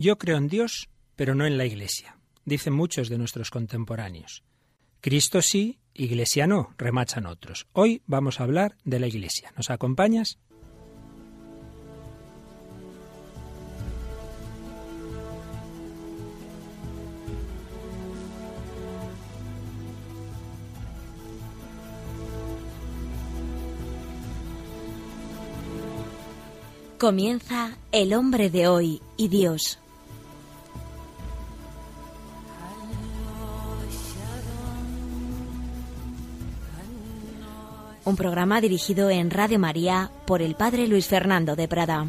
Yo 0.00 0.16
creo 0.16 0.38
en 0.38 0.48
Dios, 0.48 0.88
pero 1.14 1.34
no 1.34 1.44
en 1.44 1.58
la 1.58 1.66
Iglesia, 1.66 2.16
dicen 2.46 2.72
muchos 2.72 3.10
de 3.10 3.18
nuestros 3.18 3.50
contemporáneos. 3.50 4.42
Cristo 5.02 5.42
sí, 5.42 5.78
Iglesia 5.92 6.46
no, 6.46 6.74
remachan 6.78 7.26
otros. 7.26 7.66
Hoy 7.74 8.00
vamos 8.06 8.40
a 8.40 8.44
hablar 8.44 8.78
de 8.84 8.98
la 8.98 9.08
Iglesia. 9.08 9.52
¿Nos 9.58 9.68
acompañas? 9.68 10.38
Comienza 26.98 27.76
El 27.92 28.14
hombre 28.14 28.48
de 28.48 28.66
hoy 28.66 29.02
y 29.18 29.28
Dios. 29.28 29.78
Un 38.10 38.16
programa 38.16 38.60
dirigido 38.60 39.08
en 39.08 39.30
Radio 39.30 39.60
María 39.60 40.10
por 40.26 40.42
el 40.42 40.56
Padre 40.56 40.88
Luis 40.88 41.06
Fernando 41.06 41.54
de 41.54 41.68
Prada. 41.68 42.08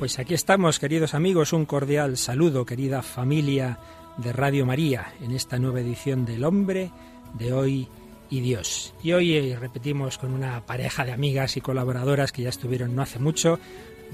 Pues 0.00 0.18
aquí 0.18 0.34
estamos, 0.34 0.80
queridos 0.80 1.14
amigos, 1.14 1.52
un 1.52 1.66
cordial 1.66 2.16
saludo, 2.16 2.66
querida 2.66 3.02
familia 3.02 3.78
de 4.16 4.32
Radio 4.32 4.66
María, 4.66 5.14
en 5.20 5.30
esta 5.30 5.60
nueva 5.60 5.80
edición 5.80 6.24
del 6.24 6.42
Hombre 6.42 6.90
de 7.34 7.52
hoy 7.52 7.88
y 8.28 8.40
Dios. 8.40 8.92
Y 9.04 9.12
hoy 9.12 9.34
eh, 9.36 9.56
repetimos 9.58 10.18
con 10.18 10.32
una 10.32 10.66
pareja 10.66 11.04
de 11.04 11.12
amigas 11.12 11.56
y 11.56 11.60
colaboradoras 11.60 12.32
que 12.32 12.42
ya 12.42 12.48
estuvieron 12.48 12.96
no 12.96 13.02
hace 13.02 13.20
mucho, 13.20 13.60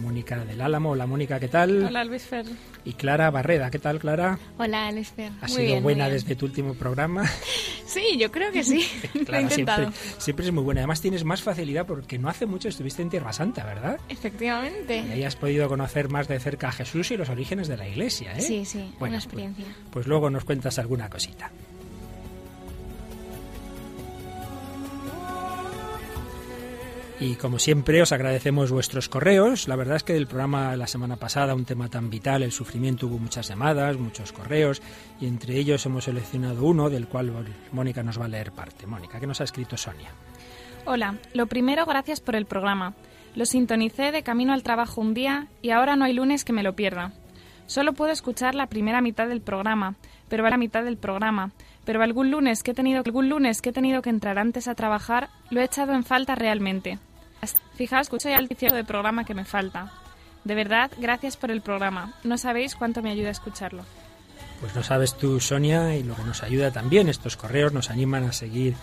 Mónica 0.00 0.44
del 0.44 0.60
Álamo. 0.60 0.90
Hola 0.90 1.06
Mónica, 1.06 1.38
¿qué 1.38 1.48
tal? 1.48 1.84
Hola 1.84 2.04
Luis 2.04 2.22
Fer. 2.22 2.46
Y 2.84 2.94
Clara 2.94 3.30
Barreda, 3.30 3.70
¿qué 3.70 3.78
tal 3.78 3.98
Clara? 3.98 4.38
Hola 4.58 4.90
Luis 4.90 5.10
Fer. 5.10 5.30
¿Ha 5.40 5.48
sido 5.48 5.80
buena 5.80 6.08
desde 6.08 6.34
tu 6.34 6.46
último 6.46 6.74
programa? 6.74 7.24
Sí, 7.90 8.16
yo 8.18 8.30
creo 8.30 8.52
que 8.52 8.62
sí. 8.62 8.86
Lo 9.26 9.36
he 9.36 9.42
intentado. 9.42 9.90
Siempre, 10.18 10.46
es 10.46 10.52
muy 10.52 10.62
buena. 10.62 10.82
Además 10.82 11.00
tienes 11.00 11.24
más 11.24 11.42
facilidad 11.42 11.86
porque 11.86 12.20
no 12.20 12.28
hace 12.28 12.46
mucho 12.46 12.68
estuviste 12.68 13.02
en 13.02 13.10
Tierra 13.10 13.32
Santa, 13.32 13.64
¿verdad? 13.64 13.98
Efectivamente. 14.08 14.98
Y 15.08 15.10
ahí 15.10 15.24
has 15.24 15.34
podido 15.34 15.68
conocer 15.68 16.08
más 16.08 16.28
de 16.28 16.38
cerca 16.38 16.68
a 16.68 16.72
Jesús 16.72 17.10
y 17.10 17.16
los 17.16 17.28
orígenes 17.30 17.66
de 17.66 17.76
la 17.76 17.88
Iglesia, 17.88 18.32
¿eh? 18.36 18.42
Sí, 18.42 18.64
sí, 18.64 18.94
buena 19.00 19.16
pues, 19.16 19.24
experiencia. 19.24 19.64
pues 19.90 20.06
luego 20.06 20.30
nos 20.30 20.44
cuentas 20.44 20.78
alguna 20.78 21.10
cosita. 21.10 21.50
Y 27.20 27.34
como 27.34 27.58
siempre 27.58 28.00
os 28.00 28.12
agradecemos 28.12 28.72
vuestros 28.72 29.10
correos. 29.10 29.68
La 29.68 29.76
verdad 29.76 29.96
es 29.96 30.02
que 30.02 30.14
del 30.14 30.26
programa 30.26 30.74
la 30.74 30.86
semana 30.86 31.16
pasada, 31.16 31.54
un 31.54 31.66
tema 31.66 31.90
tan 31.90 32.08
vital, 32.08 32.42
el 32.42 32.50
sufrimiento, 32.50 33.08
hubo 33.08 33.18
muchas 33.18 33.46
llamadas, 33.46 33.98
muchos 33.98 34.32
correos 34.32 34.80
y 35.20 35.26
entre 35.26 35.58
ellos 35.58 35.84
hemos 35.84 36.04
seleccionado 36.04 36.64
uno 36.64 36.88
del 36.88 37.08
cual 37.08 37.30
Mónica 37.72 38.02
nos 38.02 38.18
va 38.18 38.24
a 38.24 38.28
leer 38.28 38.52
parte. 38.52 38.86
Mónica, 38.86 39.20
¿qué 39.20 39.26
nos 39.26 39.42
ha 39.42 39.44
escrito 39.44 39.76
Sonia? 39.76 40.08
Hola, 40.86 41.18
lo 41.34 41.46
primero 41.46 41.84
gracias 41.84 42.20
por 42.22 42.36
el 42.36 42.46
programa. 42.46 42.94
Lo 43.34 43.44
sintonicé 43.44 44.12
de 44.12 44.22
camino 44.22 44.54
al 44.54 44.62
trabajo 44.62 45.02
un 45.02 45.12
día 45.12 45.48
y 45.60 45.72
ahora 45.72 45.96
no 45.96 46.06
hay 46.06 46.14
lunes 46.14 46.46
que 46.46 46.54
me 46.54 46.62
lo 46.62 46.74
pierda. 46.74 47.12
Solo 47.66 47.92
puedo 47.92 48.12
escuchar 48.12 48.54
la 48.54 48.68
primera 48.68 49.02
mitad 49.02 49.28
del 49.28 49.42
programa, 49.42 49.94
pero 50.30 50.46
a 50.46 50.50
la 50.50 50.56
mitad 50.56 50.84
del 50.84 50.96
programa. 50.96 51.52
Pero 51.84 52.02
algún 52.02 52.30
lunes 52.30 52.62
que 52.62 52.70
he 52.70 52.74
tenido 52.74 53.02
algún 53.04 53.28
lunes 53.28 53.60
que 53.60 53.70
he 53.70 53.74
tenido 53.74 54.00
que 54.00 54.10
entrar 54.10 54.38
antes 54.38 54.68
a 54.68 54.74
trabajar, 54.74 55.28
lo 55.50 55.60
he 55.60 55.64
echado 55.64 55.92
en 55.92 56.02
falta 56.02 56.34
realmente. 56.34 56.98
Fijaos, 57.74 58.02
escucho 58.02 58.28
ya 58.28 58.36
el 58.36 58.48
tipo 58.48 58.74
de 58.74 58.84
programa 58.84 59.24
que 59.24 59.34
me 59.34 59.44
falta. 59.44 59.92
De 60.44 60.54
verdad, 60.54 60.90
gracias 60.98 61.36
por 61.36 61.50
el 61.50 61.60
programa. 61.60 62.14
No 62.24 62.38
sabéis 62.38 62.74
cuánto 62.74 63.02
me 63.02 63.10
ayuda 63.10 63.28
a 63.28 63.32
escucharlo. 63.32 63.84
Pues 64.60 64.74
lo 64.74 64.82
sabes 64.82 65.16
tú, 65.16 65.40
Sonia, 65.40 65.96
y 65.96 66.02
lo 66.02 66.14
que 66.14 66.22
nos 66.22 66.42
ayuda 66.42 66.70
también, 66.70 67.08
estos 67.08 67.36
correos 67.36 67.72
nos 67.72 67.90
animan 67.90 68.24
a 68.24 68.32
seguir 68.32 68.74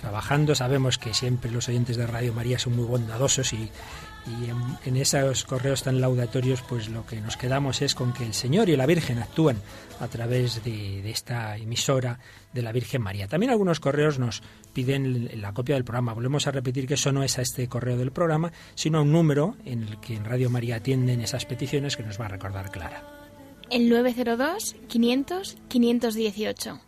trabajando. 0.00 0.54
Sabemos 0.54 0.98
que 0.98 1.14
siempre 1.14 1.50
los 1.50 1.68
oyentes 1.68 1.96
de 1.96 2.06
Radio 2.06 2.34
María 2.34 2.58
son 2.58 2.76
muy 2.76 2.84
bondadosos 2.84 3.52
y, 3.54 3.70
y 4.26 4.88
en, 4.88 4.96
esos 4.96 5.44
correos 5.44 5.82
tan 5.82 6.00
laudatorios, 6.00 6.62
pues 6.62 6.88
lo 6.88 7.04
que 7.06 7.20
nos 7.20 7.36
quedamos 7.36 7.82
es 7.82 7.94
con 7.94 8.12
que 8.12 8.24
el 8.24 8.34
Señor 8.34 8.68
y 8.68 8.76
la 8.76 8.86
Virgen 8.86 9.18
actúan 9.18 9.56
a 10.00 10.08
través 10.08 10.62
de, 10.62 11.10
esta 11.10 11.56
emisora 11.56 12.18
de 12.52 12.62
la 12.62 12.72
Virgen 12.72 13.02
María. 13.02 13.26
También 13.26 13.50
algunos 13.50 13.80
correos 13.80 14.18
nos 14.18 14.42
piden 14.72 15.40
la 15.40 15.52
copia 15.52 15.74
del 15.74 15.84
programa. 15.84 16.12
Volvemos 16.12 16.46
a 16.46 16.50
repetir 16.50 16.86
que 16.86 16.94
eso 16.94 17.12
no 17.12 17.22
es 17.22 17.38
a 17.38 17.42
este 17.42 17.68
correo 17.68 17.96
del 17.96 18.12
programa, 18.12 18.52
sino 18.74 18.98
a 18.98 19.02
un 19.02 19.12
número 19.12 19.56
en 19.64 19.82
el 19.82 20.00
que 20.00 20.14
en 20.14 20.24
Radio 20.24 20.50
María 20.50 20.76
atienden 20.76 21.20
esas 21.20 21.46
peticiones 21.46 21.96
que 21.96 22.02
nos 22.02 22.20
va 22.20 22.26
a 22.26 22.28
recordar 22.28 22.70
Clara. 22.70 23.02
El 23.70 23.88
902 23.88 24.76
500 24.88 25.56
518. 25.68 26.80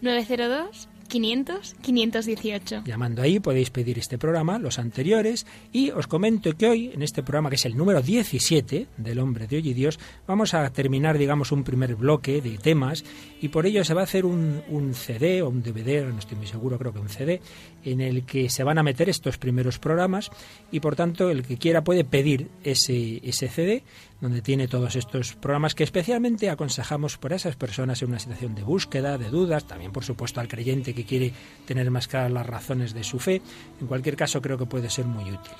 902 0.00 0.88
500 1.12 1.76
518. 1.82 2.84
Llamando 2.86 3.20
ahí 3.20 3.38
podéis 3.38 3.68
pedir 3.68 3.98
este 3.98 4.16
programa, 4.16 4.58
los 4.58 4.78
anteriores, 4.78 5.46
y 5.70 5.90
os 5.90 6.06
comento 6.06 6.56
que 6.56 6.66
hoy, 6.66 6.90
en 6.94 7.02
este 7.02 7.22
programa 7.22 7.50
que 7.50 7.56
es 7.56 7.66
el 7.66 7.76
número 7.76 8.00
17 8.00 8.86
del 8.96 9.18
Hombre 9.18 9.46
de 9.46 9.56
Hoy 9.56 9.68
y 9.68 9.74
Dios, 9.74 10.00
vamos 10.26 10.54
a 10.54 10.70
terminar, 10.70 11.18
digamos, 11.18 11.52
un 11.52 11.64
primer 11.64 11.96
bloque 11.96 12.40
de 12.40 12.56
temas, 12.56 13.04
y 13.42 13.48
por 13.48 13.66
ello 13.66 13.84
se 13.84 13.92
va 13.92 14.00
a 14.00 14.04
hacer 14.04 14.24
un, 14.24 14.62
un 14.70 14.94
CD 14.94 15.42
o 15.42 15.50
un 15.50 15.62
DVD, 15.62 16.08
no 16.10 16.18
estoy 16.18 16.38
muy 16.38 16.46
seguro, 16.46 16.78
creo 16.78 16.94
que 16.94 17.00
un 17.00 17.10
CD, 17.10 17.42
en 17.84 18.00
el 18.00 18.24
que 18.24 18.48
se 18.48 18.64
van 18.64 18.78
a 18.78 18.82
meter 18.82 19.10
estos 19.10 19.36
primeros 19.36 19.78
programas, 19.78 20.30
y 20.70 20.80
por 20.80 20.96
tanto 20.96 21.28
el 21.28 21.42
que 21.42 21.58
quiera 21.58 21.84
puede 21.84 22.04
pedir 22.04 22.48
ese, 22.64 23.20
ese 23.22 23.48
CD 23.48 23.84
donde 24.22 24.40
tiene 24.40 24.68
todos 24.68 24.94
estos 24.94 25.34
programas 25.34 25.74
que 25.74 25.82
especialmente 25.82 26.48
aconsejamos 26.48 27.18
por 27.18 27.32
esas 27.32 27.56
personas 27.56 28.00
en 28.02 28.10
una 28.10 28.20
situación 28.20 28.54
de 28.54 28.62
búsqueda, 28.62 29.18
de 29.18 29.28
dudas, 29.28 29.66
también 29.66 29.90
por 29.90 30.04
supuesto 30.04 30.40
al 30.40 30.46
creyente 30.46 30.94
que 30.94 31.04
quiere 31.04 31.32
tener 31.66 31.90
más 31.90 32.06
claras 32.06 32.30
las 32.30 32.46
razones 32.46 32.94
de 32.94 33.02
su 33.02 33.18
fe. 33.18 33.42
En 33.80 33.88
cualquier 33.88 34.14
caso 34.14 34.40
creo 34.40 34.56
que 34.56 34.64
puede 34.64 34.88
ser 34.90 35.06
muy 35.06 35.24
útil. 35.24 35.52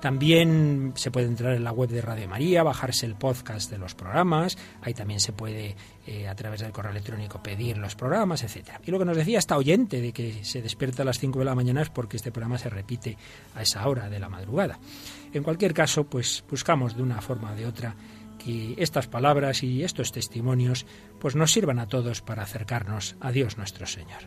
También 0.00 0.92
se 0.94 1.10
puede 1.10 1.26
entrar 1.26 1.54
en 1.54 1.64
la 1.64 1.72
web 1.72 1.90
de 1.90 2.00
Radio 2.00 2.28
María, 2.28 2.62
bajarse 2.62 3.06
el 3.06 3.16
podcast 3.16 3.70
de 3.70 3.78
los 3.78 3.94
programas, 3.94 4.56
ahí 4.82 4.94
también 4.94 5.20
se 5.20 5.32
puede 5.32 5.74
eh, 6.06 6.28
a 6.28 6.34
través 6.34 6.60
del 6.60 6.70
correo 6.70 6.92
electrónico 6.92 7.42
pedir 7.42 7.78
los 7.78 7.96
programas, 7.96 8.42
etcétera. 8.42 8.80
Y 8.86 8.90
lo 8.90 8.98
que 8.98 9.04
nos 9.04 9.16
decía 9.16 9.38
esta 9.38 9.56
oyente 9.56 10.00
de 10.00 10.12
que 10.12 10.44
se 10.44 10.62
despierta 10.62 11.02
a 11.02 11.06
las 11.06 11.18
5 11.18 11.38
de 11.38 11.44
la 11.44 11.54
mañana 11.54 11.82
es 11.82 11.90
porque 11.90 12.16
este 12.16 12.30
programa 12.30 12.58
se 12.58 12.70
repite 12.70 13.16
a 13.54 13.62
esa 13.62 13.86
hora 13.88 14.08
de 14.08 14.20
la 14.20 14.28
madrugada. 14.28 14.78
En 15.36 15.42
cualquier 15.42 15.74
caso, 15.74 16.04
pues 16.04 16.42
buscamos 16.48 16.96
de 16.96 17.02
una 17.02 17.20
forma 17.20 17.52
o 17.52 17.54
de 17.54 17.66
otra 17.66 17.94
que 18.42 18.74
estas 18.78 19.06
palabras 19.06 19.62
y 19.62 19.84
estos 19.84 20.10
testimonios 20.10 20.86
pues 21.20 21.36
nos 21.36 21.52
sirvan 21.52 21.78
a 21.78 21.88
todos 21.88 22.22
para 22.22 22.42
acercarnos 22.42 23.16
a 23.20 23.32
Dios 23.32 23.58
nuestro 23.58 23.86
Señor. 23.86 24.22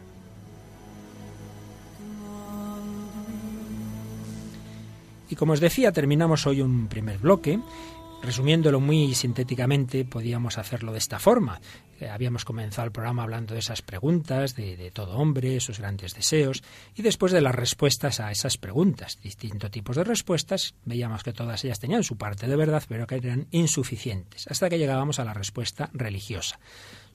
Y 5.29 5.35
como 5.35 5.53
os 5.53 5.59
decía, 5.59 5.91
terminamos 5.91 6.45
hoy 6.45 6.61
un 6.61 6.87
primer 6.87 7.17
bloque 7.17 7.59
Resumiéndolo 8.21 8.79
muy 8.79 9.15
sintéticamente, 9.15 10.05
podíamos 10.05 10.57
hacerlo 10.57 10.91
de 10.91 10.99
esta 10.99 11.19
forma. 11.19 11.61
Eh, 11.99 12.09
habíamos 12.09 12.45
comenzado 12.45 12.85
el 12.85 12.91
programa 12.91 13.23
hablando 13.23 13.53
de 13.53 13.59
esas 13.59 13.81
preguntas, 13.81 14.55
de, 14.55 14.91
todo 14.91 15.17
hombre, 15.17 15.55
esos 15.55 15.79
grandes 15.79 16.13
deseos, 16.13 16.63
y 16.95 17.01
después 17.01 17.31
de 17.31 17.41
las 17.41 17.55
respuestas 17.55 18.19
a 18.19 18.31
esas 18.31 18.57
preguntas, 18.57 19.19
distintos 19.21 19.71
tipos 19.71 19.95
de 19.95 20.03
respuestas, 20.03 20.75
veíamos 20.85 21.23
que 21.23 21.33
todas 21.33 21.63
ellas 21.63 21.79
tenían 21.79 22.03
su 22.03 22.17
parte 22.17 22.47
de 22.47 22.55
verdad, 22.55 22.83
pero 22.87 23.07
que 23.07 23.15
eran 23.15 23.47
insuficientes, 23.51 24.47
hasta 24.47 24.69
que 24.69 24.77
llegábamos 24.77 25.19
a 25.19 25.25
la 25.25 25.33
respuesta 25.33 25.89
religiosa. 25.93 26.59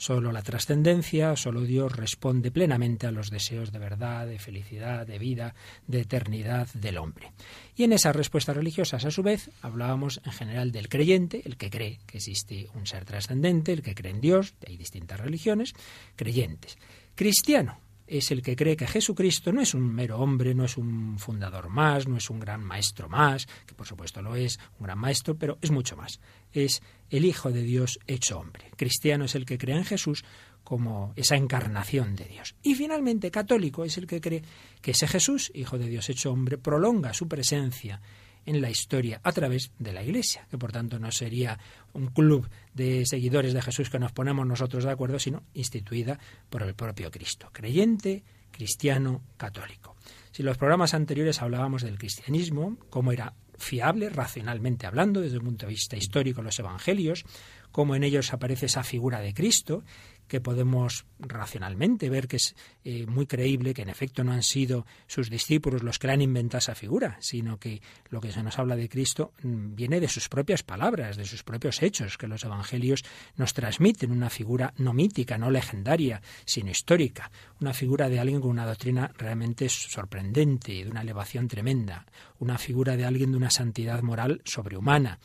Solo 0.05 0.33
la 0.33 0.43
trascendencia, 0.43 1.35
solo 1.35 1.63
Dios 1.63 1.97
responde 1.97 2.51
plenamente 2.51 3.07
a 3.07 3.11
los 3.11 3.31
deseos 3.31 3.73
de 3.73 3.79
verdad, 3.79 4.27
de 4.27 4.39
felicidad, 4.39 5.07
de 5.07 5.19
vida, 5.19 5.55
de 5.87 6.03
eternidad 6.03 6.69
del 6.75 6.99
hombre. 6.99 7.33
Y 7.75 7.85
en 7.85 7.95
esas 7.95 8.15
respuestas 8.15 8.55
religiosas, 8.55 9.07
a 9.07 9.11
su 9.11 9.23
vez, 9.23 9.49
hablábamos 9.63 10.21
en 10.27 10.33
general 10.33 10.73
del 10.73 10.91
creyente, 10.91 11.41
el 11.47 11.57
que 11.57 11.71
cree 11.71 12.01
que 12.07 12.19
existe 12.19 12.69
un 12.75 12.87
ser 12.87 13.07
trascendente, 13.07 13.73
el 13.73 13.81
que 13.81 13.95
cree 13.95 14.13
en 14.13 14.21
Dios, 14.21 14.53
hay 14.67 14.77
distintas 14.77 15.19
religiones, 15.19 15.73
creyentes. 16.17 16.77
Cristiano, 17.15 17.79
es 18.07 18.31
el 18.31 18.43
que 18.43 18.57
cree 18.57 18.77
que 18.77 18.87
Jesucristo 18.87 19.53
no 19.53 19.61
es 19.61 19.75
un 19.75 19.95
mero 19.95 20.19
hombre, 20.19 20.55
no 20.55 20.65
es 20.65 20.77
un 20.77 21.19
fundador 21.19 21.69
más, 21.69 22.07
no 22.07 22.17
es 22.17 22.31
un 22.31 22.41
gran 22.41 22.63
maestro 22.63 23.09
más, 23.09 23.47
que 23.67 23.75
por 23.75 23.87
supuesto 23.87 24.21
lo 24.23 24.37
es, 24.37 24.59
un 24.79 24.87
gran 24.87 24.99
maestro, 24.99 25.37
pero 25.37 25.59
es 25.61 25.71
mucho 25.71 25.97
más. 25.97 26.21
Es 26.53 26.83
el 27.11 27.25
Hijo 27.25 27.51
de 27.51 27.63
Dios 27.63 27.99
hecho 28.07 28.39
hombre. 28.39 28.71
Cristiano 28.77 29.25
es 29.25 29.35
el 29.35 29.47
que 29.47 29.59
cree 29.59 29.77
en 29.77 29.85
Jesús 29.85 30.25
como 30.63 31.13
esa 31.17 31.37
encarnación 31.37 32.17
de 32.17 32.25
Dios. 32.25 32.55
Y 32.63 32.75
finalmente, 32.75 33.31
católico 33.31 33.85
es 33.85 33.99
el 33.99 34.07
que 34.07 34.21
cree 34.21 34.43
que 34.81 34.93
ese 34.93 35.07
Jesús, 35.07 35.53
Hijo 35.55 35.79
de 35.79 35.89
Dios 35.89 36.09
hecho 36.09 36.33
hombre, 36.33 36.59
prolonga 36.59 37.13
su 37.13 37.29
presencia 37.29 38.01
en 38.47 38.61
la 38.61 38.71
historia 38.71 39.21
a 39.23 39.33
través 39.33 39.73
de 39.79 39.93
la 39.93 40.03
Iglesia, 40.03 40.47
que 40.51 40.59
por 40.59 40.73
tanto 40.73 40.99
no 40.99 41.11
sería 41.11 41.59
un 41.93 42.09
club 42.09 42.49
de 42.75 43.07
seguidores 43.07 43.55
de 43.55 43.63
Jesús 43.63 43.91
que 43.91 43.99
nos 43.99 44.13
ponemos 44.13 44.47
nosotros 44.47 44.85
de 44.85 44.91
acuerdo, 44.91 45.19
sino 45.19 45.43
instituida 45.55 46.19
por 46.51 46.63
el 46.63 46.75
propio 46.75 47.11
Cristo. 47.11 47.51
Creyente 47.53 48.25
cristiano 48.51 49.23
católico. 49.37 49.97
Si 50.31 50.43
en 50.43 50.47
los 50.47 50.59
programas 50.59 50.95
anteriores 50.95 51.43
hablábamos 51.43 51.83
del 51.83 51.99
cristianismo, 51.99 52.77
cómo 52.89 53.13
era 53.13 53.35
fiable, 53.57 54.09
racionalmente 54.11 54.87
hablando, 54.87 55.21
desde 55.21 55.39
un 55.39 55.45
punto 55.45 55.67
de 55.67 55.73
vista 55.73 55.97
histórico, 55.97 56.43
los 56.43 56.59
evangelios, 56.59 57.25
cómo 57.71 57.95
en 57.95 58.05
ellos 58.05 58.33
aparece 58.33 58.67
esa 58.67 58.85
figura 58.85 59.21
de 59.21 59.35
Cristo, 59.35 59.83
que 60.29 60.41
podemos 60.41 61.07
racionalmente 61.19 62.09
ver 62.11 62.29
que 62.29 62.37
es 62.37 62.55
eh, 62.85 63.07
muy 63.07 63.27
creíble 63.27 63.75
que 63.75 63.83
en 63.83 63.89
efecto 63.89 64.25
no 64.25 64.33
han 64.33 64.43
sido 64.43 64.87
sus 65.07 65.31
discípulos 65.31 65.83
los 65.83 65.99
que 65.99 66.11
han 66.11 66.23
inventado 66.23 66.59
esa 66.59 66.75
figura, 66.75 67.17
sino 67.21 67.59
que 67.59 67.83
lo 68.11 68.21
que 68.21 68.33
se 68.33 68.43
nos 68.43 68.59
habla 68.59 68.77
de 68.77 68.89
Cristo 68.89 69.33
mm, 69.43 69.75
viene 69.75 70.01
de 70.01 70.09
sus 70.09 70.29
propias 70.29 70.63
palabras, 70.63 71.17
de 71.17 71.25
sus 71.25 71.43
propios 71.43 71.83
hechos, 71.83 72.19
que 72.19 72.27
los 72.27 72.45
evangelios 72.45 73.05
nos 73.37 73.55
transmiten, 73.55 74.13
una 74.13 74.31
figura 74.31 74.75
no 74.77 74.93
mítica, 74.93 75.39
no 75.39 75.51
legendaria, 75.51 76.23
sino 76.45 76.71
histórica, 76.71 77.31
una 77.61 77.75
figura 77.75 78.09
de 78.09 78.19
alguien 78.19 78.41
con 78.41 78.51
una 78.51 78.67
doctrina 78.67 79.11
realmente 79.17 79.69
sorprendente, 79.69 80.85
de 80.85 80.91
una 80.91 81.03
elevación 81.03 81.49
tremenda, 81.49 82.07
una 82.39 82.59
figura 82.59 82.97
de 82.97 83.05
alguien 83.05 83.33
de 83.33 83.37
una 83.37 83.51
santidad 83.51 84.03
moral 84.03 84.43
sobrehumana, 84.45 85.19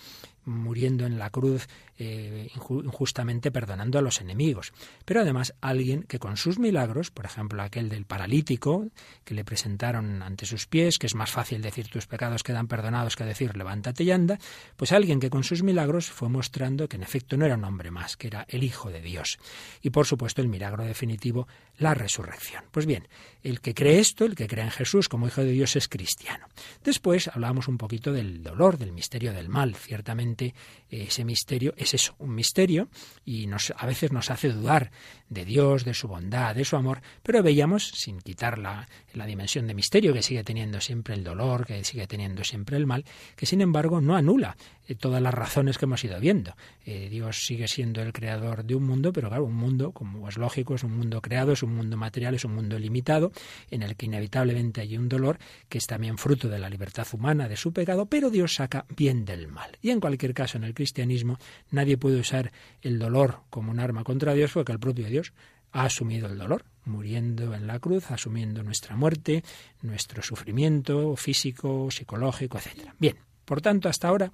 muriendo 0.46 1.06
en 1.06 1.20
la 1.20 1.30
cruz 1.30 1.68
eh, 2.02 2.50
injustamente 2.56 3.52
perdonando 3.52 4.00
a 4.00 4.02
los 4.02 4.22
enemigos. 4.22 4.72
Pero 5.04 5.20
además 5.20 5.54
alguien 5.60 6.04
que 6.04 6.18
con 6.18 6.38
sus 6.38 6.58
milagros, 6.58 7.12
por 7.12 7.26
ejemplo 7.26 7.62
aquel 7.62 7.90
del 7.90 8.06
paralítico 8.06 8.88
que 9.26 9.34
le 9.34 9.44
presentaron 9.44 10.22
ante 10.22 10.46
sus 10.46 10.66
pies, 10.66 10.98
que 10.98 11.08
es 11.08 11.16
más 11.16 11.30
fácil 11.30 11.62
decir 11.62 11.90
tus 11.90 12.08
pecados 12.08 12.42
quedan 12.42 12.68
perdonados 12.68 13.18
que 13.18 13.26
decir 13.26 13.58
levántate 13.58 14.06
y 14.06 14.12
anda, 14.12 14.40
pues 14.78 14.94
alguien 14.94 15.20
que 15.20 15.30
con 15.30 15.44
sus 15.44 15.62
milagros 15.62 16.10
fue 16.10 16.30
mostrando 16.30 16.88
que 16.88 16.96
en 16.96 17.04
efecto 17.04 17.36
no 17.36 17.46
era 17.46 17.56
un 17.56 17.66
hombre 17.66 17.92
más, 17.92 18.16
que 18.16 18.28
era 18.28 18.46
el 18.48 18.64
Hijo 18.64 18.90
de 18.90 19.02
Dios. 19.02 19.38
Y 19.82 19.90
por 19.90 20.06
supuesto 20.06 20.42
el 20.42 20.48
milagro 20.48 20.86
definitivo, 20.86 21.50
la 21.78 21.94
resurrección. 21.94 22.64
Pues 22.72 22.86
bien, 22.86 23.10
el 23.44 23.60
que 23.60 23.74
cree 23.74 24.00
esto, 24.00 24.24
el 24.24 24.36
que 24.36 24.48
cree 24.48 24.64
en 24.64 24.72
Jesús 24.72 25.10
como 25.10 25.28
Hijo 25.28 25.42
de 25.42 25.52
Dios 25.52 25.76
es 25.76 25.90
cristiano. 25.90 26.48
Después 26.82 27.28
hablamos 27.28 27.68
un 27.68 27.78
poquito 27.78 28.14
del 28.14 28.42
dolor, 28.42 28.78
del 28.78 28.94
misterio 28.94 29.34
del 29.34 29.50
mal. 29.50 29.76
Ciertamente 29.76 30.54
ese 30.90 31.26
misterio 31.26 31.74
es 31.76 31.89
eso, 31.94 32.16
un 32.20 32.36
misterio, 32.36 32.90
y 33.26 33.48
nos, 33.48 33.74
a 33.76 33.86
veces 33.86 34.12
nos 34.12 34.30
hace 34.30 34.50
dudar 34.50 34.92
de 35.30 35.46
Dios, 35.46 35.86
de 35.86 35.94
su 35.94 36.08
bondad, 36.08 36.56
de 36.56 36.66
su 36.66 36.76
amor, 36.76 37.02
pero 37.24 37.44
veíamos, 37.44 37.90
sin 37.90 38.20
quitar 38.20 38.58
la, 38.58 38.88
la 39.14 39.26
dimensión 39.26 39.68
de 39.68 39.74
misterio 39.74 40.14
que 40.14 40.24
sigue 40.24 40.44
teniendo 40.44 40.82
siempre 40.82 41.14
el 41.14 41.24
dolor, 41.24 41.66
que 41.66 41.84
sigue 41.84 42.08
teniendo 42.08 42.44
siempre 42.44 42.78
el 42.78 42.86
mal, 42.86 43.06
que 43.36 43.46
sin 43.46 43.62
embargo 43.62 44.02
no 44.02 44.16
anula 44.16 44.58
eh, 44.88 44.96
todas 44.96 45.22
las 45.22 45.34
razones 45.34 45.78
que 45.78 45.86
hemos 45.86 46.04
ido 46.04 46.20
viendo. 46.20 46.56
Eh, 46.86 47.10
Dios 47.10 47.46
sigue 47.46 47.68
siendo 47.68 48.02
el 48.02 48.12
creador 48.12 48.64
de 48.64 48.76
un 48.76 48.86
mundo, 48.86 49.14
pero 49.14 49.30
claro, 49.30 49.46
un 49.46 49.56
mundo, 49.56 49.92
como 49.92 50.28
es 50.28 50.38
lógico, 50.38 50.76
es 50.76 50.84
un 50.84 50.98
mundo 50.98 51.22
creado, 51.22 51.52
es 51.52 51.62
un 51.62 51.76
mundo 51.76 51.96
material, 51.96 52.34
es 52.34 52.46
un 52.46 52.56
mundo 52.56 52.80
limitado, 52.80 53.32
en 53.70 53.84
el 53.84 53.96
que 53.96 54.08
inevitablemente 54.08 54.82
hay 54.82 54.98
un 54.98 55.08
dolor 55.08 55.38
que 55.70 55.78
es 55.78 55.86
también 55.86 56.18
fruto 56.18 56.50
de 56.50 56.60
la 56.60 56.70
libertad 56.70 57.08
humana, 57.14 57.48
de 57.48 57.56
su 57.56 57.72
pecado, 57.72 58.08
pero 58.08 58.30
Dios 58.32 58.56
saca 58.56 58.86
bien 58.96 59.26
del 59.26 59.48
mal. 59.48 59.78
Y 59.82 59.92
en 59.92 60.00
cualquier 60.00 60.34
caso, 60.34 60.58
en 60.58 60.64
el 60.64 60.74
cristianismo, 60.74 61.38
nadie 61.80 61.98
puede 61.98 62.20
usar 62.20 62.52
el 62.82 63.00
dolor 63.00 63.42
como 63.50 63.72
un 63.72 63.80
arma 63.80 64.04
contra 64.04 64.34
Dios, 64.34 64.52
porque 64.54 64.74
el 64.74 64.80
propio 64.80 65.08
Dios 65.08 65.32
ha 65.72 65.86
asumido 65.86 66.28
el 66.28 66.38
dolor, 66.38 66.66
muriendo 66.84 67.54
en 67.54 67.68
la 67.68 67.80
cruz, 67.80 68.12
asumiendo 68.12 68.64
nuestra 68.64 68.98
muerte, 68.98 69.44
nuestro 69.82 70.22
sufrimiento 70.22 71.16
físico, 71.16 71.90
psicológico, 71.90 72.58
etc. 72.58 72.90
Bien, 73.00 73.18
por 73.46 73.62
tanto, 73.62 73.88
hasta 73.88 74.10
ahora 74.10 74.32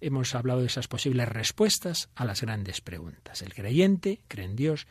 hemos 0.00 0.34
hablado 0.34 0.60
de 0.60 0.66
esas 0.66 0.86
posibles 0.86 1.28
respuestas 1.28 2.10
a 2.14 2.24
las 2.24 2.42
grandes 2.42 2.80
preguntas. 2.80 3.42
El 3.42 3.54
creyente 3.54 4.20
cree 4.28 4.44
en 4.44 4.54
Dios, 4.54 4.86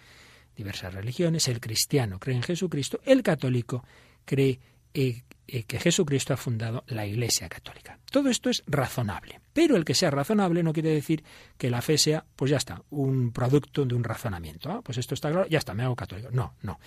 diversas 0.58 0.94
religiones, 0.94 1.48
el 1.48 1.62
cristiano 1.62 2.20
cree 2.20 2.36
en 2.36 2.44
Jesucristo, 2.44 3.00
el 3.06 3.24
católico 3.24 3.86
cree 4.26 4.60
eh, 4.94 5.24
que 5.46 5.80
Jesucristo 5.80 6.34
ha 6.34 6.38
fundado 6.38 6.84
la 6.88 7.06
Iglesia 7.06 7.50
Católica. 7.50 8.00
Todo 8.12 8.30
esto 8.30 8.50
es 8.50 8.64
razonable, 8.66 9.42
pero 9.54 9.76
el 9.76 9.86
que 9.86 9.94
sea 9.94 10.12
razonable 10.12 10.64
no 10.64 10.74
quiere 10.74 10.90
decir 10.90 11.24
que 11.58 11.70
la 11.70 11.82
fe 11.82 11.98
sea, 11.98 12.26
pues 12.36 12.52
ya 12.52 12.58
está, 12.58 12.82
un 12.90 13.32
producto 13.32 13.86
de 13.86 13.96
un 13.96 14.04
razonamiento. 14.04 14.72
Ah, 14.72 14.82
pues 14.82 14.98
esto 14.98 15.14
está 15.14 15.32
claro, 15.32 15.48
ya 15.48 15.60
está, 15.60 15.74
me 15.74 15.84
hago 15.84 15.96
católico. 15.96 16.30
No, 16.32 16.54
no. 16.62 16.80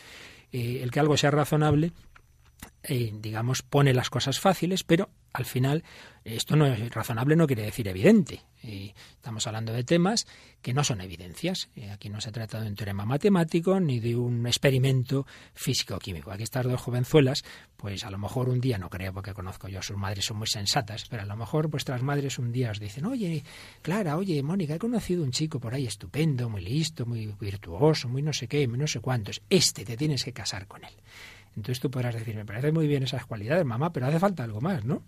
Eh, 0.53 0.81
el 0.82 0.91
que 0.91 1.00
algo 1.00 1.17
sea 1.17 1.31
razonable 1.31 1.93
eh, 2.82 3.12
digamos, 3.14 3.62
pone 3.62 3.93
las 3.94 4.11
cosas 4.11 4.38
fáciles, 4.38 4.85
pero 4.85 5.11
al 5.32 5.44
final 5.44 5.85
esto 6.25 6.56
no 6.56 6.67
es 6.67 6.91
razonable, 6.91 7.37
no 7.37 7.47
quiere 7.47 7.62
decir 7.62 7.87
evidente. 7.88 8.43
Eh, 8.62 8.94
estamos 9.11 9.47
hablando 9.47 9.73
de 9.73 9.85
temas 9.85 10.26
que 10.62 10.73
no 10.73 10.82
son 10.82 11.00
evidencias. 11.00 11.69
Eh, 11.76 11.91
aquí 11.91 12.08
no 12.08 12.20
se 12.20 12.32
trata 12.32 12.61
de 12.61 12.69
un 12.69 12.75
teorema 12.75 13.05
matemático 13.05 13.79
ni 13.79 14.00
de 14.00 14.17
un 14.17 14.47
experimento 14.47 15.26
físico-químico. 15.55 16.31
Aquí 16.31 16.43
estas 16.43 16.64
dos 16.67 16.81
jovenzuelas, 16.81 17.44
pues 17.76 18.05
a 18.05 18.11
lo 18.11 18.19
mejor 18.19 18.49
un 18.49 18.61
día, 18.61 18.79
no 18.79 18.88
creo 18.88 19.12
porque 19.12 19.35
conozco 19.35 19.69
yo, 19.69 19.82
sus 19.82 19.97
madres 19.97 20.25
son 20.25 20.38
muy 20.38 20.47
sensatas, 20.47 21.05
pero 21.11 21.23
a 21.23 21.26
lo 21.26 21.37
mejor 21.37 21.69
vuestras 21.69 22.03
madres 22.03 22.38
un 22.38 22.50
día 22.50 22.70
os 22.70 22.81
dicen, 22.81 23.05
oye, 23.05 23.44
Clara, 23.82 24.17
oye, 24.17 24.43
Mónica, 24.43 24.76
he 24.76 24.79
conocido 24.79 25.23
un 25.23 25.32
chico 25.32 25.61
por 25.61 25.75
ahí 25.75 25.87
estupendo, 25.87 26.49
muy 26.49 26.62
listo, 26.62 27.05
muy 27.05 27.26
virtuoso, 27.38 28.08
muy 28.08 28.23
no 28.23 28.32
sé 28.32 28.49
qué, 28.49 28.67
muy 28.67 28.79
no 28.79 28.87
sé 28.87 29.00
cuántos. 29.00 29.43
Este 29.50 29.85
te 29.85 29.97
tienes 29.97 30.25
que 30.25 30.32
casar 30.32 30.67
con 30.67 30.82
él. 30.85 30.94
Entonces 31.56 31.81
tú 31.81 31.91
podrás 31.91 32.14
decir, 32.14 32.37
me 32.37 32.44
parece 32.44 32.70
muy 32.70 32.87
bien 32.87 33.03
esas 33.03 33.25
cualidades, 33.26 33.64
mamá, 33.64 33.93
pero 33.93 34.06
hace 34.06 34.19
falta 34.19 34.44
algo 34.44 34.61
más, 34.61 34.85
¿no? 34.85 35.03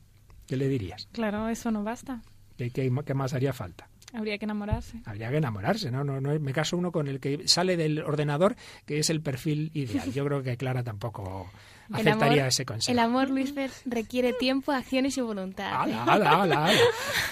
¿Qué 0.46 0.56
le 0.56 0.68
dirías? 0.68 1.08
Claro, 1.12 1.48
eso 1.48 1.70
no 1.70 1.84
basta. 1.84 2.22
¿Qué, 2.56 2.70
qué, 2.70 2.90
más 3.14 3.34
haría 3.34 3.52
falta? 3.52 3.88
Habría 4.14 4.38
que 4.38 4.46
enamorarse. 4.46 5.00
Habría 5.04 5.30
que 5.30 5.36
enamorarse, 5.36 5.90
¿no? 5.90 6.02
No, 6.02 6.20
no 6.20 6.40
Me 6.40 6.52
caso 6.52 6.76
uno 6.76 6.90
con 6.90 7.06
el 7.06 7.20
que 7.20 7.46
sale 7.46 7.76
del 7.76 8.00
ordenador, 8.00 8.56
que 8.86 8.98
es 8.98 9.10
el 9.10 9.20
perfil 9.20 9.70
ideal. 9.74 10.10
Yo 10.12 10.24
creo 10.24 10.42
que 10.42 10.56
Clara 10.56 10.82
tampoco 10.82 11.50
aceptaría 11.92 12.46
ese 12.46 12.64
consejo. 12.64 12.92
El 12.92 12.98
amor, 12.98 13.30
Luis 13.30 13.52
Fer, 13.52 13.70
requiere 13.84 14.32
tiempo, 14.32 14.72
acciones 14.72 15.16
y 15.16 15.20
voluntad. 15.20 15.72
¡Hala, 15.72 16.04
hala, 16.04 16.42
hala! 16.42 16.70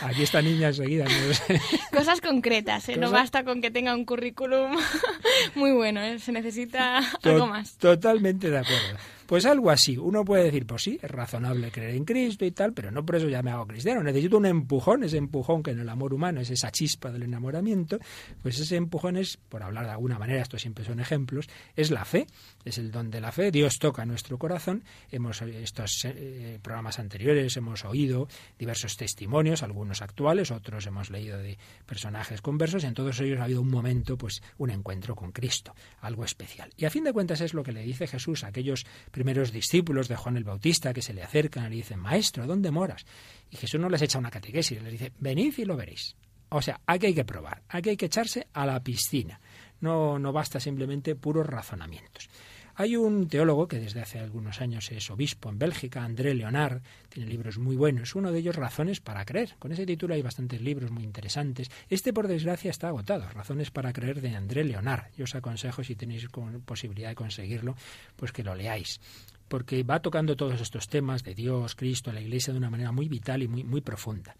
Aquí 0.03 0.23
esta 0.23 0.43
niña 0.43 0.69
enseguida. 0.69 1.07
Cosas 1.93 2.21
concretas, 2.21 2.89
¿eh? 2.89 2.97
No 2.97 3.11
basta 3.11 3.45
con 3.45 3.61
que 3.61 3.71
tenga 3.71 3.95
un 3.95 4.05
currículum 4.05 4.77
muy 5.55 5.73
bueno, 5.73 6.01
¿eh? 6.01 6.19
Se 6.19 6.33
necesita 6.33 7.01
algo 7.23 7.47
más. 7.47 7.77
Totalmente 7.77 8.51
de 8.51 8.59
acuerdo. 8.59 8.99
Pues 9.27 9.45
algo 9.45 9.71
así. 9.71 9.99
Uno 9.99 10.25
puede 10.25 10.45
decir, 10.45 10.67
pues 10.67 10.83
sí, 10.83 10.99
es 11.03 11.11
razonable 11.11 11.73
creer 11.73 11.97
en 11.97 12.05
Cristo 12.05 12.45
y 12.45 12.53
tal, 12.53 12.73
pero 12.73 12.91
no 12.91 13.05
por 13.05 13.17
eso 13.17 13.29
ya 13.29 13.43
me 13.43 13.51
hago 13.51 13.67
cristiano. 13.67 14.03
Necesito 14.03 14.37
un 14.39 14.47
empujón, 14.47 15.03
ese 15.03 15.17
empujón 15.17 15.63
que 15.63 15.73
en 15.73 15.81
el 15.81 15.89
amor 15.89 16.15
humano 16.15 16.41
es 16.41 16.51
esa 16.51 16.71
chispa 16.71 17.11
del 17.11 17.25
enamoramiento. 17.25 17.99
Pues 18.43 18.59
ese 18.61 18.77
empujón 18.77 19.17
es, 19.17 19.37
por 19.37 19.63
hablar 19.63 19.87
de 19.87 19.93
alguna 19.93 20.19
manera, 20.19 20.43
estos 20.43 20.63
siempre 20.63 20.85
son 20.85 21.01
ejemplos, 21.01 21.49
es 21.75 21.91
la 21.91 22.05
fe, 22.05 22.27
es 22.65 22.79
el 22.79 22.91
don 22.93 23.11
de 23.11 23.21
la 23.21 23.33
fe. 23.33 23.51
Dios 23.51 23.79
toca 23.79 24.05
nuestro 24.07 24.39
corazón. 24.39 24.85
Hemos, 25.11 25.43
estos 25.43 26.05
eh, 26.05 26.59
programas 26.63 26.99
anteriores 26.99 27.57
hemos 27.57 27.85
oído 27.85 28.29
diversos 28.59 28.97
testimonios, 28.97 29.63
algunos 29.63 30.03
actuales, 30.03 30.51
otros 30.53 30.87
hemos 30.87 31.11
leído 31.11 31.39
de 31.39 31.59
personajes 31.85 32.41
conversos, 32.41 32.85
y 32.85 32.87
en 32.87 32.95
todos 32.95 33.19
ellos 33.21 33.41
ha 33.41 33.45
habido 33.45 33.61
un 33.61 33.71
momento, 33.71 34.17
pues 34.17 34.43
un 34.59 34.71
encuentro 34.71 35.17
con 35.17 35.33
Cristo, 35.33 35.75
algo 36.01 36.25
especial. 36.25 36.71
Y 36.77 36.85
a 36.85 36.91
fin 36.91 37.05
de 37.05 37.13
cuentas 37.13 37.41
es 37.41 37.55
lo 37.55 37.63
que 37.63 37.73
le 37.73 37.83
dice 37.83 38.07
Jesús 38.07 38.45
a 38.45 38.49
aquellos 38.49 38.87
primeros 39.17 39.51
discípulos 39.51 40.09
de 40.09 40.17
Juan 40.17 40.37
el 40.37 40.45
Bautista 40.45 40.93
que 40.93 41.01
se 41.01 41.15
le 41.15 41.23
acercan 41.23 41.65
y 41.65 41.71
le 41.71 41.77
dicen, 41.77 41.99
Maestro, 41.99 42.47
¿dónde 42.47 42.71
moras? 42.71 43.07
Y 43.51 43.57
Jesús 43.57 43.81
no 43.81 43.89
les 43.89 44.03
echa 44.03 44.19
una 44.19 44.31
catequesis, 44.31 44.83
les 44.83 44.93
dice, 44.93 45.11
venid 45.19 45.55
y 45.57 45.65
lo 45.65 45.75
veréis. 45.75 46.15
O 46.51 46.61
sea, 46.61 46.83
aquí 46.85 47.07
hay 47.07 47.15
que 47.15 47.25
probar, 47.25 47.63
aquí 47.71 47.89
hay 47.89 47.97
que 47.97 48.05
echarse 48.05 48.47
a 48.53 48.67
la 48.67 48.79
piscina. 48.83 49.41
No, 49.81 50.19
no 50.19 50.35
basta 50.35 50.61
simplemente 50.61 51.17
puros 51.17 51.47
razonamientos. 51.47 52.29
Hay 52.79 52.95
un 52.95 53.27
teólogo 53.27 53.69
que 53.69 53.79
desde 53.79 54.03
hace 54.03 54.19
algunos 54.19 54.61
años 54.61 54.93
es 54.93 55.11
obispo 55.11 55.49
en 55.49 55.59
Bélgica, 55.59 56.05
André 56.05 56.35
Leonard, 56.35 56.83
tiene 57.09 57.31
libros 57.31 57.57
muy 57.57 57.75
buenos, 57.75 58.15
uno 58.15 58.31
de 58.31 58.41
ellos 58.41 58.55
Razones 58.55 59.01
para 59.01 59.25
creer. 59.25 59.55
Con 59.59 59.73
ese 59.73 59.87
título 59.87 60.13
hay 60.13 60.21
bastantes 60.21 60.61
libros 60.61 60.91
muy 60.91 61.03
interesantes. 61.03 61.71
Este, 61.89 62.13
por 62.13 62.29
desgracia, 62.29 62.71
está 62.71 62.89
agotado, 62.89 63.27
Razones 63.31 63.71
para 63.71 63.95
creer 63.95 64.21
de 64.21 64.37
André 64.37 64.63
Leonard. 64.63 65.07
Yo 65.17 65.25
os 65.25 65.35
aconsejo, 65.35 65.83
si 65.83 65.97
tenéis 65.97 66.27
posibilidad 66.67 67.09
de 67.09 67.15
conseguirlo, 67.15 67.77
pues 68.15 68.31
que 68.31 68.45
lo 68.45 68.55
leáis 68.55 69.01
porque 69.49 69.85
va 69.85 70.03
tocando 70.03 70.35
todos 70.35 70.61
estos 70.61 70.89
temas 70.89 71.23
de 71.23 71.33
Dios, 71.33 71.77
Cristo, 71.77 72.13
la 72.13 72.21
Iglesia 72.21 72.53
de 72.53 72.59
una 72.59 72.69
manera 72.69 72.91
muy 72.91 73.09
vital 73.09 73.45
y 73.45 73.49
muy, 73.49 73.63
muy 73.63 73.81
profunda. 73.81 74.35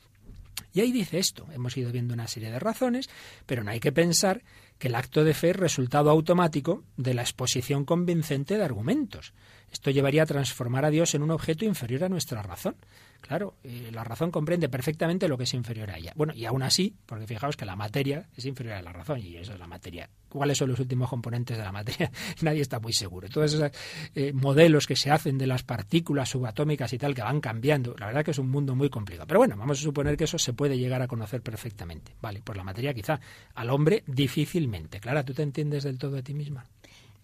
Y 0.77 0.81
ahí 0.81 0.93
dice 0.93 1.19
esto, 1.19 1.47
hemos 1.55 1.77
ido 1.77 1.91
viendo 1.91 2.13
una 2.13 2.27
serie 2.27 2.51
de 2.51 2.59
razones, 2.59 3.09
pero 3.47 3.65
no 3.65 3.71
hay 3.71 3.81
que 3.81 3.93
pensar 3.93 4.43
que 4.79 4.89
el 4.89 4.95
acto 4.95 5.25
de 5.25 5.35
fe 5.35 5.51
es 5.51 5.57
resultado 5.57 6.11
automático 6.11 6.83
de 6.97 7.15
la 7.15 7.23
exposición 7.23 7.85
convincente 7.85 8.57
de 8.57 8.65
argumentos. 8.65 9.33
Esto 9.73 9.91
llevaría 9.91 10.23
a 10.23 10.27
transformar 10.27 10.85
a 10.85 10.91
Dios 10.91 11.15
en 11.15 11.23
un 11.23 11.31
objeto 11.31 11.65
inferior 11.65 12.05
a 12.05 12.09
nuestra 12.09 12.43
razón. 12.43 12.77
Claro, 13.21 13.55
eh, 13.65 13.91
la 13.93 14.05
razón 14.05 14.31
comprende 14.31 14.69
perfectamente 14.69 15.29
lo 15.29 15.37
que 15.37 15.45
es 15.45 15.55
inferior 15.55 15.91
a 15.91 15.99
ella. 15.99 16.13
Bueno, 16.17 16.33
y 16.35 16.45
aún 16.45 16.63
así, 16.63 16.95
porque 17.07 17.27
fijaos 17.27 17.57
que 17.57 17.65
la 17.65 17.77
materia 17.77 18.29
es 18.37 18.45
inferior 18.45 18.77
a 18.77 18.83
la 18.83 18.93
razón, 18.93 19.21
y 19.21 19.37
eso 19.37 19.53
es 19.53 19.59
la 19.59 19.67
materia. 19.67 20.09
¿Cuáles 20.29 20.59
son 20.59 20.71
los 20.71 20.81
últimos 20.81 21.09
componentes 21.09 21.57
de 21.57 21.65
la 21.65 21.73
materia? 21.73 22.11
Nadie 22.43 22.61
está 22.61 22.79
muy 22.79 22.93
seguro. 22.93 23.29
Todos 23.29 23.55
esos 23.55 23.71
eh, 24.15 24.33
modelos 24.33 24.87
que 24.87 24.97
se 24.97 25.11
hacen 25.11 25.39
de 25.39 25.47
las 25.47 25.63
partículas 25.63 26.29
subatómicas 26.29 26.93
y 26.93 26.99
tal, 26.99 27.15
que 27.15 27.23
van 27.23 27.41
cambiando, 27.41 27.95
la 27.99 28.07
verdad 28.07 28.25
que 28.25 28.33
es 28.33 28.39
un 28.39 28.51
mundo 28.51 28.75
muy 28.75 28.91
complicado. 28.91 29.27
Pero 29.27 29.41
bueno, 29.41 29.57
vamos 29.57 29.79
a 29.81 29.83
suponer 29.83 30.17
que 30.17 30.25
eso 30.25 30.39
se 30.39 30.53
puede 30.53 30.79
llegar 30.79 31.03
a 31.03 31.09
conocer 31.09 31.43
perfectamente. 31.43 32.15
Vale, 32.21 32.43
pues 32.45 32.57
la 32.57 32.65
materia 32.65 32.93
quizá, 32.93 33.21
al 33.55 33.71
hombre 33.71 34.05
difícilmente. 34.07 35.01
Clara, 35.01 35.25
¿tú 35.25 35.33
te 35.33 35.43
entiendes 35.43 35.85
del 35.85 35.99
todo 35.99 36.19
a 36.19 36.23
ti 36.23 36.35
misma? 36.35 36.65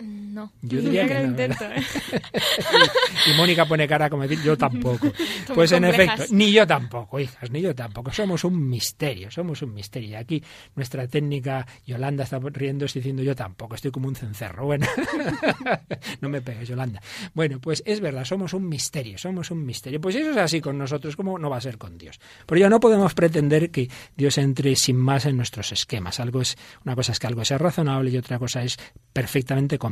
No. 0.02 0.52
Yo 0.62 0.80
diría 0.80 1.06
que 1.06 1.26
no. 1.26 1.38
¿eh? 1.38 1.50
Y 3.26 3.36
Mónica 3.36 3.66
pone 3.66 3.86
cara 3.86 4.10
como 4.10 4.22
decir, 4.22 4.42
yo 4.42 4.56
tampoco. 4.56 5.12
Pues 5.54 5.72
en 5.72 5.82
complejas. 5.82 6.20
efecto, 6.20 6.34
ni 6.34 6.50
yo 6.52 6.66
tampoco, 6.66 7.20
hijas, 7.20 7.50
ni 7.50 7.60
yo 7.60 7.74
tampoco. 7.74 8.10
Somos 8.10 8.44
un 8.44 8.68
misterio, 8.68 9.30
somos 9.30 9.60
un 9.62 9.74
misterio. 9.74 10.10
Y 10.10 10.14
aquí 10.14 10.42
nuestra 10.74 11.06
técnica, 11.06 11.66
Yolanda, 11.86 12.24
está 12.24 12.38
riéndose 12.38 13.00
diciendo, 13.00 13.22
yo 13.22 13.36
tampoco, 13.36 13.74
estoy 13.74 13.90
como 13.90 14.08
un 14.08 14.16
cencerro. 14.16 14.64
Bueno, 14.64 14.86
no 16.20 16.28
me 16.28 16.40
pegues, 16.40 16.68
Yolanda. 16.68 17.02
Bueno, 17.34 17.60
pues 17.60 17.82
es 17.84 18.00
verdad, 18.00 18.24
somos 18.24 18.54
un 18.54 18.68
misterio, 18.68 19.18
somos 19.18 19.50
un 19.50 19.64
misterio. 19.64 20.00
Pues 20.00 20.14
eso 20.16 20.30
es 20.30 20.36
así 20.36 20.60
con 20.60 20.78
nosotros, 20.78 21.16
como 21.16 21.38
no 21.38 21.50
va 21.50 21.58
a 21.58 21.60
ser 21.60 21.76
con 21.76 21.98
Dios? 21.98 22.18
Pero 22.46 22.60
ya 22.60 22.70
no 22.70 22.80
podemos 22.80 23.14
pretender 23.14 23.70
que 23.70 23.90
Dios 24.16 24.38
entre 24.38 24.74
sin 24.76 24.96
más 24.96 25.26
en 25.26 25.36
nuestros 25.36 25.72
esquemas. 25.72 26.18
Algo 26.20 26.40
es, 26.40 26.56
una 26.84 26.94
cosa 26.94 27.12
es 27.12 27.18
que 27.18 27.26
algo 27.26 27.44
sea 27.44 27.58
razonable 27.58 28.10
y 28.10 28.16
otra 28.16 28.38
cosa 28.38 28.62
es 28.62 28.78
perfectamente 29.12 29.78
comprensible. 29.78 29.91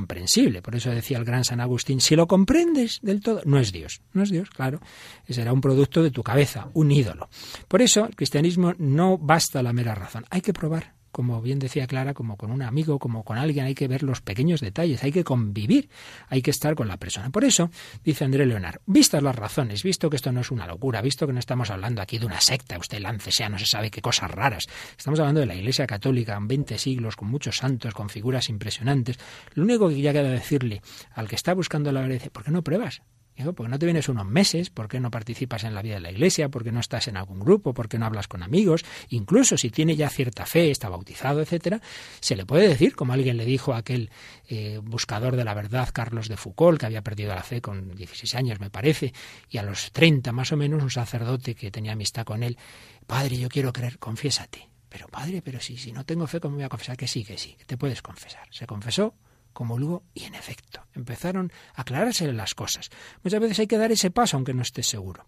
Por 0.62 0.76
eso 0.76 0.90
decía 0.90 1.19
el 1.19 1.25
gran 1.25 1.45
San 1.45 1.61
Agustín, 1.61 2.00
si 2.00 2.16
lo 2.16 2.26
comprendes 2.26 3.00
del 3.02 3.21
todo, 3.21 3.42
no 3.45 3.59
es 3.59 3.73
Dios, 3.73 4.02
no 4.12 4.23
es 4.23 4.30
Dios, 4.30 4.50
claro, 4.50 4.80
será 5.28 5.52
un 5.52 5.61
producto 5.61 6.02
de 6.02 6.11
tu 6.11 6.23
cabeza, 6.23 6.69
un 6.75 6.90
ídolo. 6.90 7.28
Por 7.69 7.83
eso 7.83 8.07
el 8.07 8.16
cristianismo 8.16 8.75
no 8.78 9.19
basta 9.19 9.62
la 9.62 9.73
mera 9.73 9.95
razón, 9.95 10.25
hay 10.30 10.40
que 10.40 10.52
probar. 10.52 11.00
Como 11.12 11.43
bien 11.43 11.59
decía 11.59 11.87
Clara, 11.87 12.14
como 12.14 12.37
con 12.37 12.50
un 12.50 12.62
amigo, 12.62 12.99
como 12.99 13.25
con 13.25 13.38
alguien, 13.38 13.64
hay 13.64 13.75
que 13.75 13.88
ver 13.88 14.02
los 14.02 14.21
pequeños 14.21 14.61
detalles, 14.61 15.02
hay 15.02 15.12
que 15.12 15.25
convivir, 15.25 15.88
hay 16.29 16.43
que 16.43 16.50
estar 16.50 16.75
con 16.75 16.88
la 16.88 16.97
persona. 16.97 17.31
Por 17.31 17.45
eso, 17.45 17.71
dice 18.05 18.25
André 18.25 18.47
Leonard, 18.47 18.81
vistas 18.87 19.23
las 19.23 19.35
razones, 19.35 19.83
visto 19.83 20.09
que 20.09 20.17
esto 20.17 20.33
no 20.33 20.40
es 20.40 20.50
una 20.50 20.67
locura, 20.67 21.02
visto 21.02 21.26
que 21.26 21.33
no 21.33 21.38
estamos 21.38 21.71
hablando 21.71 22.02
aquí 22.02 22.19
de 22.19 22.26
una 22.26 22.40
secta, 22.40 22.79
usted 22.79 23.00
lance 23.00 23.33
sea, 23.33 23.49
no 23.49 23.59
se 23.59 23.67
sabe 23.67 23.90
qué 23.90 24.00
cosas 24.00 24.31
raras, 24.31 24.67
estamos 24.97 25.19
hablando 25.21 25.40
de 25.40 25.47
la 25.47 25.55
Iglesia 25.55 25.87
Católica 25.87 26.37
en 26.37 26.49
20 26.49 26.79
siglos, 26.79 27.17
con 27.17 27.29
muchos 27.29 27.57
santos, 27.57 27.95
con 27.95 28.09
figuras 28.09 28.49
impresionantes, 28.49 29.19
lo 29.55 29.64
único 29.64 29.88
que 29.88 30.00
ya 30.00 30.12
queda 30.12 30.31
decirle 30.31 30.83
al 31.12 31.29
que 31.29 31.37
está 31.37 31.55
buscando 31.55 31.93
la 31.93 32.02
verdad, 32.02 32.31
¿por 32.31 32.45
qué 32.45 32.50
no 32.50 32.62
pruebas? 32.62 33.02
Digo, 33.40 33.54
¿por 33.54 33.66
qué 33.66 33.70
no 33.70 33.78
te 33.78 33.87
vienes 33.87 34.09
unos 34.11 34.26
meses? 34.26 34.68
¿Por 34.68 34.87
qué 34.87 35.00
no 35.00 35.11
participas 35.11 35.64
en 35.64 35.75
la 35.75 35.80
vida 35.80 35.94
de 35.94 36.00
la 36.00 36.11
iglesia? 36.11 36.50
¿Por 36.50 36.62
qué 36.62 36.73
no 36.73 36.80
estás 36.80 37.09
en 37.09 37.16
algún 37.16 37.40
grupo? 37.40 37.73
¿Por 37.73 37.88
qué 37.88 37.99
no 37.99 38.04
hablas 38.04 38.28
con 38.28 38.42
amigos? 38.42 38.85
Incluso 39.09 39.56
si 39.56 39.70
tiene 39.70 39.97
ya 39.97 40.11
cierta 40.11 40.44
fe, 40.44 40.70
está 40.70 40.90
bautizado, 40.90 41.40
etcétera, 41.40 41.80
se 42.20 42.37
le 42.37 42.44
puede 42.44 42.68
decir, 42.68 42.94
como 42.94 43.14
alguien 43.14 43.38
le 43.38 43.47
dijo 43.47 43.73
a 43.73 43.78
aquel 43.78 44.11
eh, 44.49 44.78
buscador 44.82 45.37
de 45.37 45.44
la 45.44 45.54
verdad, 45.54 45.88
Carlos 45.90 46.28
de 46.28 46.37
Foucault, 46.37 46.78
que 46.78 46.85
había 46.85 47.02
perdido 47.02 47.35
la 47.35 47.42
fe 47.42 47.62
con 47.62 47.94
16 47.94 48.35
años, 48.35 48.61
me 48.61 48.68
parece, 48.68 49.14
y 49.49 49.56
a 49.56 49.62
los 49.62 49.90
30 49.92 50.32
más 50.32 50.52
o 50.52 50.59
menos, 50.59 50.82
un 50.82 50.90
sacerdote 50.90 51.54
que 51.54 51.70
tenía 51.70 51.92
amistad 51.92 52.25
con 52.25 52.42
él, 52.42 52.59
Padre, 53.06 53.38
yo 53.38 53.49
quiero 53.49 53.73
creer, 53.73 53.99
confiésate. 53.99 54.68
Pero 54.88 55.09
padre, 55.09 55.40
pero 55.42 55.61
si, 55.61 55.76
si 55.76 55.92
no 55.92 56.04
tengo 56.04 56.26
fe, 56.26 56.40
¿cómo 56.40 56.52
me 56.52 56.56
voy 56.59 56.66
a 56.66 56.68
confesar? 56.68 56.97
Que 56.97 57.09
sí, 57.09 57.25
que 57.25 57.38
sí, 57.38 57.56
te 57.66 57.76
puedes 57.76 58.02
confesar. 58.02 58.47
Se 58.50 58.66
confesó, 58.66 59.14
comulgó 59.52 60.04
y 60.14 60.25
en 60.25 60.35
efecto 60.35 60.87
empezaron 60.95 61.52
a 61.75 61.83
aclararse 61.83 62.30
las 62.33 62.54
cosas. 62.54 62.90
Muchas 63.23 63.40
veces 63.40 63.59
hay 63.61 63.66
que 63.66 63.78
dar 63.78 63.92
ese 63.92 64.11
paso 64.11 64.37
aunque 64.37 64.54
no 64.54 64.62
estés 64.62 64.87
seguro. 64.87 65.26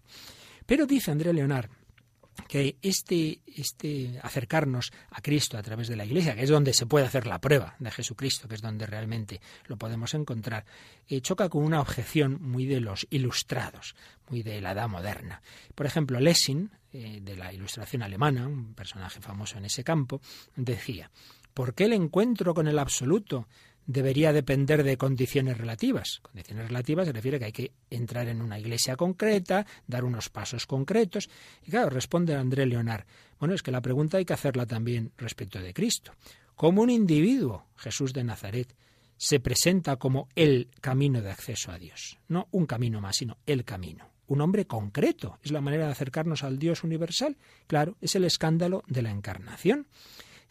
Pero 0.65 0.85
dice 0.85 1.11
André 1.11 1.33
Leonard 1.33 1.69
que 2.47 2.77
este, 2.81 3.41
este 3.45 4.19
acercarnos 4.21 4.91
a 5.11 5.21
Cristo 5.21 5.57
a 5.57 5.63
través 5.63 5.87
de 5.87 5.95
la 5.95 6.05
Iglesia, 6.05 6.35
que 6.35 6.43
es 6.43 6.49
donde 6.49 6.73
se 6.73 6.85
puede 6.85 7.05
hacer 7.05 7.27
la 7.27 7.39
prueba 7.39 7.75
de 7.79 7.91
Jesucristo, 7.91 8.47
que 8.47 8.55
es 8.55 8.61
donde 8.61 8.85
realmente 8.85 9.41
lo 9.67 9.77
podemos 9.77 10.13
encontrar, 10.13 10.65
eh, 11.07 11.21
choca 11.21 11.49
con 11.49 11.63
una 11.63 11.81
objeción 11.81 12.39
muy 12.41 12.65
de 12.65 12.79
los 12.79 13.07
ilustrados, 13.09 13.95
muy 14.29 14.43
de 14.43 14.61
la 14.61 14.71
edad 14.71 14.89
moderna. 14.89 15.41
Por 15.75 15.85
ejemplo, 15.85 16.19
Lessing, 16.19 16.71
eh, 16.91 17.19
de 17.21 17.35
la 17.35 17.53
ilustración 17.53 18.01
alemana, 18.03 18.47
un 18.47 18.73
personaje 18.73 19.19
famoso 19.19 19.57
en 19.57 19.65
ese 19.65 19.83
campo, 19.83 20.21
decía, 20.55 21.11
¿por 21.53 21.73
qué 21.73 21.85
el 21.85 21.93
encuentro 21.93 22.53
con 22.53 22.67
el 22.67 22.79
absoluto 22.79 23.47
debería 23.85 24.33
depender 24.33 24.83
de 24.83 24.97
condiciones 24.97 25.57
relativas. 25.57 26.19
Condiciones 26.21 26.67
relativas 26.67 27.07
se 27.07 27.13
refiere 27.13 27.39
que 27.39 27.45
hay 27.45 27.51
que 27.51 27.71
entrar 27.89 28.27
en 28.27 28.41
una 28.41 28.59
iglesia 28.59 28.95
concreta, 28.95 29.65
dar 29.87 30.03
unos 30.03 30.29
pasos 30.29 30.65
concretos. 30.65 31.29
Y 31.65 31.71
claro, 31.71 31.89
responde 31.89 32.35
André 32.35 32.65
Leonard, 32.65 33.05
bueno, 33.39 33.55
es 33.55 33.61
que 33.61 33.71
la 33.71 33.81
pregunta 33.81 34.17
hay 34.17 34.25
que 34.25 34.33
hacerla 34.33 34.65
también 34.65 35.11
respecto 35.17 35.59
de 35.59 35.73
Cristo. 35.73 36.13
Como 36.55 36.81
un 36.81 36.89
individuo, 36.89 37.67
Jesús 37.75 38.13
de 38.13 38.23
Nazaret, 38.23 38.73
se 39.17 39.39
presenta 39.39 39.97
como 39.97 40.29
el 40.35 40.69
camino 40.81 41.21
de 41.21 41.31
acceso 41.31 41.71
a 41.71 41.79
Dios. 41.79 42.17
No 42.27 42.47
un 42.51 42.65
camino 42.65 43.01
más, 43.01 43.17
sino 43.17 43.37
el 43.45 43.63
camino. 43.63 44.09
Un 44.27 44.41
hombre 44.41 44.65
concreto. 44.65 45.39
Es 45.43 45.51
la 45.51 45.61
manera 45.61 45.85
de 45.85 45.91
acercarnos 45.91 46.43
al 46.43 46.57
Dios 46.57 46.83
universal. 46.83 47.37
Claro, 47.67 47.97
es 48.01 48.15
el 48.15 48.23
escándalo 48.23 48.83
de 48.87 49.01
la 49.01 49.11
encarnación 49.11 49.87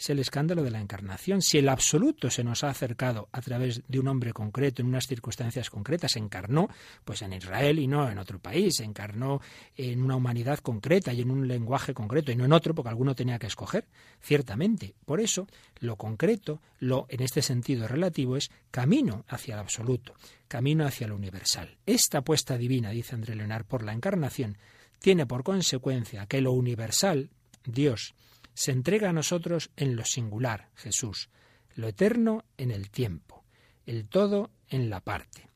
es 0.02 0.10
el 0.10 0.18
escándalo 0.18 0.64
de 0.64 0.72
la 0.72 0.80
encarnación. 0.80 1.42
Si 1.42 1.58
el 1.58 1.68
absoluto 1.68 2.28
se 2.28 2.42
nos 2.42 2.64
ha 2.64 2.70
acercado 2.70 3.28
a 3.30 3.40
través 3.40 3.82
de 3.86 4.00
un 4.00 4.08
hombre 4.08 4.32
concreto, 4.32 4.82
en 4.82 4.88
unas 4.88 5.06
circunstancias 5.06 5.70
concretas, 5.70 6.12
se 6.12 6.18
encarnó 6.18 6.68
pues 7.04 7.22
en 7.22 7.32
Israel 7.32 7.78
y 7.78 7.86
no 7.86 8.10
en 8.10 8.18
otro 8.18 8.40
país, 8.40 8.74
se 8.78 8.84
encarnó 8.84 9.40
en 9.76 10.02
una 10.02 10.16
humanidad 10.16 10.58
concreta 10.58 11.12
y 11.12 11.20
en 11.20 11.30
un 11.30 11.46
lenguaje 11.46 11.94
concreto 11.94 12.32
y 12.32 12.36
no 12.36 12.44
en 12.44 12.52
otro, 12.52 12.74
porque 12.74 12.88
alguno 12.88 13.14
tenía 13.14 13.38
que 13.38 13.46
escoger, 13.46 13.86
ciertamente. 14.20 14.96
Por 15.04 15.20
eso, 15.20 15.46
lo 15.78 15.94
concreto, 15.94 16.60
lo 16.80 17.06
en 17.08 17.22
este 17.22 17.40
sentido 17.40 17.86
relativo, 17.86 18.36
es 18.36 18.50
camino 18.72 19.24
hacia 19.28 19.54
el 19.54 19.60
absoluto, 19.60 20.14
camino 20.48 20.84
hacia 20.84 21.06
lo 21.06 21.14
universal. 21.14 21.76
Esta 21.86 22.18
apuesta 22.18 22.58
divina, 22.58 22.90
dice 22.90 23.14
André 23.14 23.36
Leonard, 23.36 23.66
por 23.66 23.84
la 23.84 23.92
encarnación, 23.92 24.58
tiene 24.98 25.26
por 25.26 25.44
consecuencia 25.44 26.26
que 26.26 26.40
lo 26.40 26.50
universal, 26.50 27.30
Dios, 27.64 28.14
se 28.54 28.72
entrega 28.72 29.10
a 29.10 29.12
nosotros 29.12 29.70
en 29.76 29.96
lo 29.96 30.04
singular, 30.04 30.70
Jesús, 30.74 31.30
lo 31.74 31.88
eterno 31.88 32.44
en 32.58 32.70
el 32.70 32.90
tiempo, 32.90 33.44
el 33.86 34.08
todo 34.08 34.50
en 34.68 34.90
la 34.90 35.00
parte. 35.00 35.48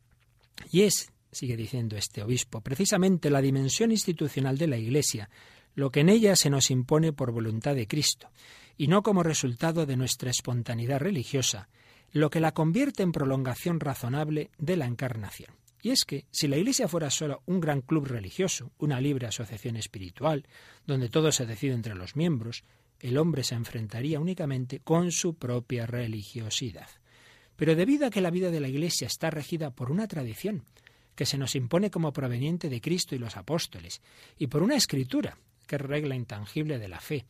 Y 0.70 0.82
es, 0.82 1.12
sigue 1.30 1.56
diciendo 1.56 1.96
este 1.96 2.22
obispo, 2.22 2.60
precisamente 2.60 3.30
la 3.30 3.42
dimensión 3.42 3.90
institucional 3.90 4.56
de 4.58 4.66
la 4.66 4.78
Iglesia, 4.78 5.28
lo 5.74 5.90
que 5.90 6.00
en 6.00 6.08
ella 6.08 6.36
se 6.36 6.50
nos 6.50 6.70
impone 6.70 7.12
por 7.12 7.32
voluntad 7.32 7.74
de 7.74 7.86
Cristo, 7.86 8.30
y 8.78 8.88
no 8.88 9.02
como 9.02 9.22
resultado 9.22 9.86
de 9.86 9.96
nuestra 9.96 10.30
espontaneidad 10.30 11.00
religiosa, 11.00 11.68
lo 12.12 12.30
que 12.30 12.40
la 12.40 12.52
convierte 12.52 13.02
en 13.02 13.12
prolongación 13.12 13.80
razonable 13.80 14.50
de 14.58 14.76
la 14.76 14.86
encarnación. 14.86 15.54
Y 15.82 15.90
es 15.90 16.04
que 16.04 16.24
si 16.30 16.48
la 16.48 16.56
Iglesia 16.56 16.88
fuera 16.88 17.10
solo 17.10 17.42
un 17.46 17.60
gran 17.60 17.82
club 17.82 18.06
religioso, 18.06 18.72
una 18.78 19.00
libre 19.00 19.26
asociación 19.26 19.76
espiritual, 19.76 20.46
donde 20.86 21.08
todo 21.08 21.30
se 21.30 21.46
decide 21.46 21.74
entre 21.74 21.94
los 21.94 22.16
miembros, 22.16 22.64
el 23.00 23.18
hombre 23.18 23.44
se 23.44 23.54
enfrentaría 23.54 24.20
únicamente 24.20 24.80
con 24.80 25.12
su 25.12 25.34
propia 25.34 25.86
religiosidad. 25.86 26.88
Pero 27.56 27.74
debido 27.74 28.06
a 28.06 28.10
que 28.10 28.20
la 28.20 28.30
vida 28.30 28.50
de 28.50 28.60
la 28.60 28.68
Iglesia 28.68 29.06
está 29.06 29.30
regida 29.30 29.70
por 29.70 29.90
una 29.90 30.06
tradición 30.06 30.64
que 31.14 31.26
se 31.26 31.38
nos 31.38 31.54
impone 31.54 31.90
como 31.90 32.12
proveniente 32.12 32.68
de 32.68 32.80
Cristo 32.80 33.14
y 33.14 33.18
los 33.18 33.36
apóstoles, 33.36 34.02
y 34.38 34.46
por 34.48 34.62
una 34.62 34.76
escritura 34.76 35.38
que 35.66 35.76
es 35.76 35.82
regla 35.82 36.14
intangible 36.14 36.78
de 36.78 36.88
la 36.88 37.00
fe, 37.00 37.24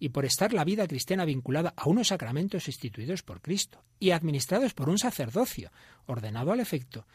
y 0.00 0.10
por 0.10 0.24
estar 0.24 0.52
la 0.52 0.64
vida 0.64 0.86
cristiana 0.86 1.24
vinculada 1.24 1.74
a 1.76 1.88
unos 1.88 2.08
sacramentos 2.08 2.68
instituidos 2.68 3.22
por 3.22 3.40
Cristo 3.40 3.82
y 3.98 4.10
administrados 4.10 4.74
por 4.74 4.88
un 4.88 4.98
sacerdocio 4.98 5.72
ordenado 6.06 6.52
al 6.52 6.60
efecto, 6.60 7.06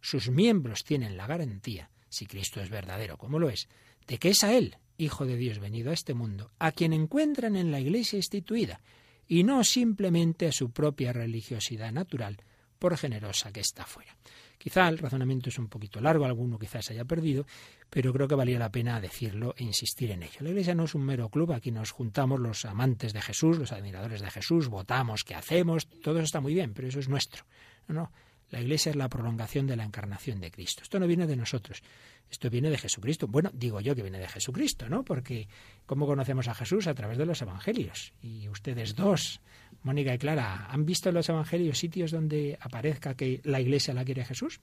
sus 0.00 0.30
miembros 0.30 0.82
tienen 0.84 1.16
la 1.16 1.26
garantía, 1.26 1.90
si 2.08 2.26
Cristo 2.26 2.60
es 2.60 2.70
verdadero 2.70 3.16
como 3.16 3.38
lo 3.38 3.48
es, 3.48 3.68
de 4.06 4.18
que 4.18 4.30
es 4.30 4.42
a 4.42 4.52
Él, 4.52 4.76
Hijo 5.02 5.26
de 5.26 5.36
Dios 5.36 5.58
venido 5.58 5.90
a 5.90 5.94
este 5.94 6.14
mundo, 6.14 6.52
a 6.58 6.70
quien 6.70 6.92
encuentran 6.92 7.56
en 7.56 7.72
la 7.72 7.80
Iglesia 7.80 8.16
instituida, 8.16 8.80
y 9.26 9.42
no 9.42 9.64
simplemente 9.64 10.46
a 10.46 10.52
su 10.52 10.70
propia 10.70 11.12
religiosidad 11.12 11.90
natural, 11.90 12.38
por 12.78 12.96
generosa 12.96 13.52
que 13.52 13.60
está 13.60 13.84
fuera. 13.84 14.16
Quizá 14.58 14.88
el 14.88 14.98
razonamiento 14.98 15.48
es 15.48 15.58
un 15.58 15.66
poquito 15.66 16.00
largo, 16.00 16.24
alguno 16.24 16.56
quizás 16.56 16.90
haya 16.90 17.04
perdido, 17.04 17.46
pero 17.90 18.12
creo 18.12 18.28
que 18.28 18.36
valía 18.36 18.60
la 18.60 18.70
pena 18.70 19.00
decirlo 19.00 19.54
e 19.56 19.64
insistir 19.64 20.12
en 20.12 20.22
ello. 20.22 20.38
La 20.38 20.50
Iglesia 20.50 20.76
no 20.76 20.84
es 20.84 20.94
un 20.94 21.02
mero 21.02 21.28
club, 21.28 21.52
aquí 21.52 21.72
nos 21.72 21.90
juntamos 21.90 22.38
los 22.38 22.64
amantes 22.64 23.12
de 23.12 23.22
Jesús, 23.22 23.58
los 23.58 23.72
admiradores 23.72 24.20
de 24.20 24.30
Jesús, 24.30 24.68
votamos, 24.68 25.24
qué 25.24 25.34
hacemos, 25.34 25.88
todo 25.88 26.18
eso 26.18 26.24
está 26.26 26.40
muy 26.40 26.54
bien, 26.54 26.74
pero 26.74 26.86
eso 26.86 27.00
es 27.00 27.08
nuestro. 27.08 27.44
No, 27.88 27.94
no, 27.94 28.12
la 28.52 28.60
Iglesia 28.60 28.90
es 28.90 28.96
la 28.96 29.08
prolongación 29.08 29.66
de 29.66 29.76
la 29.76 29.84
encarnación 29.84 30.40
de 30.40 30.50
Cristo. 30.50 30.82
Esto 30.82 31.00
no 31.00 31.06
viene 31.06 31.26
de 31.26 31.36
nosotros, 31.36 31.82
esto 32.30 32.50
viene 32.50 32.70
de 32.70 32.78
Jesucristo. 32.78 33.26
Bueno, 33.26 33.50
digo 33.52 33.80
yo 33.80 33.94
que 33.96 34.02
viene 34.02 34.18
de 34.18 34.28
Jesucristo, 34.28 34.88
¿no? 34.88 35.04
Porque 35.04 35.48
¿cómo 35.86 36.06
conocemos 36.06 36.48
a 36.48 36.54
Jesús? 36.54 36.86
A 36.86 36.94
través 36.94 37.18
de 37.18 37.26
los 37.26 37.40
Evangelios. 37.40 38.12
Y 38.22 38.48
ustedes 38.48 38.94
dos, 38.94 39.40
Mónica 39.82 40.14
y 40.14 40.18
Clara, 40.18 40.66
¿han 40.70 40.84
visto 40.84 41.08
en 41.08 41.14
los 41.16 41.28
Evangelios 41.28 41.78
sitios 41.78 42.10
donde 42.10 42.58
aparezca 42.60 43.14
que 43.14 43.40
la 43.44 43.60
Iglesia 43.60 43.94
la 43.94 44.04
quiere 44.04 44.24
Jesús? 44.24 44.60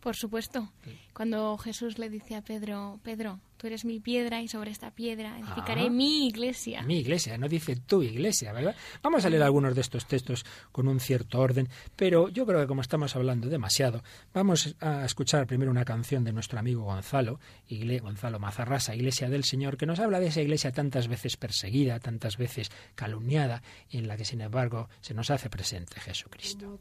Por 0.00 0.16
supuesto. 0.16 0.72
Cuando 1.12 1.58
Jesús 1.58 1.98
le 1.98 2.08
dice 2.08 2.34
a 2.36 2.42
Pedro, 2.42 3.00
Pedro, 3.02 3.38
tú 3.60 3.66
eres 3.66 3.84
mi 3.84 4.00
piedra 4.00 4.40
y 4.40 4.48
sobre 4.48 4.70
esta 4.70 4.90
piedra 4.90 5.38
edificaré 5.38 5.82
ah. 5.82 5.90
mi 5.90 6.26
iglesia. 6.26 6.82
Mi 6.82 7.00
iglesia, 7.00 7.36
no 7.36 7.46
dice 7.46 7.76
tu 7.76 8.02
iglesia, 8.02 8.54
¿verdad? 8.54 8.74
Vamos 9.02 9.24
a 9.26 9.28
leer 9.28 9.42
algunos 9.42 9.74
de 9.74 9.82
estos 9.82 10.06
textos 10.06 10.46
con 10.72 10.88
un 10.88 10.98
cierto 10.98 11.38
orden, 11.40 11.68
pero 11.94 12.30
yo 12.30 12.46
creo 12.46 12.60
que 12.60 12.66
como 12.66 12.80
estamos 12.80 13.14
hablando 13.16 13.48
demasiado, 13.48 14.02
vamos 14.32 14.76
a 14.80 15.04
escuchar 15.04 15.46
primero 15.46 15.70
una 15.70 15.84
canción 15.84 16.24
de 16.24 16.32
nuestro 16.32 16.58
amigo 16.58 16.84
Gonzalo, 16.84 17.38
Gonzalo 18.00 18.38
Mazarrasa, 18.38 18.94
Iglesia 18.94 19.28
del 19.28 19.44
Señor, 19.44 19.76
que 19.76 19.84
nos 19.84 20.00
habla 20.00 20.20
de 20.20 20.28
esa 20.28 20.40
iglesia 20.40 20.72
tantas 20.72 21.08
veces 21.08 21.36
perseguida, 21.36 22.00
tantas 22.00 22.38
veces 22.38 22.70
calumniada, 22.94 23.62
y 23.90 23.98
en 23.98 24.08
la 24.08 24.16
que 24.16 24.24
sin 24.24 24.40
embargo 24.40 24.88
se 25.02 25.12
nos 25.12 25.30
hace 25.30 25.50
presente 25.50 26.00
Jesucristo. 26.00 26.78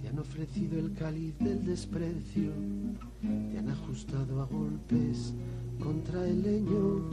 te 0.00 0.08
han 0.08 0.18
ofrecido 0.18 0.78
el 0.78 0.94
cáliz 0.94 1.36
del 1.38 1.66
desprecio, 1.66 2.52
te 3.20 3.58
han 3.58 3.68
ajustado 3.68 4.37
a 4.40 4.46
golpes 4.46 5.34
contra 5.82 6.26
el 6.26 6.42
leño, 6.42 7.08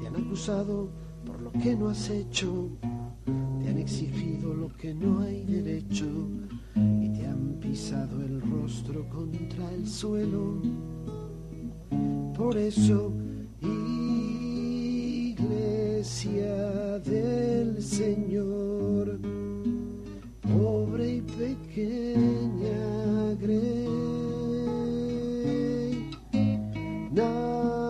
te 0.00 0.06
han 0.06 0.16
acusado 0.16 0.88
por 1.24 1.40
lo 1.40 1.52
que 1.52 1.76
no 1.76 1.88
has 1.88 2.10
hecho, 2.10 2.68
te 3.24 3.68
han 3.68 3.78
exigido 3.78 4.54
lo 4.54 4.68
que 4.76 4.94
no 4.94 5.20
hay 5.20 5.44
derecho 5.44 6.06
y 6.76 7.08
te 7.10 7.26
han 7.26 7.58
pisado 7.60 8.22
el 8.22 8.40
rostro 8.40 9.08
contra 9.08 9.70
el 9.72 9.86
suelo. 9.86 10.60
Por 12.36 12.56
eso, 12.56 13.12
iglesia 16.04 16.98
del 16.98 17.82
Señor, 17.82 19.20
pobre 20.52 21.08
y 21.08 21.20
pequeña, 21.20 22.44
ese 27.14 27.83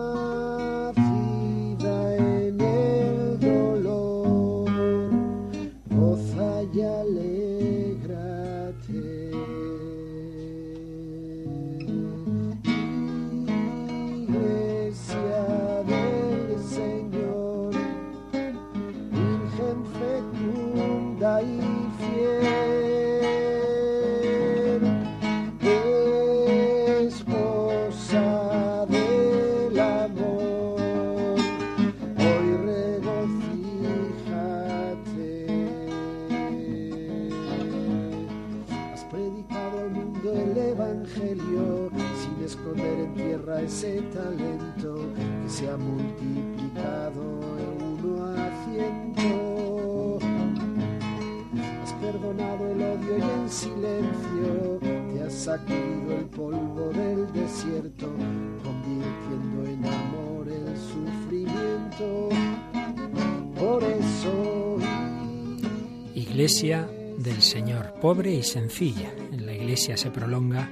Iglesia 66.13 66.89
del 67.17 67.41
Señor, 67.41 67.93
pobre 68.01 68.33
y 68.33 68.43
sencilla. 68.43 69.13
En 69.31 69.45
la 69.45 69.53
iglesia 69.53 69.95
se 69.95 70.11
prolonga 70.11 70.69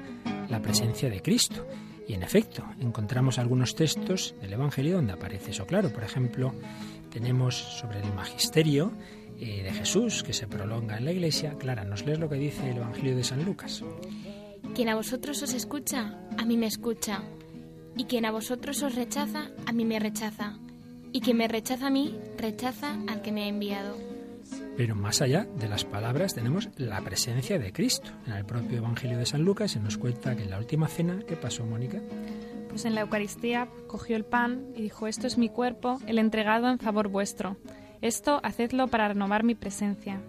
la 0.50 0.62
presencia 0.62 1.10
de 1.10 1.22
Cristo 1.22 1.66
y 2.08 2.14
en 2.14 2.24
efecto, 2.24 2.66
encontramos 2.82 3.40
algunos 3.40 3.76
textos 3.76 4.36
del 4.42 4.54
Evangelio 4.54 4.96
donde 4.96 5.14
aparece 5.14 5.52
eso 5.52 5.66
claro. 5.66 5.90
Por 5.90 6.04
ejemplo, 6.04 6.54
tenemos 7.10 7.56
sobre 7.56 8.02
el 8.02 8.14
magisterio 8.14 8.92
eh, 9.40 9.64
de 9.64 9.72
Jesús 9.72 10.24
que 10.24 10.34
se 10.34 10.48
prolonga 10.48 10.98
en 10.98 11.06
la 11.06 11.12
iglesia. 11.12 11.56
Clara, 11.58 11.86
¿nos 11.86 12.06
lees 12.06 12.20
lo 12.20 12.30
que 12.30 12.36
dice 12.36 12.70
el 12.70 12.78
Evangelio 12.78 13.16
de 13.16 13.24
San 13.24 13.46
Lucas? 13.46 13.84
Quien 14.76 14.90
a 14.90 14.96
vosotros 14.96 15.44
os 15.44 15.54
escucha, 15.54 16.18
a 16.36 16.46
mí 16.46 16.58
me 16.58 16.66
escucha. 16.66 17.22
Y 17.96 18.06
quien 18.06 18.26
a 18.26 18.32
vosotros 18.32 18.82
os 18.82 18.96
rechaza, 18.96 19.52
a 19.68 19.72
mí 19.72 19.86
me 19.86 20.00
rechaza. 20.00 20.58
Y 21.12 21.22
quien 21.22 21.38
me 21.38 21.48
rechaza 21.48 21.88
a 21.88 21.90
mí, 21.92 22.20
rechaza 22.38 22.98
al 23.08 23.22
que 23.22 23.32
me 23.32 23.44
ha 23.44 23.48
enviado. 23.48 23.96
Pero 24.76 24.96
más 24.96 25.22
allá 25.22 25.46
de 25.60 25.70
las 25.70 25.86
palabras 25.86 26.34
tenemos 26.34 26.70
la 26.78 27.00
presencia 27.02 27.60
de 27.60 27.72
Cristo. 27.72 28.10
En 28.26 28.34
el 28.34 28.46
propio 28.46 28.80
Evangelio 28.80 29.20
de 29.20 29.28
San 29.28 29.44
Lucas 29.44 29.72
se 29.72 29.80
nos 29.80 30.00
cuenta 30.00 30.36
que 30.36 30.42
en 30.42 30.50
la 30.50 30.58
última 30.58 30.88
cena, 30.88 31.20
¿qué 31.28 31.36
pasó, 31.36 31.64
Mónica? 31.66 32.02
Pues 32.70 32.86
en 32.86 32.96
la 32.96 33.02
Eucaristía 33.02 33.70
cogió 33.86 34.16
el 34.16 34.26
pan 34.26 34.66
y 34.76 34.82
dijo, 34.82 35.06
esto 35.06 35.28
es 35.28 35.38
mi 35.38 35.50
cuerpo, 35.50 36.00
el 36.08 36.18
entregado 36.18 36.68
en 36.68 36.80
favor 36.80 37.10
vuestro. 37.10 37.58
Esto 38.02 38.40
hacedlo 38.42 38.88
para 38.88 39.10
renovar 39.10 39.44
mi 39.44 39.54
presencia. 39.54 40.20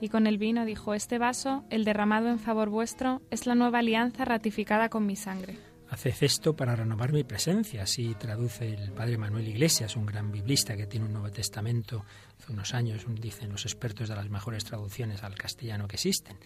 Y 0.00 0.08
con 0.08 0.26
el 0.26 0.38
vino 0.38 0.64
dijo, 0.64 0.94
este 0.94 1.18
vaso, 1.18 1.64
el 1.68 1.84
derramado 1.84 2.28
en 2.28 2.38
favor 2.38 2.70
vuestro, 2.70 3.20
es 3.30 3.46
la 3.46 3.54
nueva 3.54 3.80
alianza 3.80 4.24
ratificada 4.24 4.88
con 4.88 5.04
mi 5.04 5.14
sangre. 5.14 5.58
Haced 5.90 6.22
esto 6.22 6.54
para 6.54 6.76
renovar 6.76 7.12
mi 7.12 7.24
presencia, 7.24 7.82
así 7.82 8.14
traduce 8.14 8.72
el 8.72 8.92
padre 8.92 9.18
Manuel 9.18 9.48
Iglesias, 9.48 9.96
un 9.96 10.06
gran 10.06 10.30
biblista 10.30 10.76
que 10.76 10.86
tiene 10.86 11.06
un 11.06 11.12
Nuevo 11.12 11.30
Testamento 11.30 12.04
hace 12.38 12.52
unos 12.52 12.72
años, 12.74 13.04
dicen 13.20 13.50
los 13.50 13.64
expertos 13.64 14.08
de 14.08 14.14
las 14.14 14.30
mejores 14.30 14.64
traducciones 14.64 15.22
al 15.24 15.34
castellano 15.34 15.88
que 15.88 15.96
existen. 15.96 16.38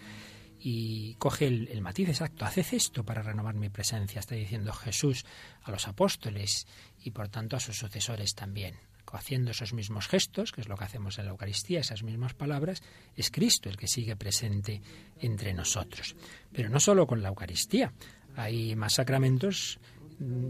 Y 0.59 1.15
coge 1.17 1.47
el, 1.47 1.83
matiz 1.83 2.09
exacto, 2.09 2.47
haced 2.47 2.65
esto 2.73 3.05
para 3.05 3.23
renovar 3.23 3.55
mi 3.55 3.69
presencia, 3.69 4.19
está 4.19 4.35
diciendo 4.35 4.73
Jesús 4.73 5.27
a 5.63 5.71
los 5.71 5.87
apóstoles 5.87 6.67
y 6.99 7.11
por 7.11 7.29
tanto 7.29 7.55
a 7.57 7.61
sus 7.61 7.77
sucesores 7.77 8.35
también 8.35 8.77
haciendo 9.13 9.51
esos 9.51 9.73
mismos 9.73 10.09
gestos, 10.09 10.53
que 10.53 10.61
es 10.61 10.69
lo 10.69 10.77
que 10.77 10.85
hacemos 10.85 11.19
en 11.19 11.27
la 11.27 11.33
Eucaristía, 11.33 11.81
esas 11.81 12.03
mismas 12.03 12.35
palabras, 12.35 12.83
es 13.17 13.31
Cristo 13.31 13.69
el 13.69 13.77
que 13.77 13.89
sigue 13.89 14.17
presente 14.17 14.83
entre 15.21 15.55
nosotros. 15.55 16.17
Pero 16.53 16.69
no 16.69 16.81
solo 16.81 17.07
con 17.07 17.23
la 17.23 17.29
Eucaristía, 17.29 17.93
hay 18.37 18.75
más 18.77 18.95
sacramentos 18.95 19.79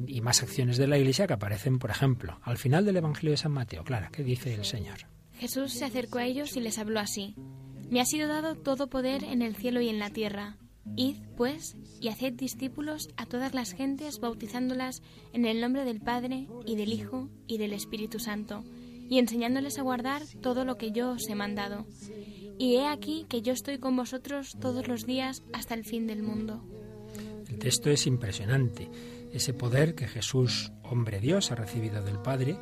y 0.06 0.20
más 0.20 0.42
acciones 0.42 0.76
de 0.76 0.86
la 0.86 0.98
Iglesia 0.98 1.26
que 1.26 1.34
aparecen, 1.34 1.78
por 1.78 1.90
ejemplo, 1.90 2.38
al 2.42 2.58
final 2.58 2.84
del 2.84 2.96
Evangelio 2.96 3.32
de 3.32 3.38
San 3.38 3.52
Mateo. 3.52 3.84
Clara, 3.84 4.10
¿qué 4.12 4.22
dice 4.22 4.54
el 4.54 4.64
Señor? 4.64 5.06
Jesús 5.38 5.72
se 5.72 5.84
acercó 5.84 6.18
a 6.18 6.24
ellos 6.24 6.56
y 6.56 6.60
les 6.60 6.78
habló 6.78 7.00
así. 7.00 7.34
Me 7.90 8.00
ha 8.00 8.04
sido 8.04 8.28
dado 8.28 8.54
todo 8.54 8.88
poder 8.88 9.24
en 9.24 9.42
el 9.42 9.56
cielo 9.56 9.80
y 9.80 9.88
en 9.88 9.98
la 9.98 10.10
tierra. 10.10 10.56
Id, 10.96 11.16
pues, 11.36 11.76
y 12.00 12.08
haced 12.08 12.34
discípulos 12.34 13.08
a 13.16 13.26
todas 13.26 13.54
las 13.54 13.72
gentes, 13.72 14.20
bautizándolas 14.20 15.02
en 15.32 15.44
el 15.44 15.60
nombre 15.60 15.84
del 15.84 16.00
Padre, 16.00 16.46
y 16.66 16.76
del 16.76 16.92
Hijo, 16.92 17.28
y 17.46 17.58
del 17.58 17.72
Espíritu 17.72 18.18
Santo, 18.18 18.64
y 19.08 19.18
enseñándoles 19.18 19.78
a 19.78 19.82
guardar 19.82 20.22
todo 20.40 20.64
lo 20.64 20.76
que 20.76 20.92
yo 20.92 21.12
os 21.12 21.28
he 21.28 21.34
mandado. 21.34 21.86
Y 22.58 22.76
he 22.76 22.86
aquí 22.86 23.26
que 23.28 23.42
yo 23.42 23.52
estoy 23.52 23.78
con 23.78 23.96
vosotros 23.96 24.56
todos 24.60 24.86
los 24.86 25.06
días 25.06 25.42
hasta 25.52 25.74
el 25.74 25.84
fin 25.84 26.06
del 26.06 26.22
mundo. 26.22 26.62
El 27.48 27.58
texto 27.58 27.90
es 27.90 28.06
impresionante. 28.06 28.90
Ese 29.32 29.52
poder 29.52 29.94
que 29.94 30.06
Jesús, 30.06 30.70
hombre 30.84 31.18
Dios, 31.18 31.50
ha 31.50 31.56
recibido 31.56 32.02
del 32.02 32.20
Padre, 32.20 32.56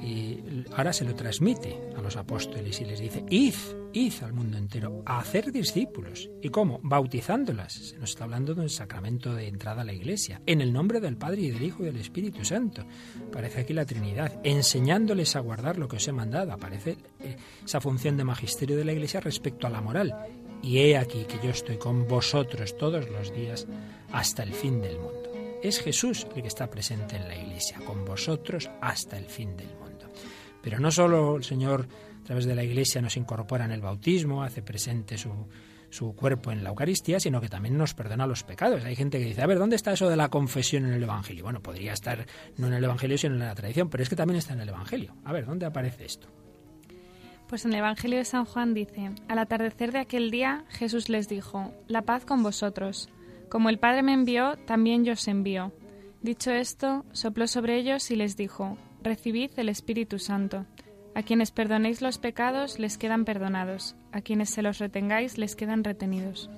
y 0.00 0.64
ahora 0.76 0.92
se 0.92 1.04
lo 1.04 1.14
transmite 1.14 1.78
a 1.96 2.00
los 2.00 2.16
apóstoles 2.16 2.80
y 2.80 2.84
les 2.84 3.00
dice, 3.00 3.24
id, 3.28 3.54
id 3.92 4.12
al 4.22 4.32
mundo 4.32 4.58
entero 4.58 5.02
a 5.06 5.18
hacer 5.18 5.52
discípulos. 5.52 6.28
¿Y 6.40 6.48
cómo? 6.48 6.80
Bautizándolas. 6.82 7.72
Se 7.72 7.98
nos 7.98 8.10
está 8.10 8.24
hablando 8.24 8.54
de 8.54 8.62
un 8.62 8.70
sacramento 8.70 9.34
de 9.34 9.48
entrada 9.48 9.82
a 9.82 9.84
la 9.84 9.92
iglesia, 9.92 10.40
en 10.46 10.60
el 10.60 10.72
nombre 10.72 11.00
del 11.00 11.16
Padre 11.16 11.42
y 11.42 11.50
del 11.50 11.62
Hijo 11.62 11.82
y 11.82 11.86
del 11.86 11.96
Espíritu 11.96 12.44
Santo. 12.44 12.84
Aparece 13.28 13.60
aquí 13.60 13.72
la 13.72 13.86
Trinidad, 13.86 14.40
enseñándoles 14.44 15.36
a 15.36 15.40
guardar 15.40 15.78
lo 15.78 15.88
que 15.88 15.96
os 15.96 16.08
he 16.08 16.12
mandado. 16.12 16.52
Aparece 16.52 16.96
eh, 17.20 17.36
esa 17.64 17.80
función 17.80 18.16
de 18.16 18.24
magisterio 18.24 18.76
de 18.76 18.84
la 18.84 18.92
iglesia 18.92 19.20
respecto 19.20 19.66
a 19.66 19.70
la 19.70 19.80
moral. 19.80 20.14
Y 20.62 20.78
he 20.78 20.96
aquí 20.96 21.24
que 21.24 21.44
yo 21.44 21.50
estoy 21.50 21.76
con 21.76 22.06
vosotros 22.06 22.76
todos 22.76 23.08
los 23.10 23.34
días 23.34 23.66
hasta 24.12 24.42
el 24.42 24.52
fin 24.52 24.80
del 24.80 24.98
mundo. 24.98 25.31
Es 25.62 25.80
Jesús 25.80 26.26
el 26.34 26.42
que 26.42 26.48
está 26.48 26.68
presente 26.68 27.16
en 27.16 27.28
la 27.28 27.36
iglesia, 27.36 27.78
con 27.86 28.04
vosotros 28.04 28.68
hasta 28.80 29.16
el 29.16 29.26
fin 29.26 29.56
del 29.56 29.68
mundo. 29.76 30.10
Pero 30.60 30.80
no 30.80 30.90
solo 30.90 31.36
el 31.36 31.44
Señor 31.44 31.86
a 32.20 32.24
través 32.24 32.46
de 32.46 32.54
la 32.54 32.64
iglesia 32.64 33.00
nos 33.00 33.16
incorpora 33.16 33.64
en 33.64 33.70
el 33.70 33.80
bautismo, 33.80 34.42
hace 34.42 34.62
presente 34.62 35.16
su, 35.16 35.30
su 35.88 36.16
cuerpo 36.16 36.50
en 36.50 36.64
la 36.64 36.70
Eucaristía, 36.70 37.20
sino 37.20 37.40
que 37.40 37.48
también 37.48 37.76
nos 37.76 37.94
perdona 37.94 38.26
los 38.26 38.42
pecados. 38.42 38.82
Hay 38.84 38.96
gente 38.96 39.18
que 39.18 39.26
dice, 39.26 39.42
a 39.42 39.46
ver, 39.46 39.58
¿dónde 39.58 39.76
está 39.76 39.92
eso 39.92 40.08
de 40.08 40.16
la 40.16 40.30
confesión 40.30 40.86
en 40.86 40.94
el 40.94 41.02
Evangelio? 41.02 41.44
Bueno, 41.44 41.60
podría 41.60 41.92
estar 41.92 42.26
no 42.56 42.66
en 42.66 42.72
el 42.72 42.84
Evangelio, 42.84 43.18
sino 43.18 43.34
en 43.34 43.40
la 43.40 43.54
tradición, 43.54 43.88
pero 43.88 44.02
es 44.02 44.08
que 44.08 44.16
también 44.16 44.38
está 44.38 44.54
en 44.54 44.60
el 44.60 44.68
Evangelio. 44.68 45.14
A 45.24 45.32
ver, 45.32 45.46
¿dónde 45.46 45.66
aparece 45.66 46.06
esto? 46.06 46.28
Pues 47.46 47.66
en 47.66 47.72
el 47.72 47.80
Evangelio 47.80 48.18
de 48.18 48.24
San 48.24 48.46
Juan 48.46 48.72
dice, 48.72 49.10
al 49.28 49.38
atardecer 49.38 49.92
de 49.92 49.98
aquel 49.98 50.30
día 50.30 50.64
Jesús 50.70 51.08
les 51.08 51.28
dijo, 51.28 51.72
la 51.86 52.02
paz 52.02 52.24
con 52.24 52.42
vosotros. 52.42 53.10
Como 53.52 53.68
el 53.68 53.78
Padre 53.78 54.02
me 54.02 54.14
envió, 54.14 54.56
también 54.64 55.04
yo 55.04 55.12
os 55.12 55.28
envío. 55.28 55.74
Dicho 56.22 56.50
esto, 56.52 57.04
sopló 57.12 57.46
sobre 57.46 57.76
ellos 57.76 58.10
y 58.10 58.16
les 58.16 58.34
dijo, 58.34 58.78
Recibid 59.02 59.50
el 59.58 59.68
Espíritu 59.68 60.18
Santo. 60.18 60.64
A 61.14 61.22
quienes 61.22 61.50
perdonéis 61.50 62.00
los 62.00 62.16
pecados 62.16 62.78
les 62.78 62.96
quedan 62.96 63.26
perdonados, 63.26 63.94
a 64.10 64.22
quienes 64.22 64.48
se 64.48 64.62
los 64.62 64.78
retengáis 64.78 65.36
les 65.36 65.54
quedan 65.54 65.84
retenidos. 65.84 66.48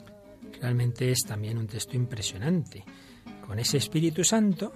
Realmente 0.60 1.10
es 1.10 1.24
también 1.24 1.58
un 1.58 1.66
texto 1.66 1.96
impresionante. 1.96 2.84
Con 3.44 3.58
ese 3.58 3.78
Espíritu 3.78 4.22
Santo, 4.22 4.72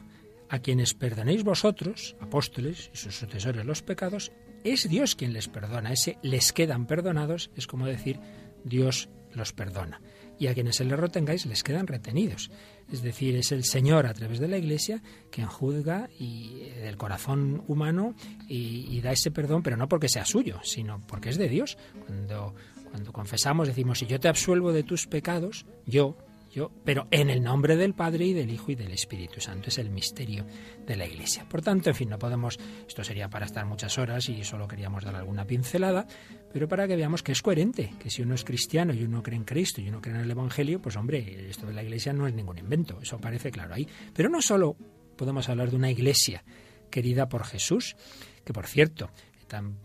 a 0.48 0.58
quienes 0.58 0.94
perdonéis 0.94 1.44
vosotros, 1.44 2.16
apóstoles 2.18 2.90
y 2.92 2.96
sus 2.96 3.16
sucesores 3.16 3.64
los 3.64 3.82
pecados, 3.82 4.32
es 4.64 4.88
Dios 4.88 5.14
quien 5.14 5.32
les 5.32 5.46
perdona. 5.46 5.92
Ese 5.92 6.18
les 6.22 6.52
quedan 6.52 6.88
perdonados 6.88 7.52
es 7.54 7.68
como 7.68 7.86
decir 7.86 8.18
Dios 8.64 9.08
los 9.34 9.52
perdona. 9.52 10.00
Y 10.38 10.46
a 10.46 10.54
quienes 10.54 10.76
se 10.76 10.84
les 10.84 10.98
retengáis 10.98 11.46
les 11.46 11.62
quedan 11.62 11.86
retenidos. 11.86 12.50
Es 12.92 13.02
decir, 13.02 13.36
es 13.36 13.52
el 13.52 13.64
Señor 13.64 14.06
a 14.06 14.14
través 14.14 14.38
de 14.38 14.48
la 14.48 14.56
Iglesia 14.56 15.02
quien 15.30 15.46
juzga 15.46 16.08
y 16.18 16.60
eh, 16.62 16.80
del 16.82 16.96
corazón 16.96 17.62
humano 17.66 18.14
y, 18.48 18.86
y, 18.88 19.00
da 19.00 19.12
ese 19.12 19.30
perdón, 19.30 19.62
pero 19.62 19.76
no 19.76 19.88
porque 19.88 20.08
sea 20.08 20.24
suyo, 20.24 20.60
sino 20.62 21.04
porque 21.06 21.30
es 21.30 21.38
de 21.38 21.48
Dios. 21.48 21.76
Cuando, 22.06 22.54
cuando 22.90 23.12
confesamos 23.12 23.68
decimos, 23.68 23.98
si 23.98 24.06
yo 24.06 24.20
te 24.20 24.28
absuelvo 24.28 24.72
de 24.72 24.82
tus 24.82 25.06
pecados, 25.06 25.66
yo, 25.86 26.16
yo, 26.50 26.70
pero 26.84 27.08
en 27.10 27.30
el 27.30 27.42
nombre 27.42 27.76
del 27.76 27.94
Padre 27.94 28.26
y 28.26 28.32
del 28.32 28.50
Hijo 28.50 28.72
y 28.72 28.74
del 28.74 28.92
Espíritu 28.92 29.40
Santo. 29.40 29.68
Es 29.68 29.78
el 29.78 29.90
misterio 29.90 30.46
de 30.86 30.96
la 30.96 31.06
Iglesia. 31.06 31.46
Por 31.48 31.62
tanto, 31.62 31.90
en 31.90 31.94
fin, 31.94 32.08
no 32.08 32.18
podemos, 32.18 32.58
esto 32.86 33.04
sería 33.04 33.28
para 33.28 33.46
estar 33.46 33.66
muchas 33.66 33.98
horas 33.98 34.28
y 34.28 34.42
solo 34.44 34.66
queríamos 34.66 35.04
dar 35.04 35.16
alguna 35.16 35.44
pincelada, 35.44 36.06
pero 36.52 36.68
para 36.68 36.88
que 36.88 36.96
veamos 36.96 37.22
que 37.22 37.32
es 37.32 37.42
coherente, 37.42 37.92
que 37.98 38.10
si 38.10 38.22
uno 38.22 38.34
es 38.34 38.44
cristiano 38.44 38.92
y 38.92 39.02
uno 39.02 39.22
cree 39.22 39.36
en 39.36 39.44
Cristo 39.44 39.80
y 39.80 39.88
uno 39.88 40.00
cree 40.00 40.14
en 40.14 40.22
el 40.22 40.30
Evangelio, 40.30 40.80
pues 40.80 40.96
hombre, 40.96 41.48
esto 41.48 41.66
de 41.66 41.74
la 41.74 41.82
Iglesia 41.82 42.12
no 42.12 42.26
es 42.26 42.34
ningún 42.34 42.58
invento, 42.58 42.98
eso 43.00 43.18
parece 43.18 43.50
claro 43.50 43.74
ahí. 43.74 43.86
Pero 44.14 44.28
no 44.28 44.40
solo 44.40 44.76
podemos 45.16 45.48
hablar 45.48 45.70
de 45.70 45.76
una 45.76 45.90
Iglesia 45.90 46.44
querida 46.90 47.28
por 47.28 47.44
Jesús, 47.44 47.96
que 48.44 48.52
por 48.52 48.66
cierto, 48.66 49.10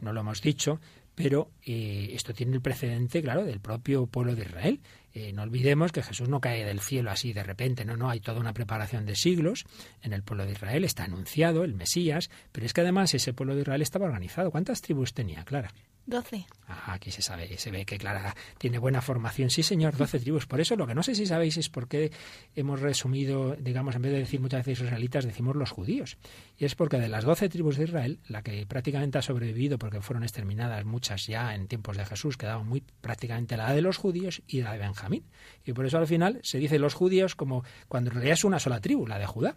no 0.02 0.14
lo 0.14 0.22
hemos 0.22 0.42
dicho, 0.42 0.80
pero 1.16 1.52
eh, 1.66 2.10
esto 2.14 2.34
tiene 2.34 2.56
el 2.56 2.62
precedente, 2.62 3.22
claro, 3.22 3.44
del 3.44 3.60
propio 3.60 4.08
pueblo 4.08 4.36
de 4.36 4.44
Israel. 4.44 4.82
Eh, 5.14 5.32
no 5.32 5.44
olvidemos 5.44 5.92
que 5.92 6.02
Jesús 6.02 6.28
no 6.28 6.42
cae 6.42 6.66
del 6.66 6.80
cielo 6.80 7.12
así 7.12 7.34
de 7.34 7.44
repente, 7.44 7.86
no, 7.86 7.96
no, 7.96 8.10
hay 8.10 8.20
toda 8.20 8.40
una 8.40 8.54
preparación 8.54 9.06
de 9.06 9.16
siglos 9.16 9.66
en 10.02 10.14
el 10.14 10.24
pueblo 10.24 10.46
de 10.46 10.54
Israel, 10.54 10.84
está 10.84 11.04
anunciado 11.04 11.64
el 11.64 11.76
Mesías, 11.76 12.32
pero 12.52 12.66
es 12.66 12.74
que 12.74 12.82
además 12.82 13.14
ese 13.14 13.34
pueblo 13.34 13.54
de 13.56 13.62
Israel 13.62 13.82
estaba 13.82 14.06
organizado. 14.06 14.50
¿Cuántas 14.50 14.82
tribus 14.82 15.14
tenía, 15.14 15.46
Clara? 15.46 15.72
Doce. 16.06 16.46
Ah, 16.68 16.94
aquí 16.94 17.12
se 17.12 17.22
sabe, 17.22 17.58
se 17.58 17.72
ve 17.72 17.86
que 17.86 17.98
Clara 17.98 18.36
tiene 18.58 18.78
buena 18.78 19.02
formación. 19.02 19.50
Sí, 19.50 19.64
señor, 19.64 19.96
doce 19.96 20.20
tribus. 20.20 20.46
Por 20.46 20.60
eso 20.60 20.76
lo 20.76 20.86
que 20.86 20.94
no 20.94 21.02
sé 21.02 21.16
si 21.16 21.26
sabéis 21.26 21.56
es 21.56 21.70
por 21.70 21.88
qué 21.88 22.12
hemos 22.56 22.82
resumido, 22.82 23.56
digamos, 23.56 23.96
en 23.96 24.02
vez 24.02 24.12
de 24.12 24.20
decir 24.20 24.42
muchas 24.42 24.66
veces 24.66 24.84
israelitas, 24.86 25.24
decimos 25.24 25.56
los 25.56 25.72
judíos. 25.72 26.18
Y 26.58 26.66
es 26.66 26.76
porque 26.76 26.98
de 26.98 27.08
las 27.08 27.24
doce 27.24 27.48
tribus 27.48 27.78
de 27.78 27.86
Israel, 27.86 28.20
la 28.28 28.42
que 28.42 28.66
prácticamente 28.66 29.18
ha 29.18 29.22
sobrevivido, 29.22 29.78
porque 29.78 30.02
fueron 30.02 30.24
exterminadas 30.24 30.84
muchas 30.84 31.26
ya 31.26 31.56
en 31.56 31.68
tiempos 31.68 31.96
de 31.96 32.06
Jesús, 32.06 32.36
quedaba 32.36 32.64
muy 32.64 32.84
prácticamente 33.00 33.56
la 33.56 33.74
de 33.74 33.82
los 33.82 33.96
judíos 33.96 34.42
y 34.46 34.62
la 34.62 34.74
de 34.74 34.80
Benjamín. 34.80 35.24
Y 35.66 35.72
por 35.72 35.86
eso 35.86 36.00
al 36.00 36.08
final 36.08 36.42
se 36.44 36.58
dice 36.58 36.80
los 36.80 36.96
judíos 36.96 37.36
como 37.36 37.64
cuando 37.88 38.10
en 38.10 38.16
realidad 38.16 38.34
es 38.34 38.44
una 38.44 38.60
sola 38.60 38.82
tribu, 38.82 39.08
la 39.08 39.20
de 39.20 39.26
Judá. 39.26 39.56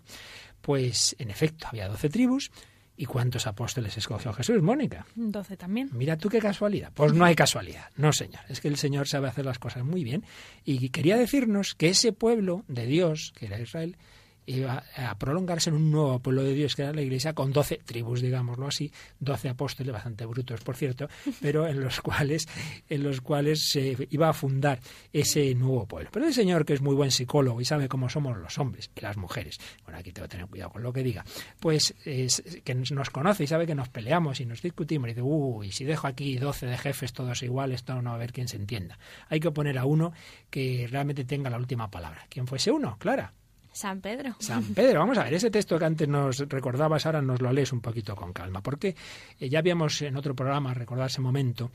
Pues 0.60 1.16
en 1.18 1.30
efecto, 1.30 1.66
había 1.68 1.88
doce 1.88 2.08
tribus 2.08 2.52
¿Y 2.96 3.04
cuántos 3.04 3.46
apóstoles 3.46 3.96
escogió 3.96 4.32
Jesús, 4.32 4.62
Mónica? 4.62 5.06
Doce 5.14 5.56
también. 5.56 5.90
Mira 5.92 6.16
tú 6.16 6.28
qué 6.28 6.38
casualidad. 6.38 6.92
Pues 6.94 7.12
no 7.12 7.24
hay 7.24 7.34
casualidad. 7.34 7.90
No, 7.96 8.12
Señor. 8.12 8.40
Es 8.48 8.60
que 8.60 8.68
el 8.68 8.76
Señor 8.76 9.06
sabe 9.06 9.28
hacer 9.28 9.44
las 9.44 9.58
cosas 9.58 9.84
muy 9.84 10.02
bien. 10.02 10.24
Y 10.64 10.88
quería 10.88 11.16
decirnos 11.16 11.74
que 11.74 11.90
ese 11.90 12.12
pueblo 12.12 12.64
de 12.68 12.86
Dios, 12.86 13.32
que 13.36 13.46
era 13.46 13.60
Israel, 13.60 13.96
iba 14.46 14.84
a 14.96 15.18
prolongarse 15.18 15.70
en 15.70 15.76
un 15.76 15.90
nuevo 15.90 16.18
pueblo 16.20 16.42
de 16.42 16.54
Dios 16.54 16.74
que 16.74 16.82
era 16.82 16.92
la 16.92 17.02
Iglesia 17.02 17.34
con 17.34 17.52
doce 17.52 17.80
tribus, 17.84 18.20
digámoslo 18.20 18.68
así, 18.68 18.92
doce 19.18 19.48
apóstoles, 19.48 19.92
bastante 19.92 20.24
brutos 20.24 20.60
por 20.60 20.76
cierto, 20.76 21.08
pero 21.40 21.66
en 21.66 21.80
los 21.80 22.00
cuales 22.00 22.46
en 22.88 23.02
los 23.02 23.20
cuales 23.20 23.68
se 23.68 23.96
iba 24.10 24.28
a 24.28 24.32
fundar 24.32 24.80
ese 25.12 25.54
nuevo 25.54 25.86
pueblo. 25.86 26.10
Pero 26.12 26.26
el 26.26 26.34
Señor, 26.34 26.64
que 26.64 26.74
es 26.74 26.80
muy 26.80 26.94
buen 26.94 27.10
psicólogo 27.10 27.60
y 27.60 27.64
sabe 27.64 27.88
cómo 27.88 28.08
somos 28.08 28.38
los 28.38 28.58
hombres 28.58 28.90
y 28.94 29.00
las 29.00 29.16
mujeres, 29.16 29.58
bueno, 29.84 29.98
aquí 29.98 30.12
tengo 30.12 30.26
que 30.26 30.32
tener 30.32 30.46
cuidado 30.46 30.70
con 30.70 30.82
lo 30.82 30.92
que 30.92 31.02
diga, 31.02 31.24
pues 31.60 31.94
es, 32.04 32.42
que 32.64 32.74
nos 32.74 33.10
conoce 33.10 33.44
y 33.44 33.46
sabe 33.46 33.66
que 33.66 33.74
nos 33.74 33.88
peleamos 33.88 34.40
y 34.40 34.46
nos 34.46 34.62
discutimos 34.62 35.08
y 35.08 35.12
dice, 35.12 35.22
uy, 35.22 35.72
si 35.72 35.84
dejo 35.84 36.06
aquí 36.06 36.36
doce 36.36 36.66
de 36.66 36.78
jefes 36.78 37.12
todos 37.12 37.42
iguales, 37.42 37.76
esto 37.76 37.94
no 38.00 38.10
va 38.10 38.12
a 38.12 38.14
haber 38.14 38.32
quien 38.32 38.48
se 38.48 38.56
entienda. 38.56 38.98
Hay 39.28 39.40
que 39.40 39.50
poner 39.50 39.78
a 39.78 39.84
uno 39.84 40.12
que 40.50 40.86
realmente 40.90 41.24
tenga 41.24 41.50
la 41.50 41.58
última 41.58 41.90
palabra. 41.90 42.26
¿Quién 42.28 42.46
fuese 42.46 42.70
uno? 42.70 42.96
Clara. 42.98 43.32
San 43.76 44.00
Pedro. 44.00 44.36
San 44.38 44.64
Pedro, 44.72 45.00
vamos 45.00 45.18
a 45.18 45.24
ver, 45.24 45.34
ese 45.34 45.50
texto 45.50 45.78
que 45.78 45.84
antes 45.84 46.08
nos 46.08 46.38
recordabas, 46.48 47.04
ahora 47.04 47.20
nos 47.20 47.42
lo 47.42 47.52
lees 47.52 47.74
un 47.74 47.82
poquito 47.82 48.16
con 48.16 48.32
calma, 48.32 48.62
porque 48.62 48.96
eh, 49.38 49.50
ya 49.50 49.58
habíamos 49.58 50.00
en 50.00 50.16
otro 50.16 50.34
programa, 50.34 50.72
recordar 50.72 51.08
ese 51.08 51.20
momento, 51.20 51.70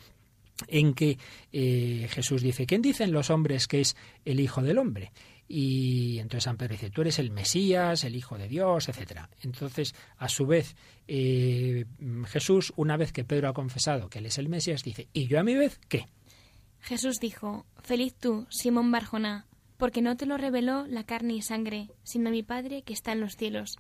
en 0.68 0.96
que 0.96 1.20
eh, 1.52 2.08
Jesús 2.10 2.42
dice, 2.42 2.66
¿quién 2.66 2.82
dicen 2.82 3.12
los 3.12 3.30
hombres 3.30 3.68
que 3.68 3.82
es 3.82 3.96
el 4.26 4.40
Hijo 4.40 4.64
del 4.64 4.80
Hombre? 4.80 5.12
Y 5.48 6.18
entonces 6.18 6.46
San 6.46 6.58
Pedro 6.58 6.72
dice, 6.74 6.90
tú 6.90 7.02
eres 7.02 7.20
el 7.20 7.30
Mesías, 7.30 8.04
el 8.04 8.16
Hijo 8.16 8.36
de 8.36 8.48
Dios, 8.48 8.90
etcétera. 8.90 9.30
Entonces, 9.44 9.94
a 10.18 10.28
su 10.28 10.48
vez, 10.48 10.76
eh, 11.08 11.86
Jesús, 12.26 12.74
una 12.78 12.98
vez 12.98 13.12
que 13.12 13.26
Pedro 13.26 13.48
ha 13.48 13.54
confesado 13.54 14.10
que 14.10 14.18
él 14.18 14.26
es 14.26 14.40
el 14.40 14.50
Mesías, 14.50 14.84
dice, 14.84 15.08
¿y 15.14 15.28
yo 15.28 15.40
a 15.40 15.44
mi 15.44 15.54
vez 15.54 15.80
qué? 15.88 16.08
Jesús 16.80 17.20
dijo, 17.20 17.68
feliz 17.84 18.16
tú, 18.16 18.48
Simón 18.50 18.90
Barjona, 18.90 19.46
porque 19.82 20.04
no 20.04 20.16
te 20.16 20.28
lo 20.28 20.38
reveló 20.38 20.86
la 20.86 21.06
carne 21.06 21.34
y 21.34 21.42
sangre, 21.42 21.90
sino 22.04 22.30
mi 22.30 22.44
Padre 22.44 22.84
que 22.84 22.94
está 22.94 23.14
en 23.14 23.20
los 23.20 23.36
cielos. 23.36 23.80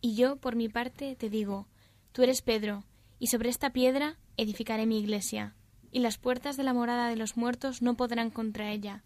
Y 0.00 0.14
yo, 0.14 0.36
por 0.36 0.56
mi 0.56 0.70
parte, 0.70 1.14
te 1.14 1.28
digo, 1.28 1.68
tú 2.12 2.22
eres 2.22 2.40
Pedro, 2.40 2.86
y 3.18 3.26
sobre 3.26 3.50
esta 3.50 3.70
piedra 3.70 4.16
edificaré 4.38 4.86
mi 4.86 4.98
iglesia, 4.98 5.54
y 5.90 5.98
las 5.98 6.16
puertas 6.16 6.56
de 6.56 6.62
la 6.62 6.72
morada 6.72 7.10
de 7.10 7.16
los 7.16 7.36
muertos 7.36 7.82
no 7.82 7.98
podrán 7.98 8.30
contra 8.30 8.72
ella. 8.72 9.04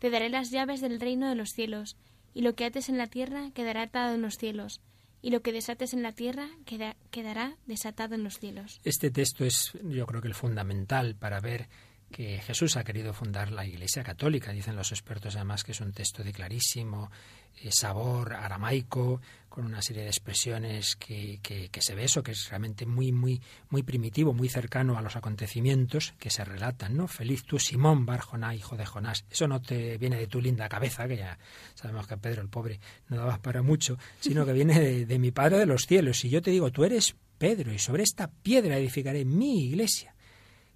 Te 0.00 0.10
daré 0.10 0.30
las 0.30 0.50
llaves 0.50 0.80
del 0.80 0.98
reino 0.98 1.28
de 1.28 1.36
los 1.36 1.50
cielos, 1.50 1.96
y 2.32 2.40
lo 2.40 2.56
que 2.56 2.64
ates 2.64 2.88
en 2.88 2.98
la 2.98 3.06
tierra 3.06 3.52
quedará 3.52 3.82
atado 3.82 4.16
en 4.16 4.22
los 4.22 4.36
cielos, 4.36 4.80
y 5.22 5.30
lo 5.30 5.42
que 5.42 5.52
desates 5.52 5.94
en 5.94 6.02
la 6.02 6.10
tierra 6.10 6.48
quedará 7.12 7.56
desatado 7.66 8.16
en 8.16 8.24
los 8.24 8.40
cielos. 8.40 8.80
Este 8.82 9.12
texto 9.12 9.44
es, 9.44 9.78
yo 9.84 10.06
creo 10.06 10.20
que 10.20 10.26
el 10.26 10.34
fundamental 10.34 11.14
para 11.14 11.38
ver 11.38 11.68
que 12.14 12.38
Jesús 12.38 12.76
ha 12.76 12.84
querido 12.84 13.12
fundar 13.12 13.50
la 13.50 13.66
Iglesia 13.66 14.04
Católica. 14.04 14.52
Dicen 14.52 14.76
los 14.76 14.92
expertos 14.92 15.34
además 15.34 15.64
que 15.64 15.72
es 15.72 15.80
un 15.80 15.92
texto 15.92 16.22
de 16.22 16.32
clarísimo 16.32 17.10
eh, 17.60 17.70
sabor 17.72 18.34
aramaico, 18.34 19.20
con 19.48 19.64
una 19.64 19.82
serie 19.82 20.04
de 20.04 20.10
expresiones 20.10 20.94
que, 20.94 21.40
que, 21.42 21.68
se 21.80 21.94
ve 21.96 22.04
eso, 22.04 22.22
que 22.22 22.30
es 22.30 22.48
realmente 22.50 22.86
muy, 22.86 23.10
muy, 23.10 23.40
muy 23.68 23.82
primitivo, 23.82 24.32
muy 24.32 24.48
cercano 24.48 24.96
a 24.96 25.02
los 25.02 25.16
acontecimientos 25.16 26.14
que 26.20 26.30
se 26.30 26.44
relatan, 26.44 26.96
¿no? 26.96 27.08
Feliz 27.08 27.42
tú, 27.44 27.58
Simón 27.58 28.06
Barjoná, 28.06 28.54
hijo 28.54 28.76
de 28.76 28.86
Jonás. 28.86 29.24
Eso 29.28 29.48
no 29.48 29.60
te 29.60 29.98
viene 29.98 30.16
de 30.16 30.28
tu 30.28 30.40
linda 30.40 30.68
cabeza, 30.68 31.08
que 31.08 31.16
ya 31.16 31.36
sabemos 31.74 32.06
que 32.06 32.16
Pedro 32.16 32.42
el 32.42 32.48
pobre 32.48 32.78
no 33.08 33.16
daba 33.16 33.38
para 33.38 33.62
mucho, 33.62 33.98
sino 34.20 34.46
que 34.46 34.52
viene 34.52 34.78
de, 34.78 35.06
de 35.06 35.18
mi 35.18 35.32
Padre 35.32 35.58
de 35.58 35.66
los 35.66 35.86
cielos. 35.86 36.24
Y 36.24 36.30
yo 36.30 36.42
te 36.42 36.52
digo, 36.52 36.70
tú 36.70 36.84
eres 36.84 37.16
Pedro, 37.38 37.72
y 37.72 37.80
sobre 37.80 38.04
esta 38.04 38.30
piedra 38.30 38.78
edificaré 38.78 39.24
mi 39.24 39.64
iglesia 39.64 40.13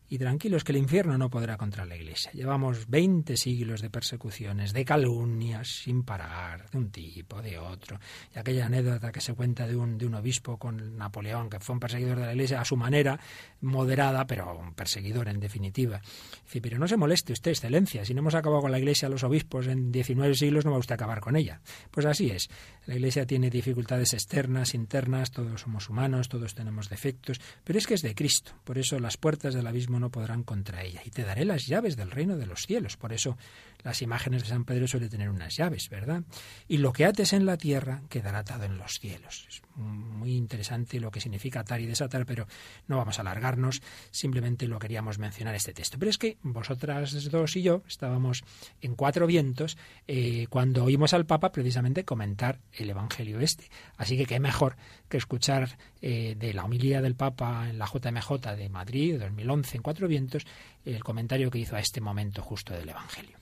y 0.09 0.19
tranquilos 0.19 0.65
que 0.65 0.73
el 0.73 0.79
infierno 0.79 1.19
no 1.19 1.29
podrá 1.31 1.57
contra 1.57 1.85
la 1.85 1.97
Iglesia. 1.97 2.31
Llevamos 2.33 2.89
20 2.89 3.37
siglos 3.37 3.83
de 3.83 3.91
persecuciones, 3.91 4.73
de 4.73 4.85
calumnias 4.85 5.69
sin 5.83 6.03
parar, 6.03 6.71
de 6.71 6.79
un 6.79 6.91
tipo, 6.91 7.43
de 7.43 7.59
otro. 7.59 8.01
Y 8.35 8.39
aquella 8.39 8.67
anécdota 8.67 9.13
que 9.13 9.21
se 9.21 9.35
cuenta 9.35 9.67
de 9.67 9.77
un, 9.77 9.99
de 9.99 10.07
un 10.07 10.15
obispo 10.15 10.59
con 10.59 10.97
Napoleón, 10.97 11.51
que 11.51 11.61
fue 11.61 11.75
un 11.75 11.81
perseguidor 11.81 12.19
de 12.19 12.27
la 12.27 12.33
Iglesia 12.33 12.61
a 12.61 12.65
su 12.65 12.77
manera, 12.77 13.19
moderada, 13.61 14.27
pero 14.27 14.57
un 14.59 14.75
perseguidor 14.75 15.29
en 15.29 15.41
definitiva. 15.41 16.01
Dice, 16.45 16.61
pero 16.61 16.79
no 16.79 16.89
se 16.89 16.97
moleste 16.97 17.33
usted, 17.33 17.51
excelencia, 17.51 18.05
si 18.05 18.15
no 18.15 18.21
hemos 18.21 18.35
acabado 18.35 18.63
con 18.63 18.73
la 18.73 18.79
Iglesia 18.79 19.09
los 19.09 19.25
obispos 19.25 19.67
en 19.67 19.93
19 19.93 20.35
siglos, 20.35 20.65
no 20.65 20.73
va 20.73 20.79
usted 20.79 20.93
a 20.93 20.95
acabar 20.95 21.21
con 21.21 21.37
ella. 21.37 21.61
Pues 21.91 22.07
así 22.07 22.31
es. 22.31 22.49
La 22.87 22.95
Iglesia 22.95 23.27
tiene 23.27 23.51
dificultades 23.51 24.15
externas, 24.15 24.75
internas, 24.75 25.31
todos 25.31 25.61
somos 25.61 25.89
humanos, 25.91 26.29
todos 26.29 26.55
tenemos 26.55 26.89
defectos, 26.89 27.41
pero 27.65 27.79
es 27.79 27.87
que 27.87 27.95
es 27.95 28.03
de 28.03 28.15
Cristo. 28.15 28.53
Por 28.65 28.79
eso 28.79 28.99
las 28.99 29.17
puertas 29.17 29.55
del 29.55 29.67
abismo 29.67 29.98
no 29.99 30.11
podrán 30.11 30.43
contra 30.43 30.83
ella. 30.83 31.03
Y 31.05 31.11
te 31.11 31.25
daré 31.25 31.45
las 31.45 31.67
llaves 31.67 31.97
del 31.97 32.11
reino 32.11 32.37
de 32.37 32.47
los 32.47 32.67
cielos. 32.67 32.97
Por 32.97 33.13
eso 33.13 33.37
las 33.83 34.03
imágenes 34.03 34.43
de 34.43 34.49
San 34.49 34.65
Pedro 34.65 34.89
suelen 34.89 35.09
tener 35.09 35.31
unas 35.31 35.57
llaves, 35.57 35.89
¿verdad? 35.89 36.23
Y 36.67 36.79
lo 36.79 36.93
que 36.93 37.05
ates 37.05 37.33
en 37.33 37.47
la 37.47 37.57
tierra 37.57 38.03
quedará 38.09 38.41
atado 38.41 38.65
en 38.65 38.79
los 38.79 38.99
cielos. 38.99 39.47
Es 39.49 39.63
muy 39.77 40.37
interesante 40.37 41.01
lo 41.01 41.11
que 41.11 41.21
significa 41.21 41.61
atar 41.61 41.81
y 41.81 41.87
desatar, 41.87 42.27
pero 42.27 42.47
no 42.87 42.97
vamos 42.97 43.19
a 43.19 43.23
alargarnos, 43.23 43.81
simplemente 44.11 44.67
lo 44.67 44.79
queríamos 44.79 45.19
mencionar 45.19 45.55
este 45.55 45.73
texto. 45.73 45.99
Pero 45.99 46.11
es 46.11 46.19
que 46.19 46.39
vosotras 46.43 47.31
dos 47.31 47.57
y 47.57 47.63
yo 47.63 47.83
estábamos 47.87 48.43
en 48.81 48.95
cuatro 48.95 49.27
vientos 49.27 49.79
eh, 50.07 50.47
cuando 50.51 50.85
oímos 50.85 51.15
al 51.15 51.27
Papa 51.27 51.53
precisamente 51.53 52.05
comentar 52.05 52.61
el 52.73 52.91
Evangelio 52.91 53.41
este. 53.41 53.71
Así 53.97 54.17
que 54.17 54.27
qué 54.27 54.41
mejor 54.41 54.77
que 55.09 55.17
escuchar 55.17 55.79
eh, 56.03 56.35
de 56.37 56.53
la 56.53 56.65
homilía 56.65 57.01
del 57.01 57.15
Papa 57.15 57.69
en 57.71 57.79
la 57.79 57.87
JMJ 57.87 58.57
de 58.57 58.69
Madrid, 58.69 59.19
2011, 59.19 59.77
en 59.77 59.83
cuatro 59.83 60.09
vientos, 60.09 60.47
el 60.85 61.03
comentario 61.05 61.51
que 61.51 61.59
hizo 61.59 61.77
a 61.77 61.81
este 61.81 62.01
momento 62.01 62.43
justo 62.43 62.75
del 62.75 62.89
Evangelio. 62.89 63.38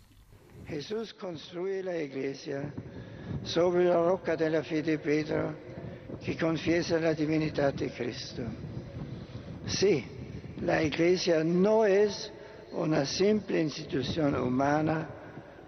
Jesús 0.69 1.15
construye 1.15 1.83
la 1.83 1.97
iglesia 1.97 2.73
sobre 3.45 3.85
la 3.85 4.03
roca 4.03 4.37
de 4.37 4.51
la 4.51 4.63
fe 4.63 4.83
de 4.83 4.99
Pedro 4.99 5.55
que 6.25 6.37
confiesa 6.37 6.99
la 6.99 7.15
divinidad 7.15 7.73
de 7.75 7.91
Cristo. 7.91 8.43
Sí, 9.67 10.05
la 10.63 10.83
iglesia 10.83 11.45
no 11.45 11.85
es 11.85 12.33
una 12.73 13.07
simple 13.07 13.61
institución 13.61 14.35
humana 14.35 15.09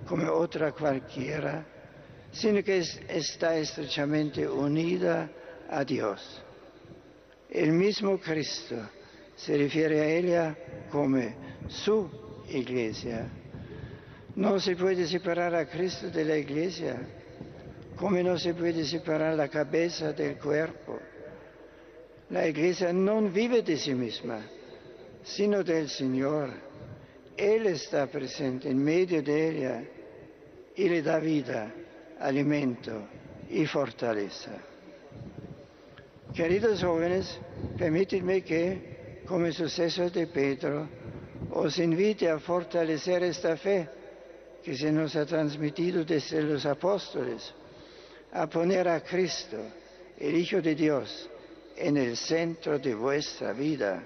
como 0.07 0.33
otra 0.33 0.73
cualquiera, 0.73 1.65
sino 2.33 2.63
que 2.63 2.79
está 3.09 3.57
estrechamente 3.57 4.49
unida 4.49 5.31
a 5.71 5.85
Dios. 5.85 6.43
El 7.51 7.73
mismo 7.73 8.19
Cristo 8.19 8.77
se 9.37 9.57
refiere 9.57 10.01
a 10.01 10.11
ella 10.11 10.59
como 10.91 11.23
su 11.69 12.11
iglesia. 12.49 13.29
No 14.39 14.61
se 14.61 14.77
puede 14.77 15.09
separar 15.09 15.53
a 15.57 15.67
Cristo 15.67 16.11
de 16.11 16.25
la 16.25 16.37
iglesia, 16.37 16.97
como 17.97 18.23
no 18.23 18.39
se 18.39 18.55
puede 18.55 18.85
separar 18.85 19.35
la 19.35 19.49
cabeza 19.49 20.13
del 20.13 20.39
cuerpo. 20.39 20.97
La 22.31 22.47
iglesia 22.47 22.93
no 22.93 23.21
vive 23.23 23.63
de 23.63 23.77
sí 23.77 23.95
misma, 23.95 24.41
sino 25.25 25.65
del 25.65 25.89
Señor. 25.89 26.51
Él 27.37 27.67
está 27.67 28.07
presente 28.07 28.71
en 28.71 28.79
medio 28.79 29.25
de 29.25 29.49
ella 29.49 29.83
y 30.77 30.89
le 30.89 31.03
da 31.03 31.19
vida, 31.19 31.75
alimento 32.21 33.09
y 33.51 33.67
fortaleza. 33.67 34.53
Queridos 36.33 36.81
jóvenes, 36.81 37.41
permítidme 37.77 38.43
que, 38.43 39.25
como 39.27 39.51
sucesor 39.51 40.13
de 40.13 40.29
Pedro, 40.29 40.89
os 41.51 41.77
invite 41.81 42.31
a 42.31 42.39
fortalecer 42.39 43.25
esta 43.25 43.57
fe 43.57 43.98
que 44.69 44.77
se 44.77 44.93
nos 44.93 45.17
ha 45.17 45.25
transmitido 45.25 46.05
desde 46.05 46.43
los 46.43 46.67
apóstoles, 46.67 47.55
a 48.33 48.47
poner 48.47 48.87
a 48.87 49.01
Cristo, 49.01 49.57
el 50.19 50.37
Hijo 50.37 50.61
de 50.61 50.75
Dios, 50.75 51.27
en 51.75 51.97
el 51.97 52.15
centro 52.19 52.79
de 52.79 52.95
vuestra 52.95 53.55
vida. 53.55 54.03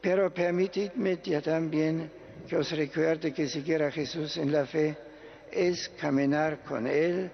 Pero 0.00 0.32
permitidme 0.32 1.18
ya 1.24 1.42
también 1.42 2.08
que 2.48 2.54
os 2.54 2.70
recuerde 2.70 3.32
que 3.32 3.48
seguir 3.48 3.82
a 3.82 3.90
Jesús 3.90 4.36
en 4.36 4.52
la 4.52 4.64
fe 4.64 4.96
es 5.50 5.88
caminar 6.00 6.62
con 6.62 6.86
Él 6.86 7.32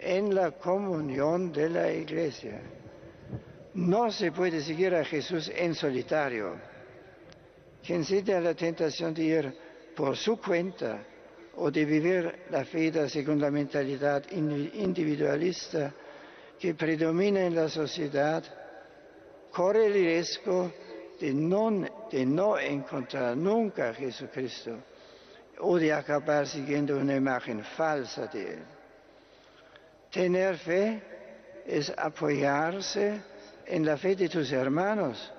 en 0.00 0.34
la 0.34 0.52
comunión 0.52 1.52
de 1.52 1.68
la 1.68 1.92
iglesia. 1.92 2.58
No 3.74 4.10
se 4.10 4.32
puede 4.32 4.62
seguir 4.62 4.94
a 4.94 5.04
Jesús 5.04 5.52
en 5.54 5.74
solitario. 5.74 6.54
Quien 7.84 8.02
siente 8.02 8.32
a 8.32 8.40
la 8.40 8.54
tentación 8.54 9.12
de 9.12 9.22
ir 9.22 9.54
por 9.94 10.16
su 10.16 10.40
cuenta 10.40 11.04
o 11.60 11.70
de 11.70 11.84
vivir 11.84 12.46
la 12.50 12.64
fe 12.64 13.08
según 13.08 13.40
la 13.40 13.50
mentalidad 13.50 14.22
individualista 14.30 15.92
que 16.58 16.74
predomina 16.74 17.44
en 17.44 17.54
la 17.54 17.68
sociedad, 17.68 18.44
corre 19.50 19.86
el 19.86 19.92
riesgo 19.92 20.72
de 21.20 21.32
no, 21.32 22.58
encontrar 22.58 23.36
nunca 23.36 23.90
a 23.90 23.94
Jesucristo 23.94 24.76
o 25.60 25.76
de 25.78 25.92
acabar 25.92 26.46
siguiendo 26.46 26.96
una 26.96 27.16
imagen 27.16 27.64
falsa 27.64 28.26
de 28.28 28.52
Él. 28.52 28.62
Tener 30.12 30.56
fe 30.58 31.02
es 31.66 31.92
apoyarse 31.96 33.20
en 33.66 33.84
la 33.84 33.96
fe 33.96 34.14
de 34.14 34.28
tus 34.28 34.52
hermanos 34.52 35.32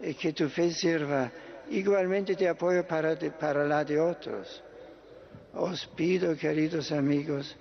y 0.00 0.14
que 0.14 0.32
tu 0.32 0.48
fe 0.48 0.70
sirva 0.70 1.30
igualmente 1.68 2.34
de 2.34 2.48
apoyo 2.48 2.86
para 2.86 3.66
la 3.66 3.84
de 3.84 4.00
otros. 4.00 4.62
Os 5.54 5.84
pido, 5.96 6.36
queridos 6.36 6.92
amigos, 6.92 7.56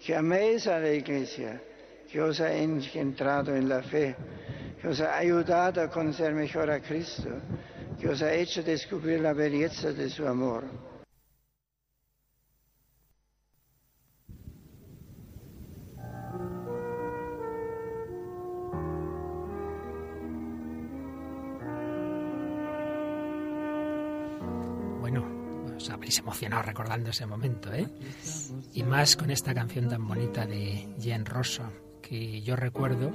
que 0.00 0.14
améis 0.14 0.66
a 0.66 0.78
la 0.78 0.92
iglesia, 0.92 1.60
que 2.08 2.20
os 2.20 2.40
ha 2.40 2.54
engendrado 2.54 3.56
en 3.56 3.68
la 3.68 3.82
fe, 3.82 4.14
que 4.80 4.88
os 4.88 5.00
ha 5.00 5.18
ayudado 5.18 5.80
a 5.80 5.88
conocer 5.88 6.32
mejor 6.32 6.70
a 6.70 6.80
Cristo, 6.80 7.30
que 7.98 8.08
os 8.08 8.22
ha 8.22 8.32
hecho 8.32 8.62
descubrir 8.62 9.20
la 9.20 9.32
belleza 9.32 9.92
de 9.92 10.08
su 10.08 10.26
amor. 10.26 10.62
Habréis 25.90 26.18
emocionado 26.18 26.62
recordando 26.62 27.10
ese 27.10 27.26
momento, 27.26 27.72
¿eh? 27.72 27.88
Y 28.72 28.82
más 28.82 29.16
con 29.16 29.30
esta 29.30 29.54
canción 29.54 29.88
tan 29.88 30.06
bonita 30.06 30.46
de 30.46 30.88
Jen 31.00 31.26
Rosso, 31.26 31.64
que 32.02 32.42
yo 32.42 32.54
recuerdo 32.54 33.12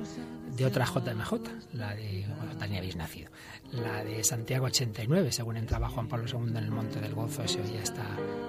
de 0.55 0.65
otra 0.65 0.85
JMJ, 0.85 1.33
la 1.73 1.93
de, 1.93 2.25
bueno, 2.27 2.67
ni 2.67 2.77
habéis 2.77 2.95
nacido, 2.95 3.31
la 3.71 4.03
de 4.03 4.23
Santiago 4.23 4.65
89, 4.65 5.31
según 5.31 5.57
entraba 5.57 5.89
Juan 5.89 6.07
Pablo 6.07 6.25
II 6.27 6.49
en 6.49 6.57
el 6.57 6.71
Monte 6.71 6.99
del 6.99 7.13
Gozo, 7.13 7.47
se 7.47 7.61
oía 7.61 7.83
esta 7.83 8.05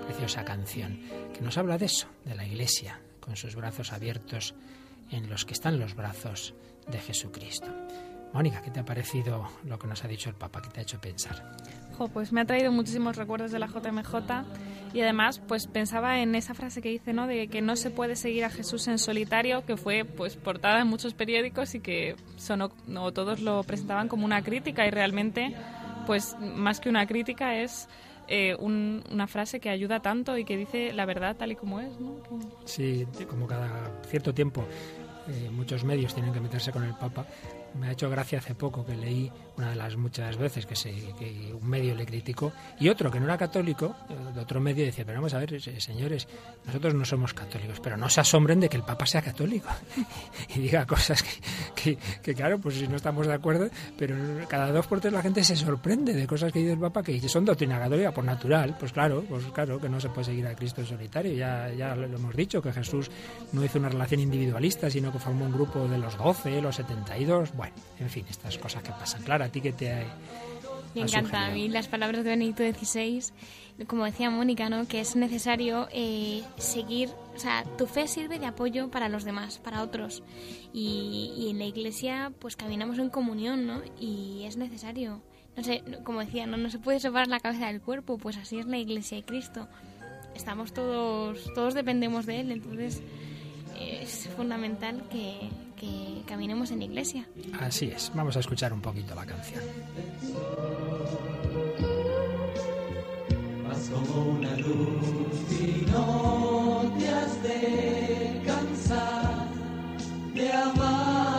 preciosa 0.06 0.44
canción, 0.44 1.00
que 1.35 1.42
nos 1.42 1.59
habla 1.59 1.76
de 1.76 1.87
eso, 1.87 2.09
de 2.24 2.35
la 2.35 2.46
Iglesia, 2.46 3.00
con 3.20 3.37
sus 3.37 3.54
brazos 3.54 3.92
abiertos 3.92 4.54
en 5.11 5.28
los 5.28 5.44
que 5.44 5.52
están 5.52 5.78
los 5.78 5.94
brazos 5.94 6.54
de 6.90 6.98
Jesucristo. 6.98 7.68
Mónica, 8.33 8.62
¿qué 8.62 8.70
te 8.70 8.80
ha 8.80 8.85
parecido 8.85 9.48
lo 9.64 9.78
que 9.78 9.88
nos 9.88 10.04
ha 10.04 10.09
dicho 10.09 10.30
el 10.30 10.37
Papa? 10.37 10.62
¿Qué 10.62 10.70
te 10.70 10.80
ha 10.80 10.83
hecho 10.85 11.00
pensar? 11.00 11.56
Pues 12.08 12.32
me 12.32 12.40
ha 12.40 12.44
traído 12.44 12.72
muchísimos 12.72 13.16
recuerdos 13.16 13.52
de 13.52 13.58
la 13.58 13.66
JMJ 13.66 14.44
y 14.92 15.00
además 15.00 15.40
pues 15.46 15.66
pensaba 15.66 16.20
en 16.20 16.34
esa 16.34 16.54
frase 16.54 16.82
que 16.82 16.88
dice, 16.88 17.12
¿no? 17.12 17.26
De 17.26 17.48
que 17.48 17.62
no 17.62 17.76
se 17.76 17.90
puede 17.90 18.16
seguir 18.16 18.44
a 18.44 18.50
Jesús 18.50 18.88
en 18.88 18.98
solitario, 18.98 19.64
que 19.64 19.76
fue 19.76 20.04
pues 20.04 20.36
portada 20.36 20.80
en 20.80 20.88
muchos 20.88 21.14
periódicos 21.14 21.74
y 21.74 21.80
que 21.80 22.16
sonó, 22.36 22.70
no, 22.86 23.12
todos 23.12 23.40
lo 23.40 23.62
presentaban 23.62 24.08
como 24.08 24.24
una 24.24 24.42
crítica 24.42 24.86
y 24.86 24.90
realmente 24.90 25.54
pues 26.06 26.36
más 26.40 26.80
que 26.80 26.88
una 26.88 27.06
crítica 27.06 27.56
es 27.56 27.88
eh, 28.26 28.56
una 28.56 29.26
frase 29.26 29.60
que 29.60 29.70
ayuda 29.70 30.00
tanto 30.00 30.36
y 30.38 30.44
que 30.44 30.56
dice 30.56 30.92
la 30.92 31.04
verdad 31.04 31.36
tal 31.36 31.52
y 31.52 31.56
como 31.56 31.80
es. 31.80 31.92
Sí, 32.64 33.06
como 33.28 33.46
cada 33.46 34.00
cierto 34.06 34.34
tiempo 34.34 34.64
eh, 35.28 35.50
muchos 35.50 35.84
medios 35.84 36.14
tienen 36.14 36.32
que 36.32 36.40
meterse 36.40 36.72
con 36.72 36.82
el 36.84 36.94
Papa 36.94 37.26
me 37.74 37.88
ha 37.88 37.92
hecho 37.92 38.10
gracia 38.10 38.38
hace 38.38 38.54
poco 38.54 38.84
que 38.84 38.94
leí 38.96 39.30
una 39.61 39.70
de 39.70 39.77
las 39.77 39.96
muchas 39.96 40.37
veces 40.37 40.66
que, 40.66 40.75
se, 40.75 40.90
que 41.18 41.53
un 41.53 41.68
medio 41.68 41.94
le 41.94 42.07
criticó 42.07 42.53
y 42.79 42.88
otro 42.88 43.11
que 43.11 43.20
no 43.20 43.27
era 43.27 43.37
católico, 43.37 43.94
eh, 44.09 44.35
de 44.35 44.40
otro 44.40 44.61
medio 44.61 44.85
decía, 44.85 45.05
pero 45.05 45.18
vamos 45.18 45.35
a 45.35 45.38
ver, 45.38 45.55
eh, 45.55 45.81
señores, 45.81 46.27
nosotros 46.64 46.94
no 46.94 47.05
somos 47.05 47.35
católicos, 47.35 47.79
pero 47.81 47.96
no 47.96 48.09
se 48.09 48.20
asombren 48.20 48.59
de 48.61 48.68
que 48.68 48.77
el 48.77 48.83
Papa 48.83 49.07
sea 49.07 49.20
católico 49.23 49.68
y 50.55 50.61
diga 50.61 50.87
cosas 50.87 51.23
que, 51.75 51.99
que, 52.23 52.35
claro, 52.35 52.59
pues 52.59 52.77
si 52.77 52.88
no 52.88 52.96
estamos 52.96 53.27
de 53.27 53.35
acuerdo, 53.35 53.68
pero 53.99 54.16
cada 54.49 54.73
dos 54.73 54.87
por 54.87 55.01
tres 55.01 55.12
la 55.12 55.23
gente 55.23 55.44
se 55.44 55.57
sorprende 55.57 56.14
de 56.14 56.27
cosas 56.27 56.53
que 56.53 56.61
dice 56.61 56.73
el 56.73 56.79
Papa 56.79 57.03
que 57.03 57.20
son 57.29 57.44
doctrina 57.44 57.79
católica 57.79 58.12
por 58.12 58.25
natural, 58.25 58.77
pues 58.79 58.92
claro, 58.92 59.25
pues 59.29 59.44
claro 59.53 59.79
que 59.79 59.88
no 59.88 60.01
se 60.01 60.09
puede 60.09 60.25
seguir 60.25 60.46
a 60.46 60.55
Cristo 60.55 60.81
en 60.81 60.87
solitario, 60.87 61.35
ya, 61.35 61.70
ya 61.70 61.94
lo 61.94 62.07
hemos 62.07 62.35
dicho, 62.35 62.62
que 62.62 62.73
Jesús 62.73 63.11
no 63.53 63.64
hizo 63.64 63.79
una 63.79 63.90
relación 63.90 64.20
individualista, 64.20 64.90
sino 64.90 65.12
que 65.12 65.18
formó 65.18 65.44
un 65.44 65.53
grupo 65.53 65.87
de 65.87 65.99
los 65.99 66.16
doce, 66.16 66.62
los 66.62 66.77
setenta 66.77 67.18
y 67.18 67.27
dos, 67.27 67.53
bueno, 67.53 67.75
en 67.99 68.09
fin, 68.09 68.25
estas 68.29 68.57
cosas 68.59 68.83
que 68.83 68.90
pasan. 68.90 69.23
Clara, 69.23 69.46
¿a 69.46 69.49
ti 69.50 69.60
que 69.60 69.72
te 69.72 70.04
Me 70.94 71.02
encanta 71.02 71.46
a 71.46 71.50
mí 71.50 71.68
las 71.68 71.88
palabras 71.88 72.24
de 72.24 72.30
Benedicto 72.30 72.62
XVI, 72.62 73.22
como 73.86 74.04
decía 74.04 74.30
Mónica, 74.30 74.68
¿no? 74.68 74.86
que 74.86 75.00
es 75.00 75.16
necesario 75.16 75.88
eh, 75.92 76.42
seguir, 76.58 77.10
o 77.34 77.38
sea, 77.38 77.64
tu 77.78 77.86
fe 77.86 78.08
sirve 78.08 78.38
de 78.38 78.46
apoyo 78.46 78.90
para 78.90 79.08
los 79.08 79.24
demás, 79.24 79.58
para 79.58 79.82
otros. 79.82 80.22
Y, 80.72 81.48
en 81.50 81.58
la 81.58 81.64
iglesia 81.64 82.32
pues 82.38 82.56
caminamos 82.56 82.98
en 82.98 83.10
comunión, 83.10 83.66
¿no? 83.66 83.82
Y 83.98 84.44
es 84.44 84.56
necesario. 84.56 85.22
No 85.56 85.64
sé, 85.64 85.82
como 86.04 86.20
decía, 86.20 86.46
no, 86.46 86.56
no 86.56 86.70
se 86.70 86.78
puede 86.78 87.00
separar 87.00 87.28
la 87.28 87.40
cabeza 87.40 87.66
del 87.66 87.80
cuerpo, 87.80 88.18
pues 88.18 88.36
así 88.36 88.58
es 88.58 88.66
la 88.66 88.78
iglesia 88.78 89.16
de 89.16 89.24
Cristo. 89.24 89.68
Estamos 90.34 90.72
todos, 90.72 91.52
todos 91.54 91.74
dependemos 91.74 92.24
de 92.24 92.40
Él, 92.40 92.52
entonces 92.52 93.02
es 93.80 94.28
fundamental 94.36 95.02
que, 95.10 95.48
que 95.81 96.23
caminemos 96.27 96.71
en 96.73 96.83
iglesia. 96.83 97.27
Así 97.59 97.87
es, 97.87 98.12
vamos 98.14 98.37
a 98.37 98.40
escuchar 98.40 98.71
un 98.73 98.83
poquito 98.83 99.14
la 99.14 99.25
canción. 99.25 99.62
Vas 103.66 103.88
como 103.88 104.33
una 104.33 104.57
luz 104.57 105.51
y 105.59 105.87
no 105.90 106.93
te 106.99 107.09
has 107.09 107.43
de 107.43 108.43
cansar 108.45 109.49
de 110.35 110.53
amar. 110.53 111.30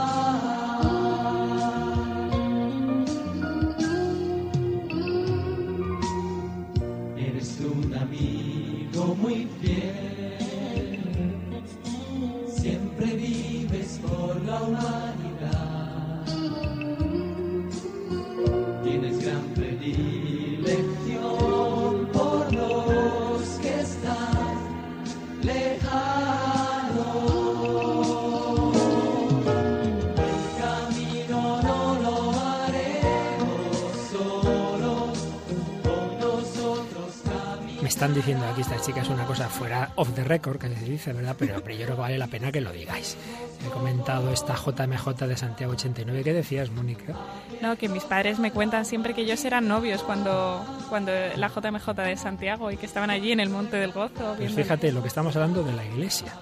Están 38.01 38.15
diciendo 38.15 38.47
aquí 38.47 38.61
estas 38.61 38.83
chicas 38.83 39.09
una 39.09 39.27
cosa 39.27 39.47
fuera 39.47 39.91
of 39.93 40.09
the 40.15 40.23
record, 40.23 40.57
que 40.57 40.67
se 40.69 40.85
dice, 40.85 41.13
¿verdad? 41.13 41.35
Pero, 41.37 41.53
yo 41.59 41.61
creo 41.61 41.95
que 41.95 42.01
vale 42.01 42.17
la 42.17 42.25
pena 42.25 42.51
que 42.51 42.59
lo 42.59 42.71
digáis. 42.71 43.15
He 43.63 43.69
comentado 43.69 44.31
esta 44.31 44.55
JMJ 44.55 45.27
de 45.27 45.37
Santiago 45.37 45.73
89. 45.73 46.23
¿Qué 46.23 46.33
decías, 46.33 46.71
Mónica? 46.71 47.13
No, 47.61 47.75
que 47.75 47.89
mis 47.89 48.03
padres 48.03 48.39
me 48.39 48.49
cuentan 48.49 48.85
siempre 48.85 49.13
que 49.13 49.21
ellos 49.21 49.45
eran 49.45 49.67
novios 49.67 50.01
cuando, 50.01 50.65
cuando 50.89 51.11
la 51.35 51.47
JMJ 51.49 51.93
de 51.93 52.17
Santiago 52.17 52.71
y 52.71 52.77
que 52.77 52.87
estaban 52.87 53.11
allí 53.11 53.33
en 53.33 53.39
el 53.39 53.51
Monte 53.51 53.77
del 53.77 53.91
Gozo. 53.91 54.33
Pues 54.35 54.51
fíjate, 54.51 54.91
lo 54.91 55.03
que 55.03 55.07
estamos 55.07 55.35
hablando 55.35 55.61
de 55.61 55.73
la 55.73 55.85
iglesia. 55.85 56.33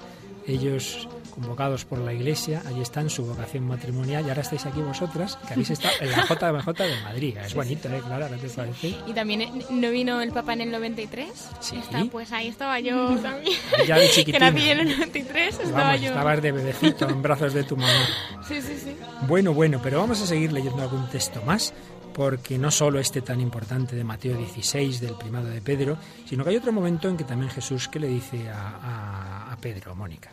Ellos 0.47 1.09
convocados 1.39 1.85
por 1.85 1.99
la 1.99 2.13
Iglesia, 2.13 2.61
allí 2.67 2.81
están 2.81 3.09
su 3.09 3.25
vocación 3.25 3.65
matrimonial 3.65 4.25
y 4.25 4.29
ahora 4.29 4.41
estáis 4.41 4.65
aquí 4.65 4.81
vosotras, 4.81 5.37
que 5.47 5.53
habéis 5.53 5.69
estado 5.69 5.93
en 6.01 6.11
la 6.11 6.25
JMJ 6.25 6.73
de 6.73 7.01
Madrid. 7.01 7.37
Es 7.37 7.53
bonito, 7.53 7.87
¿eh? 7.87 8.01
Claro, 8.05 8.27
¿qué 8.29 8.47
te 8.47 8.49
parece? 8.49 8.95
Y 9.07 9.13
también, 9.13 9.41
eh, 9.41 9.51
¿no 9.69 9.89
vino 9.89 10.21
el 10.21 10.31
Papa 10.31 10.53
en 10.53 10.61
el 10.61 10.71
93? 10.71 11.29
Sí. 11.61 11.77
Está, 11.77 12.03
pues 12.11 12.31
ahí 12.33 12.49
estaba 12.49 12.79
yo 12.79 13.15
también. 13.17 13.57
Ya 13.87 13.97
de 13.97 14.09
chiquitina. 14.09 14.39
que 14.51 14.51
nací 14.51 14.69
en 14.69 14.79
el 14.79 14.97
93, 14.97 15.59
estaba 15.59 15.95
yo. 15.95 16.09
Estabas 16.09 16.41
de 16.41 16.51
bebecito 16.51 17.09
en 17.09 17.21
brazos 17.21 17.53
de 17.53 17.63
tu 17.63 17.77
mamá. 17.77 17.89
Sí, 18.49 18.63
sí, 18.63 18.79
sí. 18.83 18.95
Bueno, 19.27 19.53
bueno, 19.53 19.79
pero 19.83 19.99
vamos 19.99 20.19
a 20.23 20.25
seguir 20.25 20.51
leyendo 20.51 20.81
algún 20.81 21.07
texto 21.09 21.39
más 21.43 21.71
porque 22.13 22.57
no 22.57 22.71
solo 22.71 22.99
este 22.99 23.21
tan 23.21 23.39
importante 23.39 23.95
de 23.95 24.03
Mateo 24.03 24.35
16, 24.35 24.99
del 25.01 25.13
primado 25.13 25.49
de 25.49 25.61
Pedro, 25.61 25.97
sino 26.25 26.43
que 26.43 26.49
hay 26.49 26.55
otro 26.55 26.71
momento 26.71 27.07
en 27.09 27.15
que 27.15 27.25
también 27.25 27.51
Jesús 27.51 27.87
que 27.87 27.99
le 27.99 28.07
dice 28.07 28.49
a, 28.49 29.49
a, 29.49 29.53
a 29.53 29.57
Pedro, 29.57 29.93
Mónica. 29.93 30.31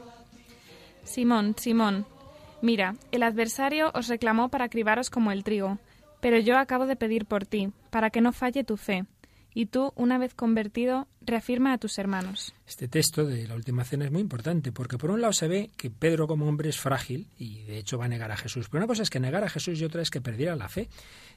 Simón, 1.07 1.55
Simón, 1.57 2.05
mira, 2.61 2.97
el 3.13 3.23
adversario 3.23 3.91
os 3.95 4.09
reclamó 4.09 4.49
para 4.49 4.69
cribaros 4.69 5.09
como 5.09 5.31
el 5.31 5.45
trigo, 5.45 5.79
pero 6.21 6.39
yo 6.39 6.59
acabo 6.59 6.87
de 6.87 6.97
pedir 6.97 7.27
por 7.27 7.47
ti, 7.47 7.71
para 7.91 8.11
que 8.11 8.21
no 8.21 8.33
falle 8.33 8.65
tu 8.65 8.77
fe, 8.77 9.05
y 9.55 9.67
tú, 9.67 9.93
una 9.95 10.19
vez 10.19 10.35
convertido, 10.35 11.07
reafirma 11.27 11.73
a 11.73 11.79
tus 11.79 11.99
hermanos. 11.99 12.55
Este 12.67 12.89
texto 12.89 13.25
de 13.25 13.47
la 13.47 13.55
última 13.55 13.85
cena 13.85 14.07
es 14.07 14.13
muy 14.13 14.21
importante 14.21 14.73
porque 14.73 14.99
por 14.99 15.11
un 15.11 15.21
lado 15.21 15.33
se 15.33 15.49
ve 15.49 15.71
que 15.77 15.91
Pedro 15.91 16.27
como 16.27 16.49
hombre 16.49 16.69
es 16.69 16.79
frágil 16.79 17.29
y 17.39 17.63
de 17.63 17.79
hecho 17.79 17.99
va 17.99 18.07
a 18.07 18.09
negar 18.09 18.31
a 18.31 18.37
Jesús. 18.37 18.69
Pero 18.69 18.79
una 18.79 18.87
cosa 18.87 19.03
es 19.03 19.11
que 19.11 19.21
negar 19.21 19.45
a 19.45 19.49
Jesús 19.49 19.81
y 19.81 19.85
otra 19.85 20.03
es 20.03 20.11
que 20.11 20.21
perdiera 20.21 20.57
la 20.57 20.69
fe. 20.69 20.89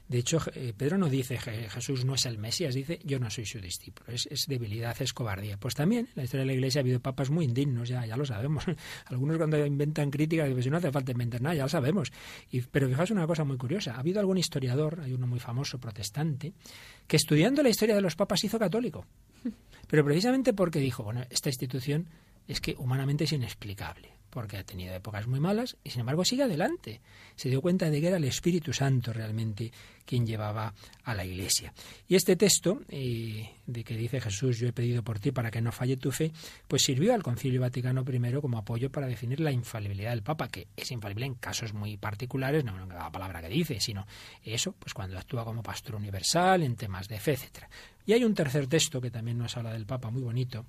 De 0.08 0.18
hecho, 0.18 0.40
eh, 0.54 0.74
Pedro 0.76 0.98
no 0.98 1.08
dice 1.08 1.38
Jesús 1.38 2.04
no 2.04 2.14
es 2.14 2.26
el 2.26 2.36
Mesías, 2.36 2.74
dice 2.74 2.98
yo 3.04 3.20
no 3.20 3.30
soy 3.30 3.46
su 3.46 3.60
discípulo. 3.60 4.12
Es, 4.12 4.46
debilidad, 4.48 5.00
es 5.00 5.12
cobardía. 5.12 5.56
Pues 5.56 5.74
también 5.74 6.06
en 6.06 6.12
la 6.16 6.24
historia 6.24 6.42
de 6.42 6.46
la 6.46 6.54
Iglesia 6.54 6.80
ha 6.80 6.82
habido 6.82 6.98
papas 6.98 7.30
muy 7.30 7.44
indignos, 7.44 7.88
ya, 7.88 8.04
ya 8.04 8.16
lo 8.16 8.26
sabemos. 8.26 8.64
Algunos 9.06 9.36
cuando 9.36 9.64
inventan 9.64 10.10
críticas 10.10 10.46
dicen, 10.48 10.56
pues 10.56 10.70
no 10.70 10.78
hace 10.78 10.90
falta 10.90 11.12
inventar 11.12 11.40
nada, 11.40 11.54
ya 11.54 11.62
lo 11.62 11.68
sabemos. 11.68 12.12
Y, 12.50 12.60
pero 12.62 12.88
fijaos 12.88 13.12
una 13.12 13.26
cosa 13.26 13.44
muy 13.44 13.56
curiosa. 13.56 13.94
Ha 13.94 14.00
habido 14.00 14.18
algún 14.18 14.38
historiador, 14.38 15.00
hay 15.00 15.12
uno 15.12 15.28
muy 15.28 15.38
famoso, 15.38 15.78
protestante, 15.78 16.54
que 17.06 17.16
estudiando 17.16 17.62
la 17.62 17.68
historia 17.68 17.94
de 17.94 18.00
los 18.00 18.16
papas 18.16 18.42
hizo 18.42 18.58
católico. 18.58 19.06
Pero 19.90 20.04
precisamente 20.04 20.52
porque 20.52 20.78
dijo, 20.78 21.02
bueno, 21.02 21.24
esta 21.30 21.48
institución 21.48 22.06
es 22.46 22.60
que 22.60 22.76
humanamente 22.78 23.24
es 23.24 23.32
inexplicable, 23.32 24.12
porque 24.30 24.56
ha 24.56 24.64
tenido 24.64 24.94
épocas 24.94 25.26
muy 25.26 25.40
malas 25.40 25.76
y 25.84 25.90
sin 25.90 26.00
embargo 26.00 26.24
sigue 26.24 26.44
adelante. 26.44 27.00
Se 27.36 27.48
dio 27.48 27.60
cuenta 27.60 27.90
de 27.90 28.00
que 28.00 28.06
era 28.06 28.16
el 28.16 28.24
Espíritu 28.24 28.72
Santo 28.72 29.12
realmente 29.12 29.72
quien 30.04 30.26
llevaba 30.26 30.74
a 31.04 31.14
la 31.14 31.24
Iglesia. 31.24 31.72
Y 32.08 32.16
este 32.16 32.34
texto 32.34 32.80
eh, 32.88 33.48
de 33.64 33.84
que 33.84 33.96
dice 33.96 34.20
Jesús, 34.20 34.58
yo 34.58 34.68
he 34.68 34.72
pedido 34.72 35.04
por 35.04 35.20
ti 35.20 35.30
para 35.30 35.50
que 35.50 35.60
no 35.60 35.70
falle 35.70 35.96
tu 35.96 36.10
fe, 36.10 36.32
pues 36.66 36.82
sirvió 36.82 37.14
al 37.14 37.22
Concilio 37.22 37.60
Vaticano 37.60 38.04
I 38.06 38.40
como 38.40 38.58
apoyo 38.58 38.90
para 38.90 39.06
definir 39.06 39.38
la 39.40 39.52
infalibilidad 39.52 40.10
del 40.10 40.22
Papa, 40.22 40.48
que 40.48 40.66
es 40.76 40.90
infalible 40.90 41.26
en 41.26 41.34
casos 41.34 41.74
muy 41.74 41.96
particulares, 41.96 42.64
no 42.64 42.82
en 42.82 42.88
la 42.88 43.10
palabra 43.10 43.40
que 43.40 43.48
dice, 43.48 43.78
sino 43.80 44.06
eso, 44.42 44.72
pues 44.72 44.94
cuando 44.94 45.16
actúa 45.16 45.44
como 45.44 45.62
pastor 45.62 45.94
universal, 45.94 46.62
en 46.62 46.74
temas 46.74 47.06
de 47.06 47.20
fe, 47.20 47.32
etcétera. 47.34 47.68
Y 48.04 48.12
hay 48.12 48.24
un 48.24 48.34
tercer 48.34 48.66
texto 48.66 49.00
que 49.00 49.10
también 49.10 49.38
nos 49.38 49.56
habla 49.56 49.72
del 49.72 49.86
Papa, 49.86 50.10
muy 50.10 50.22
bonito, 50.22 50.66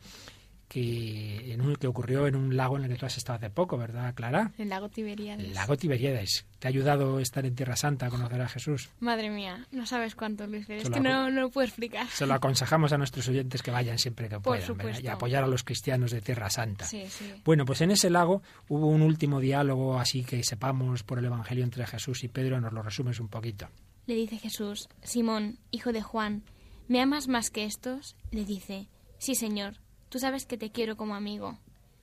que, 0.71 1.51
en 1.51 1.60
un, 1.60 1.75
que 1.75 1.86
ocurrió 1.86 2.27
en 2.27 2.36
un 2.38 2.55
lago 2.55 2.77
en 2.77 2.86
el 2.86 2.91
que 2.91 2.95
tú 2.95 3.05
has 3.05 3.17
estado 3.17 3.36
hace 3.36 3.49
poco, 3.49 3.77
¿verdad, 3.77 4.15
Clara? 4.15 4.53
El 4.57 4.69
lago 4.69 4.88
Tiberíades. 4.88 5.45
El 5.45 5.53
lago 5.53 5.75
Tiberíades. 5.75 6.45
¿Te 6.60 6.67
ha 6.67 6.69
ayudado 6.69 7.19
estar 7.19 7.45
en 7.45 7.55
Tierra 7.55 7.75
Santa 7.75 8.05
a 8.05 8.10
conocer 8.10 8.41
a 8.41 8.47
Jesús? 8.47 8.89
Madre 9.01 9.29
mía, 9.29 9.67
no 9.73 9.86
sabes 9.86 10.15
cuánto, 10.15 10.47
Luis. 10.47 10.69
Es 10.69 10.89
que 10.89 11.01
no, 11.01 11.29
no, 11.29 11.41
lo 11.41 11.49
puedo 11.49 11.67
explicar. 11.67 12.07
Se 12.07 12.25
lo 12.25 12.36
aconsejamos 12.36 12.93
a 12.93 12.97
nuestros 12.97 13.27
oyentes 13.27 13.62
que 13.62 13.69
vayan 13.69 13.99
siempre 13.99 14.29
que 14.29 14.39
puedan 14.39 14.63
y 15.03 15.07
apoyar 15.07 15.43
a 15.43 15.47
los 15.47 15.65
cristianos 15.65 16.12
de 16.12 16.21
Tierra 16.21 16.49
Santa. 16.49 16.86
Sí, 16.86 17.03
sí. 17.10 17.34
Bueno, 17.43 17.65
pues 17.65 17.81
en 17.81 17.91
ese 17.91 18.10
lago 18.10 18.41
hubo 18.69 18.88
un 18.88 19.01
último 19.01 19.41
diálogo, 19.41 19.99
así 19.99 20.23
que 20.23 20.41
sepamos 20.41 21.03
por 21.03 21.19
el 21.19 21.25
Evangelio 21.25 21.65
entre 21.65 21.86
Jesús 21.86 22.23
y 22.23 22.29
Pedro. 22.29 22.62
Nos 22.62 22.71
lo 22.71 22.81
resumes 22.81 23.19
un 23.19 23.27
poquito. 23.27 23.67
Le 24.05 24.15
dice 24.15 24.38
Jesús, 24.38 24.88
Simón, 25.03 25.60
hijo 25.69 25.91
de 25.91 26.01
Juan, 26.01 26.43
¿me 26.88 27.01
amas 27.01 27.27
más 27.27 27.49
que 27.49 27.65
estos? 27.65 28.15
Le 28.31 28.45
dice, 28.45 28.88
sí, 29.17 29.36
Señor 29.36 29.81
Tú 30.12 30.19
sabes 30.19 30.45
que 30.45 30.58
te 30.58 30.74
quiero 30.74 30.97
como 30.97 31.15
amigo. 31.15 31.58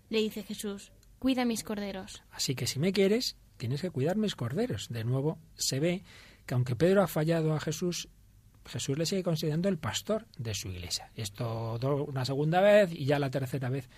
Le 0.09 0.21
dice 0.21 0.43
Jesús, 0.43 0.93
cuida 1.19 1.45
mis 1.45 1.63
corderos. 1.63 2.23
Así 2.31 2.55
que 2.55 2.67
si 2.67 2.79
me 2.79 2.95
quieres, 2.95 3.37
tienes 3.59 3.83
que 3.83 3.91
cuidar 3.91 4.17
mis 4.17 4.35
corderos. 4.35 4.89
De 4.89 5.05
nuevo, 5.05 5.39
se 5.57 5.79
ve 5.79 6.05
que 6.47 6.55
aunque 6.55 6.75
Pedro 6.75 7.03
ha 7.03 7.07
fallado 7.07 7.53
a 7.53 7.61
Jesús, 7.61 8.09
Jesús 8.65 8.97
le 8.97 9.05
sigue 9.05 9.23
considerando 9.23 9.69
el 9.69 9.77
pastor 9.77 10.27
de 10.39 10.55
su 10.55 10.69
iglesia. 10.69 11.13
Esto 11.17 11.79
una 12.09 12.25
segunda 12.25 12.63
vez 12.63 12.93
y 12.93 13.05
ya 13.05 13.19
la 13.19 13.31
tercera 13.31 13.69
vez. 13.69 13.91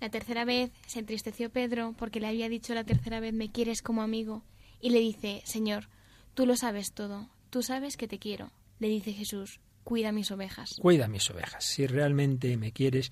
La 0.00 0.10
tercera 0.10 0.44
vez 0.44 0.72
se 0.88 0.98
entristeció 0.98 1.50
Pedro 1.50 1.94
porque 1.96 2.18
le 2.18 2.26
había 2.26 2.48
dicho 2.48 2.74
la 2.74 2.82
tercera 2.82 3.20
vez 3.20 3.34
me 3.34 3.52
quieres 3.52 3.82
como 3.82 4.02
amigo 4.02 4.42
y 4.80 4.90
le 4.90 4.98
dice, 4.98 5.42
Señor, 5.44 5.88
tú 6.34 6.44
lo 6.44 6.56
sabes 6.56 6.92
todo, 6.92 7.30
tú 7.50 7.62
sabes 7.62 7.96
que 7.96 8.08
te 8.08 8.18
quiero. 8.18 8.50
Le 8.80 8.88
dice 8.88 9.12
Jesús, 9.12 9.60
cuida 9.88 10.12
mis 10.12 10.30
ovejas. 10.30 10.76
Cuida 10.78 11.08
mis 11.08 11.30
ovejas. 11.30 11.64
Si 11.64 11.86
realmente 11.86 12.58
me 12.58 12.72
quieres, 12.72 13.10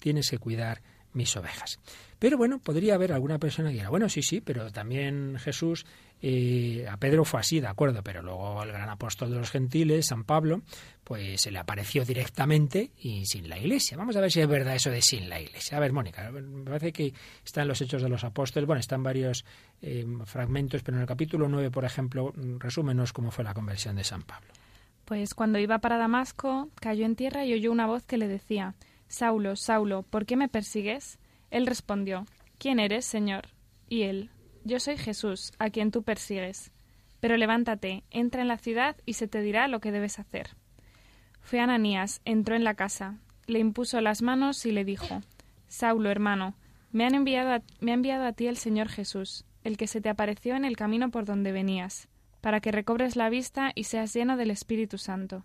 tienes 0.00 0.28
que 0.28 0.38
cuidar 0.38 0.82
mis 1.12 1.36
ovejas. 1.36 1.78
Pero 2.18 2.36
bueno, 2.36 2.58
podría 2.58 2.96
haber 2.96 3.12
alguna 3.12 3.38
persona 3.38 3.68
que 3.68 3.76
diga, 3.76 3.90
bueno, 3.90 4.08
sí, 4.08 4.22
sí, 4.22 4.40
pero 4.40 4.72
también 4.72 5.36
Jesús, 5.38 5.86
eh, 6.20 6.84
a 6.90 6.96
Pedro 6.96 7.24
fue 7.24 7.38
así, 7.38 7.60
de 7.60 7.68
acuerdo, 7.68 8.02
pero 8.02 8.22
luego 8.22 8.60
el 8.64 8.72
gran 8.72 8.88
apóstol 8.88 9.30
de 9.30 9.36
los 9.36 9.52
gentiles, 9.52 10.06
San 10.06 10.24
Pablo, 10.24 10.62
pues 11.04 11.42
se 11.42 11.52
le 11.52 11.60
apareció 11.60 12.04
directamente 12.04 12.90
y 12.98 13.24
sin 13.24 13.48
la 13.48 13.56
iglesia. 13.56 13.96
Vamos 13.96 14.16
a 14.16 14.20
ver 14.20 14.32
si 14.32 14.40
es 14.40 14.48
verdad 14.48 14.74
eso 14.74 14.90
de 14.90 15.02
sin 15.02 15.28
la 15.28 15.40
iglesia. 15.40 15.76
A 15.76 15.80
ver, 15.80 15.92
Mónica, 15.92 16.32
me 16.32 16.64
parece 16.64 16.92
que 16.92 17.14
está 17.44 17.62
en 17.62 17.68
los 17.68 17.80
Hechos 17.80 18.02
de 18.02 18.08
los 18.08 18.24
Apóstoles, 18.24 18.66
bueno, 18.66 18.80
están 18.80 19.04
varios 19.04 19.44
eh, 19.80 20.04
fragmentos, 20.24 20.82
pero 20.82 20.96
en 20.96 21.02
el 21.02 21.06
capítulo 21.06 21.48
9, 21.48 21.70
por 21.70 21.84
ejemplo, 21.84 22.32
resúmenos 22.58 23.12
cómo 23.12 23.30
fue 23.30 23.44
la 23.44 23.54
conversión 23.54 23.94
de 23.94 24.02
San 24.02 24.22
Pablo. 24.22 24.55
Pues 25.06 25.34
cuando 25.34 25.60
iba 25.60 25.78
para 25.78 25.98
Damasco, 25.98 26.68
cayó 26.80 27.06
en 27.06 27.14
tierra 27.14 27.44
y 27.44 27.54
oyó 27.54 27.70
una 27.70 27.86
voz 27.86 28.04
que 28.04 28.18
le 28.18 28.26
decía, 28.26 28.74
Saulo, 29.06 29.54
Saulo, 29.54 30.02
¿por 30.02 30.26
qué 30.26 30.34
me 30.34 30.48
persigues? 30.48 31.20
Él 31.52 31.64
respondió, 31.64 32.26
¿quién 32.58 32.80
eres, 32.80 33.04
Señor? 33.04 33.46
Y 33.88 34.02
él, 34.02 34.30
yo 34.64 34.80
soy 34.80 34.96
Jesús, 34.96 35.52
a 35.60 35.70
quien 35.70 35.92
tú 35.92 36.02
persigues. 36.02 36.72
Pero 37.20 37.36
levántate, 37.36 38.02
entra 38.10 38.42
en 38.42 38.48
la 38.48 38.58
ciudad 38.58 38.96
y 39.06 39.12
se 39.12 39.28
te 39.28 39.42
dirá 39.42 39.68
lo 39.68 39.78
que 39.78 39.92
debes 39.92 40.18
hacer. 40.18 40.56
Fue 41.40 41.60
Ananías, 41.60 42.20
entró 42.24 42.56
en 42.56 42.64
la 42.64 42.74
casa, 42.74 43.20
le 43.46 43.60
impuso 43.60 44.00
las 44.00 44.22
manos 44.22 44.66
y 44.66 44.72
le 44.72 44.84
dijo, 44.84 45.22
Saulo, 45.68 46.10
hermano, 46.10 46.56
me, 46.90 47.06
han 47.06 47.14
enviado 47.14 47.62
me 47.78 47.92
ha 47.92 47.94
enviado 47.94 48.24
a 48.26 48.32
ti 48.32 48.48
el 48.48 48.56
Señor 48.56 48.88
Jesús, 48.88 49.44
el 49.62 49.76
que 49.76 49.86
se 49.86 50.00
te 50.00 50.08
apareció 50.08 50.56
en 50.56 50.64
el 50.64 50.76
camino 50.76 51.12
por 51.12 51.26
donde 51.26 51.52
venías 51.52 52.08
para 52.46 52.60
que 52.60 52.70
recobres 52.70 53.16
la 53.16 53.28
vista 53.28 53.72
y 53.74 53.82
seas 53.82 54.14
lleno 54.14 54.36
del 54.36 54.52
Espíritu 54.52 54.98
Santo. 54.98 55.44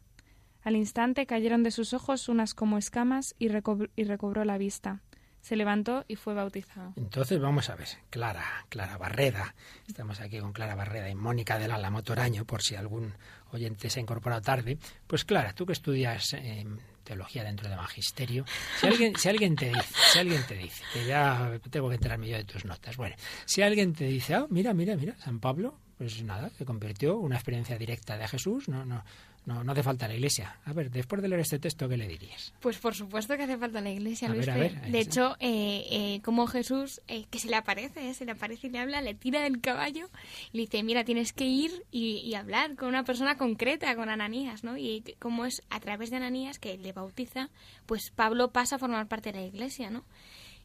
Al 0.61 0.75
instante 0.75 1.25
cayeron 1.25 1.63
de 1.63 1.71
sus 1.71 1.95
ojos 1.95 2.29
unas 2.29 2.53
como 2.53 2.77
escamas 2.77 3.33
y, 3.39 3.47
recobró 3.47 4.45
la 4.45 4.59
vista. 4.59 5.01
Se 5.39 5.55
levantó 5.55 6.05
y 6.07 6.15
fue 6.15 6.35
bautizado. 6.35 6.93
Entonces 6.97 7.41
vamos 7.41 7.71
a 7.71 7.75
ver, 7.75 7.87
Clara, 8.11 8.45
Clara 8.69 8.99
Barreda. 8.99 9.55
Estamos 9.87 10.21
aquí 10.21 10.37
con 10.37 10.53
Clara 10.53 10.75
Barreda 10.75 11.09
y 11.09 11.15
Mónica 11.15 11.57
del 11.57 11.71
Álamo 11.71 12.03
Toraño, 12.03 12.45
por 12.45 12.61
si 12.61 12.75
algún 12.75 13.15
oyente 13.49 13.89
se 13.89 13.99
ha 13.99 14.03
incorporado 14.03 14.43
tarde. 14.43 14.77
Pues 15.07 15.25
Clara, 15.25 15.53
tú 15.53 15.65
que 15.65 15.73
estudias 15.73 16.33
em, 16.33 16.77
teología 17.03 17.43
dentro 17.43 17.67
de 17.67 17.77
magisterio, 17.77 18.45
si 18.79 18.85
alguien, 18.85 19.15
si 19.15 19.27
alguien 19.27 19.55
te 19.55 19.69
dice, 19.69 19.95
si 20.13 20.19
alguien 20.19 20.43
te 20.47 20.53
dice, 20.55 20.83
que 20.93 21.07
ya 21.07 21.59
tengo 21.71 21.89
que 21.89 21.95
enterarme 21.95 22.29
yo 22.29 22.37
de 22.37 22.45
tus 22.45 22.63
notas, 22.63 22.95
bueno, 22.95 23.15
si 23.45 23.63
alguien 23.63 23.93
te 23.93 24.05
dice, 24.05 24.35
ah, 24.35 24.45
mira, 24.51 24.75
mira, 24.75 24.95
mira, 24.95 25.17
San 25.17 25.39
Pablo 25.39 25.79
pues 26.01 26.23
nada, 26.23 26.49
se 26.57 26.65
convirtió 26.65 27.15
una 27.15 27.35
experiencia 27.35 27.77
directa 27.77 28.17
de 28.17 28.27
Jesús, 28.27 28.67
no, 28.67 28.83
no, 28.85 29.03
no, 29.45 29.63
no 29.63 29.71
hace 29.71 29.83
falta 29.83 30.08
la 30.08 30.15
iglesia. 30.15 30.58
A 30.65 30.73
ver, 30.73 30.89
después 30.89 31.21
de 31.21 31.27
leer 31.27 31.41
este 31.41 31.60
texto, 31.60 31.87
¿qué 31.87 31.95
le 31.95 32.08
dirías? 32.08 32.52
Pues 32.60 32.79
por 32.79 32.95
supuesto 32.95 33.37
que 33.37 33.43
hace 33.43 33.56
falta 33.56 33.81
la 33.81 33.91
iglesia, 33.91 34.27
Luis. 34.27 34.47
de 34.47 34.99
hecho, 34.99 35.35
eh, 35.39 35.85
eh, 35.91 36.21
como 36.23 36.47
Jesús, 36.47 37.02
eh, 37.08 37.25
que 37.29 37.37
se 37.37 37.49
le 37.49 37.56
aparece, 37.56 38.15
se 38.15 38.25
le 38.25 38.31
aparece 38.31 38.65
y 38.65 38.69
le 38.71 38.79
habla, 38.79 38.99
le 39.04 39.13
tira 39.13 39.41
del 39.41 39.62
caballo 39.62 40.10
y 40.52 40.58
le 40.58 40.63
dice, 40.63 40.81
mira, 40.81 41.04
tienes 41.04 41.33
que 41.33 41.45
ir 41.45 41.85
y, 41.91 42.33
hablar 42.33 42.75
con 42.75 42.87
una 42.87 43.04
persona 43.04 43.37
concreta, 43.37 43.95
con 43.95 44.10
Ananías, 44.10 44.63
¿no? 44.63 44.77
Y 44.77 45.04
como 45.19 45.45
es 45.45 45.62
a 45.69 45.79
través 45.81 46.10
de 46.10 46.15
Ananías 46.15 46.58
que 46.58 46.79
le 46.79 46.93
bautiza, 46.93 47.52
pues 47.85 48.10
Pablo 48.10 48.49
pasa 48.49 48.77
a 48.77 48.79
formar 48.79 49.08
parte 49.08 49.31
de 49.31 49.41
la 49.41 49.45
iglesia, 49.45 49.91
¿no? 49.91 50.04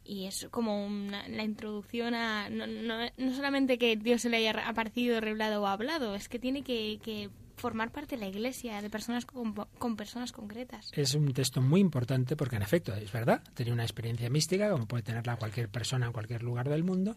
Y 0.06 0.26
es 0.26 0.48
como 0.50 0.86
una, 0.86 1.26
la 1.28 1.42
introducción 1.42 2.14
a 2.14 2.48
no, 2.48 2.66
no, 2.66 2.98
no, 3.16 3.34
solamente 3.34 3.78
que 3.78 3.96
Dios 3.96 4.22
se 4.22 4.28
le 4.28 4.38
haya 4.38 4.68
aparecido, 4.68 5.20
revelado 5.20 5.62
o 5.62 5.66
hablado, 5.66 6.14
es 6.14 6.28
que 6.28 6.38
tiene 6.38 6.62
que, 6.62 6.98
que 7.02 7.30
formar 7.56 7.90
parte 7.90 8.16
de 8.16 8.20
la 8.20 8.28
iglesia, 8.28 8.80
de 8.82 8.90
personas 8.90 9.24
con, 9.24 9.54
con, 9.54 9.96
personas 9.96 10.32
concretas. 10.32 10.90
Es 10.92 11.14
un 11.14 11.32
texto 11.32 11.60
muy 11.60 11.80
importante 11.80 12.36
porque 12.36 12.56
en 12.56 12.62
efecto, 12.62 12.94
es 12.94 13.12
verdad, 13.12 13.42
tenía 13.54 13.72
una 13.72 13.82
experiencia 13.82 14.30
mística 14.30 14.70
como 14.70 14.86
puede 14.86 15.02
tenerla 15.02 15.36
cualquier 15.36 15.68
persona 15.68 16.06
en 16.06 16.12
cualquier 16.12 16.42
lugar 16.42 16.68
del 16.68 16.84
mundo, 16.84 17.16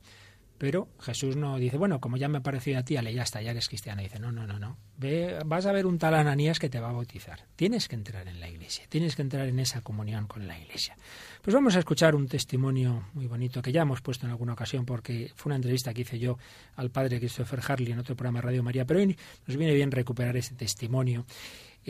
pero 0.60 0.90
Jesús 1.00 1.38
no 1.38 1.58
dice, 1.58 1.78
bueno, 1.78 2.02
como 2.02 2.18
ya 2.18 2.28
me 2.28 2.40
ha 2.40 2.42
parecido 2.42 2.80
a 2.80 2.84
ti, 2.84 2.98
ale, 2.98 3.14
ya 3.14 3.24
está, 3.24 3.42
ya 3.42 3.52
eres 3.52 3.70
cristiano. 3.70 4.02
Dice, 4.02 4.20
no, 4.20 4.30
no, 4.30 4.46
no, 4.46 4.60
no. 4.60 4.78
Ve, 4.98 5.40
vas 5.46 5.66
a 5.66 5.72
ver 5.72 5.86
un 5.86 5.98
tal 5.98 6.14
Ananías 6.14 6.60
que 6.60 6.70
te 6.70 6.82
va 6.82 6.90
a 6.90 6.92
bautizar. 6.92 7.46
Tienes 7.56 7.88
que 7.88 7.96
entrar 7.96 8.28
en 8.28 8.42
la 8.42 8.50
iglesia, 8.50 8.86
tienes 8.90 9.16
que 9.16 9.22
entrar 9.22 9.48
en 9.48 9.58
esa 9.60 9.80
comunión 9.80 10.28
con 10.28 10.46
la 10.48 10.60
iglesia. 10.60 10.98
Pues 11.42 11.54
vamos 11.54 11.78
a 11.78 11.80
escuchar 11.80 12.14
un 12.14 12.28
testimonio 12.28 13.06
muy 13.14 13.26
bonito 13.26 13.62
que 13.62 13.72
ya 13.72 13.84
hemos 13.84 14.02
puesto 14.02 14.26
en 14.26 14.32
alguna 14.32 14.52
ocasión 14.52 14.86
porque 14.86 15.32
fue 15.34 15.52
una 15.52 15.56
entrevista 15.56 15.94
que 15.94 16.02
hice 16.02 16.20
yo 16.20 16.38
al 16.76 16.92
padre 16.92 17.20
Christopher 17.20 17.62
Harley 17.66 17.94
en 17.94 18.00
otro 18.00 18.18
programa 18.18 18.42
Radio 18.42 18.62
María, 18.62 18.84
pero 18.84 19.00
hoy 19.00 19.18
nos 19.48 19.56
viene 19.56 19.74
bien 19.74 19.92
recuperar 19.92 20.36
ese 20.36 20.56
testimonio 20.56 21.26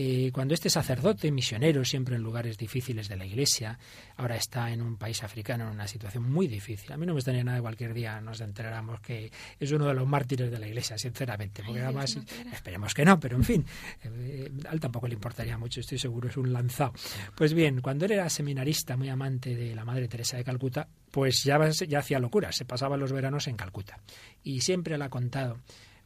eh, 0.02 0.32
cuando 0.32 0.54
este 0.54 0.70
sacerdote, 0.70 1.30
misionero, 1.30 1.84
siempre 1.84 2.16
en 2.16 2.24
lugares 2.24 2.58
difíciles 2.58 3.10
de 3.10 3.18
la 3.18 3.26
Iglesia, 3.26 3.78
ahora 4.16 4.38
está 4.38 4.72
en 4.72 4.82
un 4.82 4.95
país 4.95 5.22
africano 5.24 5.66
en 5.66 5.72
una 5.72 5.89
situación 5.89 6.24
muy 6.24 6.47
difícil. 6.47 6.93
A 6.93 6.95
mí 6.95 7.06
no 7.06 7.12
me 7.14 7.20
estaría 7.20 7.43
nada 7.43 7.58
de 7.58 7.62
cualquier 7.62 7.93
día 7.93 8.22
nos 8.22 8.39
enteráramos 8.39 9.02
que 9.02 9.30
es 9.60 9.72
uno 9.74 9.88
de 9.88 9.93
los 9.93 10.08
mártires 10.08 10.50
de 10.50 10.58
la 10.58 10.70
Iglesia, 10.70 10.97
sinceramente, 10.97 11.64
porque 11.66 11.82
además 11.82 12.18
esperemos 12.50 12.93
que 12.93 13.04
no, 13.04 13.20
pero 13.20 13.36
en 13.36 13.43
fin, 13.43 13.66
eh, 14.06 14.50
a 14.70 14.72
él 14.72 14.80
tampoco 14.80 15.06
le 15.06 15.16
importaría 15.16 15.58
mucho, 15.58 15.82
estoy 15.82 16.00
seguro, 16.00 16.30
es 16.30 16.38
un 16.38 16.54
lanzado. 16.54 16.93
Pues 17.36 17.54
bien, 17.54 17.82
cuando 17.82 18.06
él 18.06 18.14
era 18.14 18.30
seminarista, 18.30 18.95
muy 18.95 19.10
amante 19.10 19.54
de 19.54 19.76
la 19.76 19.84
Madre 19.84 20.08
Teresa 20.08 20.38
de 20.38 20.45
Calcuta, 20.45 20.88
pues 21.12 21.43
ya, 21.43 21.60
ya 21.72 22.00
hacía 22.00 22.20
locuras, 22.20 22.56
se 22.56 22.64
pasaba 22.64 22.95
los 22.95 23.12
veranos 23.12 23.47
en 23.47 23.58
Calcuta. 23.58 24.00
Y 24.43 24.62
siempre 24.62 24.97
le 24.97 25.04
ha 25.04 25.10
contado 25.10 25.60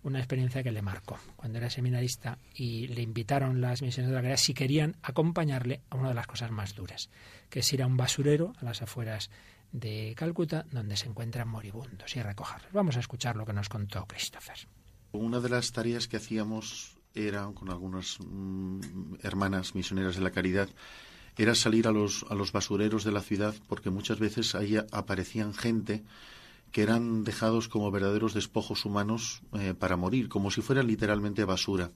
una 0.04 0.20
experiencia 0.20 0.64
que 0.64 0.72
le 0.72 0.82
marcó 0.82 1.18
cuando 1.36 1.58
era 1.58 1.70
seminarista 1.70 2.38
y 2.56 2.88
le 2.88 3.01
invitaron 3.01 3.62
las 3.62 3.82
misiones 3.82 4.10
de 4.10 4.16
la 4.16 4.22
caridad 4.22 4.38
si 4.38 4.54
querían 4.54 4.95
acompañarle 5.01 5.82
a 5.89 5.95
una 5.95 6.10
de 6.10 6.16
las 6.16 6.28
cosas 6.28 6.51
más 6.51 6.76
duras, 6.76 7.10
que 7.49 7.60
es 7.60 7.74
ir 7.74 7.82
a 7.82 7.88
un 7.88 7.97
basurero 7.97 8.54
a 8.60 8.66
las 8.66 8.82
afueras 8.82 9.30
de 9.72 10.14
Calcuta 10.16 10.66
donde 10.72 10.97
se 10.97 11.08
encuentran 11.08 11.47
moribundos 11.47 12.16
y 12.16 12.22
recogerlos. 12.22 12.72
Vamos 12.72 12.97
a 12.97 12.99
escuchar 12.99 13.36
lo 13.36 13.45
que 13.45 13.54
nos 13.54 13.70
contó 13.70 14.06
Christopher. 14.06 14.58
Una 15.14 15.39
de 15.39 15.49
las 15.49 15.72
tareas 15.72 16.08
que 16.08 16.18
hacíamos 16.18 16.97
era 17.16 17.45
con 17.54 17.70
algunas 17.70 18.18
mm, 18.20 19.16
hermanas 19.24 19.76
misioneras 19.76 20.16
de 20.16 20.22
la 20.22 20.32
caridad 20.32 20.70
era 21.38 21.56
salir 21.56 21.88
a 21.88 21.91
los, 21.91 22.26
a 22.30 22.36
los 22.36 22.51
basureros 22.51 23.04
de 23.04 23.12
la 23.12 23.22
ciudad 23.22 23.56
porque 23.68 23.89
muchas 23.89 24.20
veces 24.20 24.54
ahí 24.56 24.78
aparecían 24.91 25.54
gente 25.54 26.04
que 26.74 26.82
eran 26.82 27.24
dejados 27.24 27.69
como 27.69 27.91
verdaderos 27.91 28.34
despojos 28.34 28.84
humanos 28.84 29.43
eh, 29.53 29.76
para 29.78 29.95
morir, 29.95 30.28
como 30.28 30.49
si 30.49 30.61
fueran 30.61 30.88
literalmente 30.88 31.45
basura. 31.45 31.91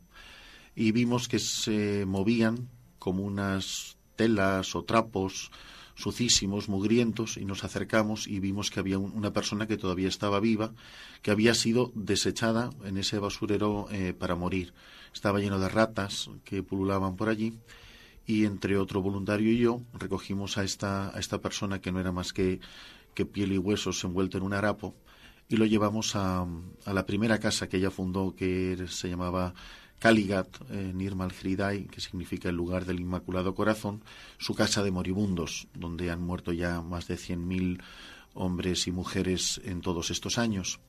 Y 0.76 0.92
vimos 0.92 1.28
que 1.28 1.40
se 1.40 2.06
movían 2.06 2.70
como 3.00 3.24
unas 3.24 3.98
telas 4.16 4.76
o 4.76 4.84
trapos 4.84 5.50
sucísimos, 5.96 6.70
mugrientos, 6.70 7.38
y 7.38 7.46
nos 7.46 7.64
acercamos 7.64 8.28
y 8.28 8.40
vimos 8.40 8.70
que 8.70 8.80
había 8.80 9.00
una 9.00 9.34
persona 9.34 9.66
que 9.66 9.78
todavía 9.78 10.10
estaba 10.10 10.40
viva, 10.40 10.74
que 11.24 11.32
había 11.32 11.56
sido 11.56 11.92
desechada 11.96 12.70
en 12.86 13.00
ese 13.00 13.18
basurero 13.18 13.88
eh, 13.90 14.14
para 14.14 14.36
morir. 14.36 14.76
Estaba 15.12 15.40
lleno 15.40 15.58
de 15.58 15.70
ratas 15.70 16.30
que 16.44 16.62
pululaban 16.62 17.16
por 17.16 17.30
allí 17.30 17.58
y 18.28 18.46
entre 18.46 18.78
otro 18.78 19.02
voluntario 19.02 19.52
y 19.52 19.58
yo 19.58 19.82
recogimos 19.94 20.60
a 20.60 20.64
esta, 20.64 21.16
a 21.16 21.20
esta 21.20 21.42
persona 21.42 21.82
que 21.82 21.92
no 21.92 22.00
era 22.00 22.12
más 22.12 22.32
que 22.32 22.60
que 23.18 23.26
piel 23.26 23.52
y 23.52 23.58
huesos 23.58 24.04
envuelto 24.04 24.38
en 24.38 24.44
un 24.44 24.54
harapo, 24.54 24.94
y 25.50 25.58
lo 25.58 25.66
llevamos 25.66 26.16
a, 26.16 26.46
la 26.86 27.06
primera 27.08 27.40
casa 27.40 27.68
que 27.68 27.78
ella 27.78 27.90
fundó, 27.90 28.36
que 28.36 28.86
se 28.90 29.10
llamaba 29.10 29.56
Kaligat, 29.98 30.48
en 30.70 31.02
Irmal 31.02 31.32
que 31.32 32.00
significa 32.00 32.50
el 32.50 32.56
lugar 32.56 32.86
del 32.86 33.00
Inmaculado 33.00 33.56
Corazón, 33.56 34.04
su 34.38 34.54
casa 34.54 34.84
de 34.84 34.92
moribundos, 34.92 35.68
donde 35.74 36.12
han 36.12 36.22
muerto 36.22 36.54
ya 36.54 36.82
más 36.82 37.08
de 37.08 37.16
100.000 37.16 37.82
hombres 38.36 38.86
y 38.86 38.92
mujeres 38.92 39.62
en 39.64 39.82
todos 39.82 40.12
estos 40.12 40.38
años. 40.38 40.80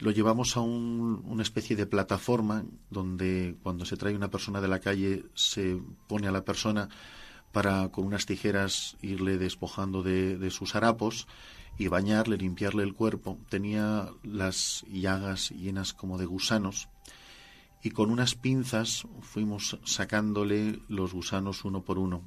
Lo 0.00 0.10
llevamos 0.10 0.56
a 0.56 0.60
un, 0.60 1.22
una 1.24 1.44
especie 1.44 1.76
de 1.76 1.86
plataforma 1.86 2.64
donde 2.90 3.54
cuando 3.62 3.84
se 3.84 3.96
trae 3.96 4.16
una 4.16 4.30
persona 4.30 4.60
de 4.60 4.66
la 4.66 4.80
calle 4.80 5.26
se 5.34 5.78
pone 6.08 6.26
a 6.26 6.32
la 6.32 6.44
persona 6.44 6.88
para 7.52 7.90
con 7.90 8.06
unas 8.06 8.26
tijeras 8.26 8.96
irle 9.02 9.36
despojando 9.36 10.02
de, 10.02 10.38
de 10.38 10.50
sus 10.50 10.74
harapos 10.74 11.26
y 11.80 11.88
bañarle, 11.88 12.36
limpiarle 12.36 12.82
el 12.82 12.92
cuerpo. 12.92 13.38
Tenía 13.48 14.10
las 14.22 14.84
llagas 14.92 15.48
llenas 15.52 15.94
como 15.94 16.18
de 16.18 16.26
gusanos 16.26 16.90
y 17.82 17.88
con 17.88 18.10
unas 18.10 18.34
pinzas 18.34 19.06
fuimos 19.22 19.78
sacándole 19.84 20.78
los 20.88 21.14
gusanos 21.14 21.64
uno 21.64 21.82
por 21.82 21.98
uno. 21.98 22.20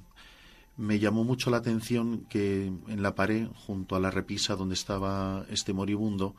Me 0.76 0.98
llamó 0.98 1.24
mucho 1.24 1.52
la 1.52 1.58
atención 1.58 2.26
que 2.32 2.66
en 2.66 3.04
la 3.04 3.14
pared, 3.14 3.48
junto 3.54 3.96
a 3.96 4.00
la 4.00 4.10
repisa 4.10 4.56
donde 4.56 4.74
estaba 4.74 5.46
este 5.52 5.72
moribundo, 5.72 6.36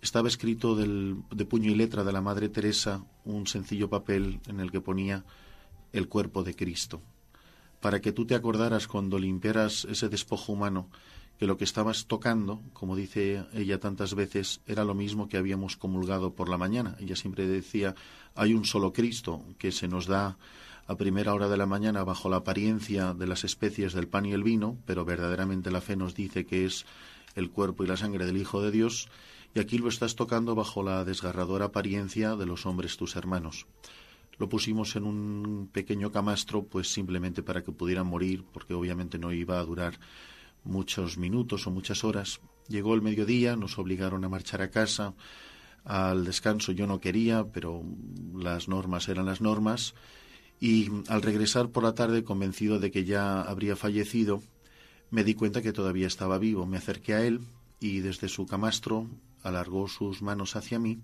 estaba 0.00 0.28
escrito 0.28 0.76
de 0.76 1.44
puño 1.44 1.68
y 1.68 1.74
letra 1.74 2.04
de 2.04 2.12
la 2.12 2.20
Madre 2.20 2.48
Teresa 2.48 3.04
un 3.24 3.48
sencillo 3.48 3.90
papel 3.90 4.38
en 4.46 4.60
el 4.60 4.70
que 4.70 4.80
ponía 4.80 5.24
el 5.92 6.06
cuerpo 6.06 6.44
de 6.44 6.54
Cristo, 6.54 7.02
para 7.80 8.00
que 8.00 8.12
tú 8.12 8.24
te 8.24 8.36
acordaras 8.36 8.86
cuando 8.86 9.18
limpiaras 9.18 9.84
ese 9.90 10.08
despojo 10.08 10.52
humano 10.52 10.88
que 11.42 11.48
lo 11.48 11.56
que 11.56 11.64
estabas 11.64 12.06
tocando, 12.06 12.62
como 12.72 12.94
dice 12.94 13.44
ella 13.52 13.80
tantas 13.80 14.14
veces, 14.14 14.60
era 14.64 14.84
lo 14.84 14.94
mismo 14.94 15.28
que 15.28 15.36
habíamos 15.36 15.76
comulgado 15.76 16.36
por 16.36 16.48
la 16.48 16.56
mañana. 16.56 16.94
Ella 17.00 17.16
siempre 17.16 17.48
decía, 17.48 17.96
hay 18.36 18.54
un 18.54 18.64
solo 18.64 18.92
Cristo 18.92 19.44
que 19.58 19.72
se 19.72 19.88
nos 19.88 20.06
da 20.06 20.38
a 20.86 20.96
primera 20.96 21.34
hora 21.34 21.48
de 21.48 21.56
la 21.56 21.66
mañana 21.66 22.04
bajo 22.04 22.28
la 22.28 22.36
apariencia 22.36 23.12
de 23.12 23.26
las 23.26 23.42
especies 23.42 23.92
del 23.92 24.06
pan 24.06 24.24
y 24.26 24.30
el 24.30 24.44
vino, 24.44 24.78
pero 24.86 25.04
verdaderamente 25.04 25.72
la 25.72 25.80
fe 25.80 25.96
nos 25.96 26.14
dice 26.14 26.46
que 26.46 26.64
es 26.64 26.86
el 27.34 27.50
cuerpo 27.50 27.82
y 27.82 27.88
la 27.88 27.96
sangre 27.96 28.24
del 28.24 28.36
Hijo 28.36 28.62
de 28.62 28.70
Dios, 28.70 29.08
y 29.52 29.58
aquí 29.58 29.78
lo 29.78 29.88
estás 29.88 30.14
tocando 30.14 30.54
bajo 30.54 30.84
la 30.84 31.04
desgarradora 31.04 31.64
apariencia 31.64 32.36
de 32.36 32.46
los 32.46 32.66
hombres 32.66 32.96
tus 32.96 33.16
hermanos. 33.16 33.66
Lo 34.38 34.48
pusimos 34.48 34.94
en 34.94 35.02
un 35.02 35.68
pequeño 35.72 36.12
camastro, 36.12 36.62
pues 36.62 36.92
simplemente 36.92 37.42
para 37.42 37.64
que 37.64 37.72
pudieran 37.72 38.06
morir, 38.06 38.44
porque 38.52 38.74
obviamente 38.74 39.18
no 39.18 39.32
iba 39.32 39.58
a 39.58 39.64
durar 39.64 39.98
muchos 40.64 41.18
minutos 41.18 41.66
o 41.66 41.70
muchas 41.70 42.04
horas. 42.04 42.40
Llegó 42.68 42.94
el 42.94 43.02
mediodía, 43.02 43.56
nos 43.56 43.78
obligaron 43.78 44.24
a 44.24 44.28
marchar 44.28 44.62
a 44.62 44.70
casa. 44.70 45.14
Al 45.84 46.24
descanso 46.24 46.72
yo 46.72 46.86
no 46.86 47.00
quería, 47.00 47.44
pero 47.44 47.82
las 48.34 48.68
normas 48.68 49.08
eran 49.08 49.26
las 49.26 49.40
normas. 49.40 49.94
Y 50.60 50.90
al 51.08 51.22
regresar 51.22 51.70
por 51.70 51.82
la 51.82 51.94
tarde, 51.94 52.22
convencido 52.22 52.78
de 52.78 52.90
que 52.90 53.04
ya 53.04 53.42
habría 53.42 53.74
fallecido, 53.74 54.42
me 55.10 55.24
di 55.24 55.34
cuenta 55.34 55.60
que 55.60 55.72
todavía 55.72 56.06
estaba 56.06 56.38
vivo. 56.38 56.66
Me 56.66 56.76
acerqué 56.76 57.14
a 57.14 57.24
él 57.24 57.40
y 57.80 57.98
desde 57.98 58.28
su 58.28 58.46
camastro 58.46 59.08
alargó 59.42 59.88
sus 59.88 60.22
manos 60.22 60.54
hacia 60.54 60.78
mí 60.78 61.00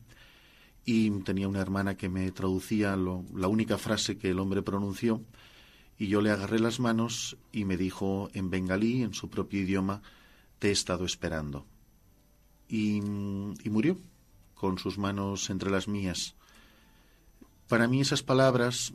y 0.84 1.11
tenía 1.20 1.48
una 1.48 1.61
hermana 1.61 1.96
que 1.96 2.09
me 2.09 2.30
traducía 2.30 2.96
la 2.96 3.48
única 3.48 3.76
frase 3.76 4.16
que 4.16 4.30
el 4.30 4.38
hombre 4.38 4.62
pronunció 4.62 5.20
y 5.99 6.07
yo 6.07 6.20
le 6.20 6.30
agarré 6.30 6.61
las 6.61 6.78
manos 6.78 7.36
y 7.53 7.64
me 7.64 7.76
dijo 7.76 8.30
en 8.32 8.51
bengalí, 8.51 9.03
en 9.03 9.14
su 9.14 9.28
propio 9.28 9.61
idioma, 9.61 10.03
te 10.59 10.68
he 10.68 10.70
estado 10.70 11.05
esperando. 11.05 11.66
Y, 12.68 12.99
y 12.99 13.70
murió 13.70 13.99
con 14.55 14.78
sus 14.78 14.99
manos 14.99 15.51
entre 15.51 15.70
las 15.70 15.88
mías. 15.88 16.34
Para 17.68 17.88
mí 17.88 18.01
esas 18.01 18.22
palabras 18.22 18.92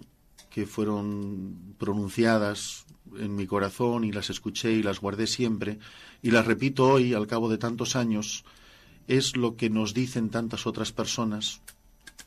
que 0.50 0.66
fueron 0.66 1.76
pronunciadas 1.78 2.86
en 3.18 3.36
mi 3.36 3.48
corazón 3.48 4.04
y 4.04 4.12
las 4.12 4.30
escuché 4.30 4.72
y 4.74 4.84
las 4.84 5.00
guardé 5.00 5.28
siempre 5.28 5.80
y 6.22 6.32
las 6.32 6.46
repito 6.46 6.88
hoy 6.88 7.14
al 7.14 7.28
cabo 7.28 7.50
de 7.50 7.58
tantos 7.58 7.96
años, 7.96 8.46
es 9.08 9.36
lo 9.36 9.56
que 9.56 9.70
nos 9.70 9.94
dicen 9.94 10.30
tantas 10.30 10.66
otras 10.66 10.92
personas, 10.92 11.62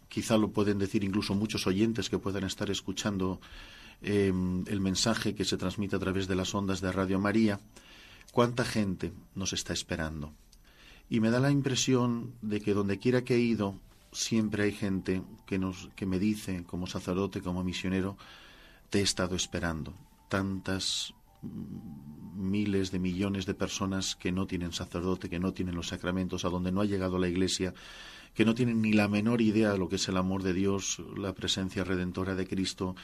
quizá 0.09 0.37
lo 0.37 0.51
pueden 0.51 0.79
decir 0.79 1.05
incluso 1.05 1.35
muchos 1.35 1.67
oyentes 1.67 2.11
que 2.11 2.19
puedan 2.19 2.45
estar 2.45 2.71
escuchando 2.71 3.41
Em, 4.03 4.65
el 4.69 4.81
mensaje 4.81 5.35
que 5.35 5.45
se 5.45 5.57
transmite 5.57 5.97
a 5.97 5.99
través 5.99 6.29
de 6.29 6.37
las 6.37 6.55
ondas 6.55 6.81
de 6.81 6.93
Radio 6.93 7.19
María, 7.19 7.61
cuánta 8.31 8.65
gente 8.65 9.13
nos 9.35 9.53
está 9.53 9.73
esperando. 9.73 10.33
Y 11.09 11.21
me 11.21 11.31
da 11.31 11.41
la 11.41 11.51
impresión 11.51 12.35
de 12.43 12.61
que 12.61 12.75
donde 12.75 12.99
quiera 12.99 13.25
que 13.25 13.37
he 13.37 13.41
ido, 13.41 13.81
siempre 14.13 14.65
hay 14.65 14.73
gente 14.73 15.23
que, 15.47 15.59
nos, 15.59 15.89
que 15.97 16.05
me 16.05 16.19
dice, 16.19 16.65
como 16.65 16.87
sacerdote, 16.87 17.41
como 17.41 17.65
misionero, 17.65 18.17
te 18.91 19.01
he 19.01 19.03
estado 19.03 19.35
esperando. 19.35 19.95
Tantas 20.29 21.15
mm, 21.43 22.51
miles 22.51 22.91
de 22.91 22.99
millones 22.99 23.47
de 23.47 23.55
personas 23.55 24.15
que 24.15 24.31
no 24.31 24.47
tienen 24.47 24.73
sacerdote, 24.73 25.31
que 25.31 25.41
no 25.41 25.55
tienen 25.55 25.75
los 25.75 25.89
sacramentos, 25.89 26.45
a 26.45 26.51
donde 26.51 26.71
no 26.71 26.83
ha 26.83 26.87
llegado 26.87 27.19
la 27.19 27.29
Iglesia, 27.29 27.73
que 28.35 28.45
no 28.45 28.55
tienen 28.55 28.83
ni 28.83 28.93
la 28.93 29.09
menor 29.09 29.41
idea 29.41 29.73
de 29.73 29.79
lo 29.79 29.89
que 29.89 29.97
es 29.97 30.09
el 30.09 30.19
amor 30.19 30.43
de 30.43 30.53
Dios, 30.53 31.03
la 31.17 31.33
presencia 31.33 31.85
redentora 31.85 32.35
de 32.35 32.47
Cristo 32.47 32.95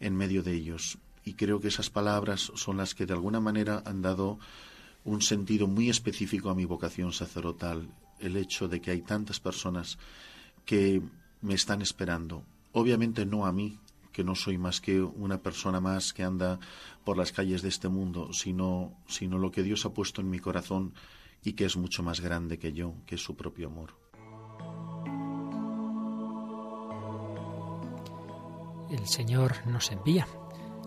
en 0.00 0.16
medio 0.16 0.42
de 0.42 0.54
ellos. 0.54 0.98
Y 1.24 1.34
creo 1.34 1.60
que 1.60 1.68
esas 1.68 1.90
palabras 1.90 2.52
son 2.54 2.76
las 2.76 2.94
que 2.94 3.06
de 3.06 3.14
alguna 3.14 3.40
manera 3.40 3.82
han 3.84 4.02
dado 4.02 4.38
un 5.04 5.22
sentido 5.22 5.66
muy 5.66 5.88
específico 5.88 6.50
a 6.50 6.54
mi 6.54 6.64
vocación 6.64 7.12
sacerdotal, 7.12 7.88
el 8.18 8.36
hecho 8.36 8.68
de 8.68 8.80
que 8.80 8.90
hay 8.90 9.02
tantas 9.02 9.40
personas 9.40 9.98
que 10.64 11.02
me 11.42 11.54
están 11.54 11.82
esperando. 11.82 12.44
Obviamente 12.72 13.24
no 13.24 13.46
a 13.46 13.52
mí, 13.52 13.78
que 14.12 14.24
no 14.24 14.34
soy 14.34 14.56
más 14.56 14.80
que 14.80 15.00
una 15.00 15.42
persona 15.42 15.80
más 15.80 16.12
que 16.12 16.22
anda 16.22 16.58
por 17.04 17.18
las 17.18 17.32
calles 17.32 17.62
de 17.62 17.68
este 17.68 17.88
mundo, 17.88 18.32
sino, 18.32 18.96
sino 19.06 19.38
lo 19.38 19.50
que 19.50 19.62
Dios 19.62 19.84
ha 19.84 19.92
puesto 19.92 20.20
en 20.20 20.30
mi 20.30 20.38
corazón 20.38 20.94
y 21.44 21.52
que 21.52 21.66
es 21.66 21.76
mucho 21.76 22.02
más 22.02 22.20
grande 22.20 22.58
que 22.58 22.72
yo, 22.72 22.94
que 23.06 23.16
es 23.16 23.22
su 23.22 23.36
propio 23.36 23.68
amor. 23.68 24.05
El 28.96 29.06
Señor 29.06 29.66
nos 29.66 29.92
envía, 29.92 30.26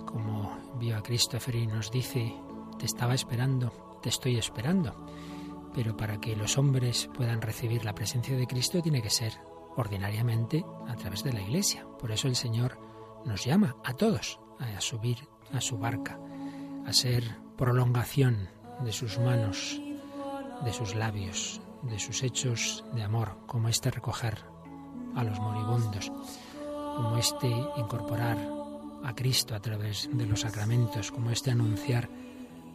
como 0.05 0.57
envió 0.73 0.97
a 0.97 1.03
Christopher 1.03 1.55
y 1.55 1.67
nos 1.67 1.91
dice, 1.91 2.33
te 2.79 2.85
estaba 2.85 3.13
esperando, 3.13 3.99
te 4.01 4.09
estoy 4.09 4.37
esperando. 4.37 4.95
Pero 5.75 5.95
para 5.95 6.19
que 6.19 6.35
los 6.35 6.57
hombres 6.57 7.07
puedan 7.13 7.39
recibir 7.39 7.85
la 7.85 7.93
presencia 7.93 8.35
de 8.35 8.47
Cristo 8.47 8.81
tiene 8.81 9.03
que 9.03 9.11
ser 9.11 9.33
ordinariamente 9.75 10.65
a 10.87 10.95
través 10.95 11.23
de 11.23 11.33
la 11.33 11.41
Iglesia. 11.41 11.85
Por 11.99 12.11
eso 12.11 12.27
el 12.27 12.35
Señor 12.35 12.79
nos 13.25 13.45
llama 13.45 13.75
a 13.85 13.93
todos 13.93 14.39
a 14.57 14.81
subir 14.81 15.27
a 15.53 15.61
su 15.61 15.77
barca, 15.77 16.19
a 16.87 16.93
ser 16.93 17.23
prolongación 17.57 18.49
de 18.83 18.91
sus 18.91 19.19
manos, 19.19 19.79
de 20.65 20.73
sus 20.73 20.95
labios, 20.95 21.61
de 21.83 21.99
sus 21.99 22.23
hechos 22.23 22.83
de 22.93 23.03
amor, 23.03 23.37
como 23.45 23.69
este 23.69 23.91
recoger 23.91 24.39
a 25.15 25.23
los 25.23 25.39
moribundos, 25.39 26.11
como 26.95 27.17
este 27.17 27.47
incorporar 27.77 28.37
a 29.03 29.15
Cristo 29.15 29.55
a 29.55 29.59
través 29.59 30.09
de 30.11 30.25
los 30.25 30.41
sacramentos, 30.41 31.11
como 31.11 31.31
este 31.31 31.51
anunciar 31.51 32.09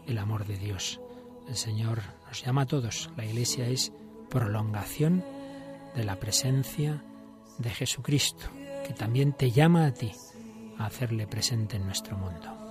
el 0.06 0.18
amor 0.18 0.46
de 0.46 0.56
Dios. 0.56 1.00
El 1.48 1.56
Señor 1.56 2.02
nos 2.26 2.42
llama 2.42 2.62
a 2.62 2.66
todos. 2.66 3.10
La 3.16 3.24
Iglesia 3.24 3.68
es 3.68 3.92
prolongación 4.30 5.24
de 5.94 6.04
la 6.04 6.16
presencia 6.16 7.02
de 7.58 7.70
Jesucristo, 7.70 8.46
que 8.86 8.94
también 8.94 9.32
te 9.32 9.50
llama 9.50 9.86
a 9.86 9.94
ti 9.94 10.12
a 10.78 10.86
hacerle 10.86 11.26
presente 11.26 11.76
en 11.76 11.86
nuestro 11.86 12.16
mundo. 12.16 12.64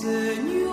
Señor. 0.00 0.71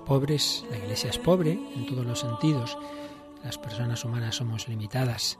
Pobres, 0.00 0.64
la 0.70 0.78
Iglesia 0.78 1.10
es 1.10 1.18
pobre 1.18 1.52
en 1.52 1.86
todos 1.86 2.04
los 2.04 2.20
sentidos, 2.20 2.76
las 3.44 3.58
personas 3.58 4.04
humanas 4.04 4.34
somos 4.34 4.66
limitadas. 4.66 5.38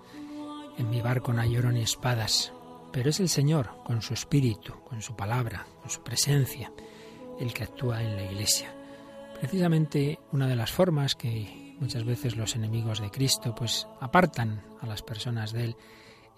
En 0.78 0.88
mi 0.90 1.00
barco 1.00 1.32
no 1.32 1.42
hay 1.42 1.56
oro 1.56 1.72
ni 1.72 1.80
espadas, 1.80 2.52
pero 2.92 3.10
es 3.10 3.18
el 3.18 3.28
Señor, 3.28 3.70
con 3.84 4.02
su 4.02 4.14
espíritu, 4.14 4.74
con 4.88 5.02
su 5.02 5.16
palabra, 5.16 5.66
con 5.80 5.90
su 5.90 6.02
presencia, 6.02 6.72
el 7.40 7.52
que 7.52 7.64
actúa 7.64 8.02
en 8.02 8.14
la 8.14 8.22
Iglesia. 8.22 8.72
Precisamente 9.40 10.20
una 10.30 10.46
de 10.46 10.56
las 10.56 10.70
formas 10.70 11.16
que 11.16 11.74
muchas 11.80 12.04
veces 12.04 12.36
los 12.36 12.54
enemigos 12.54 13.00
de 13.00 13.10
Cristo 13.10 13.54
pues 13.54 13.88
apartan 14.00 14.62
a 14.80 14.86
las 14.86 15.02
personas 15.02 15.52
de 15.52 15.64
él 15.64 15.76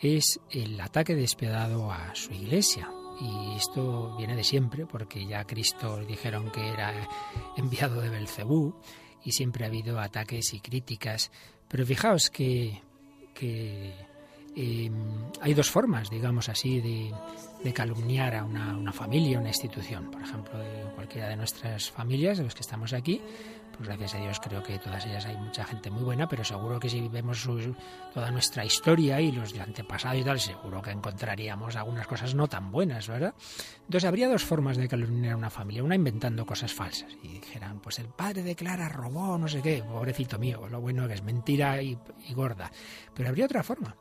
es 0.01 0.41
el 0.51 0.81
ataque 0.81 1.15
despiadado 1.15 1.93
a 1.93 2.15
su 2.15 2.33
Iglesia, 2.33 2.89
y 3.21 3.57
esto 3.57 4.15
viene 4.17 4.37
de 4.37 4.45
siempre, 4.45 4.87
porque 4.87 5.27
ya 5.27 5.45
Cristo 5.45 5.99
dijeron 6.07 6.51
que 6.51 6.69
era 6.69 7.09
enviado 7.59 8.01
de 8.01 8.09
Belcebú 8.09 8.75
y 9.25 9.33
siempre 9.33 9.65
ha 9.65 9.69
habido 9.69 10.01
ataques 10.01 10.55
y 10.55 10.61
críticas. 10.61 11.31
Pero 11.69 11.85
fijaos 11.85 12.31
que, 12.31 12.81
em, 14.59 14.93
hay 15.41 15.55
dos 15.55 15.71
formas, 15.71 16.11
digamos 16.11 16.49
así, 16.49 16.81
de, 16.81 17.73
calumniar 17.73 18.35
a 18.35 18.45
una, 18.45 18.77
una, 18.77 18.93
familia, 18.93 19.39
una 19.39 19.49
institución. 19.49 20.11
Por 20.11 20.23
ejemplo, 20.23 20.59
de 20.59 20.83
cualquiera 20.95 21.29
de 21.29 21.37
nuestras 21.37 21.91
familias, 21.91 22.39
de 22.39 22.45
los 22.45 22.55
que 22.55 22.63
estamos 22.63 22.93
aquí, 22.93 23.21
pues 23.79 23.89
gracias 23.89 24.17
a 24.17 24.19
Dios 24.19 24.41
creo 24.41 24.61
que 24.61 24.77
todas 24.81 25.07
ellas 25.07 25.25
hay 25.25 25.37
mucha 25.37 25.65
gente 25.65 25.89
muy 25.89 26.03
buena, 26.03 26.29
pero 26.29 26.43
seguro 26.43 26.81
que 26.81 26.89
si 26.89 27.07
vemos 27.07 27.49
toda 28.13 28.31
nuestra 28.33 28.65
historia 28.65 29.21
y 29.21 29.31
los 29.31 29.53
de 29.53 29.61
antepasado 29.61 30.19
y 30.19 30.25
tal, 30.25 30.41
seguro 30.41 30.83
que 30.83 30.91
encontraríamos 30.91 31.77
algunas 31.77 32.09
cosas 32.09 32.35
no 32.35 32.49
tan 32.49 32.73
buenas, 32.73 33.07
¿verdad? 33.07 33.35
Entonces 33.85 34.05
habría 34.05 34.29
dos 34.29 34.43
formas 34.43 34.77
de 34.77 34.89
calumniar 34.89 35.35
a 35.35 35.37
una 35.37 35.49
familia, 35.49 35.85
una 35.85 35.95
inventando 35.95 36.45
cosas 36.45 36.75
falsas 36.75 37.17
y 37.23 37.29
dijeran, 37.29 37.79
pues 37.79 38.01
el 38.01 38.09
padre 38.09 38.43
de 38.43 38.57
Clara 38.57 38.89
robó, 38.89 39.39
no 39.39 39.47
sé 39.47 39.63
qué, 39.63 39.85
pobrecito 39.85 40.41
mío, 40.41 40.67
lo 40.69 40.81
bueno 40.81 41.07
que 41.07 41.15
es 41.15 41.23
mentira 41.23 41.81
y, 41.81 41.97
y 42.27 42.35
gorda. 42.35 42.73
Pero 43.15 43.29
habría 43.29 43.45
otra 43.45 43.63
forma, 43.63 43.95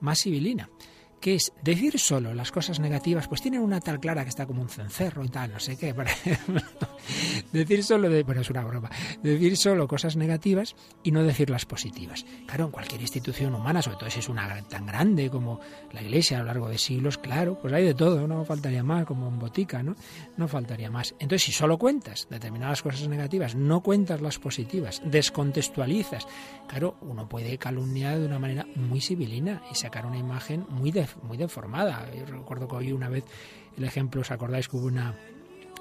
más 0.00 0.20
civilina 0.22 0.68
que 1.20 1.34
es 1.34 1.52
decir 1.62 1.98
solo 1.98 2.34
las 2.34 2.52
cosas 2.52 2.80
negativas, 2.80 3.28
pues 3.28 3.42
tienen 3.42 3.60
una 3.60 3.80
tal 3.80 4.00
clara 4.00 4.22
que 4.22 4.30
está 4.30 4.46
como 4.46 4.62
un 4.62 4.68
cencerro 4.68 5.24
y 5.24 5.28
tal, 5.28 5.52
no 5.52 5.60
sé 5.60 5.76
qué. 5.76 5.94
decir 7.52 7.84
solo, 7.84 8.08
de, 8.08 8.22
bueno, 8.22 8.40
es 8.40 8.50
una 8.50 8.64
broma, 8.64 8.90
decir 9.22 9.56
solo 9.56 9.88
cosas 9.88 10.16
negativas 10.16 10.76
y 11.02 11.10
no 11.10 11.22
decir 11.22 11.50
las 11.50 11.66
positivas. 11.66 12.24
Claro, 12.46 12.66
en 12.66 12.70
cualquier 12.70 13.00
institución 13.00 13.54
humana, 13.54 13.82
sobre 13.82 13.98
todo 13.98 14.10
si 14.10 14.20
es 14.20 14.28
una 14.28 14.62
tan 14.68 14.86
grande 14.86 15.30
como 15.30 15.60
la 15.92 16.02
Iglesia 16.02 16.38
a 16.38 16.40
lo 16.40 16.46
largo 16.46 16.68
de 16.68 16.78
siglos, 16.78 17.18
claro, 17.18 17.58
pues 17.60 17.72
hay 17.72 17.84
de 17.84 17.94
todo, 17.94 18.26
no 18.26 18.44
faltaría 18.44 18.82
más, 18.82 19.04
como 19.04 19.28
en 19.28 19.38
botica, 19.38 19.82
¿no? 19.82 19.96
No 20.36 20.48
faltaría 20.48 20.90
más. 20.90 21.14
Entonces, 21.18 21.42
si 21.42 21.52
solo 21.52 21.78
cuentas 21.78 22.26
determinadas 22.30 22.82
cosas 22.82 23.08
negativas, 23.08 23.54
no 23.54 23.82
cuentas 23.82 24.20
las 24.20 24.38
positivas, 24.38 25.02
descontextualizas, 25.04 26.26
claro, 26.68 26.96
uno 27.00 27.28
puede 27.28 27.58
calumniar 27.58 28.18
de 28.18 28.26
una 28.26 28.38
manera 28.38 28.66
muy 28.76 29.00
civilina 29.00 29.62
y 29.70 29.74
sacar 29.74 30.06
una 30.06 30.18
imagen 30.18 30.66
muy 30.68 30.90
de 30.90 31.07
muy 31.22 31.36
deformada. 31.36 32.10
Yo 32.14 32.26
recuerdo 32.26 32.68
que 32.68 32.76
hoy 32.76 32.92
una 32.92 33.08
vez 33.08 33.24
el 33.76 33.84
ejemplo, 33.84 34.20
¿os 34.20 34.30
acordáis 34.30 34.68
que 34.68 34.76
hubo 34.76 34.86
una 34.86 35.14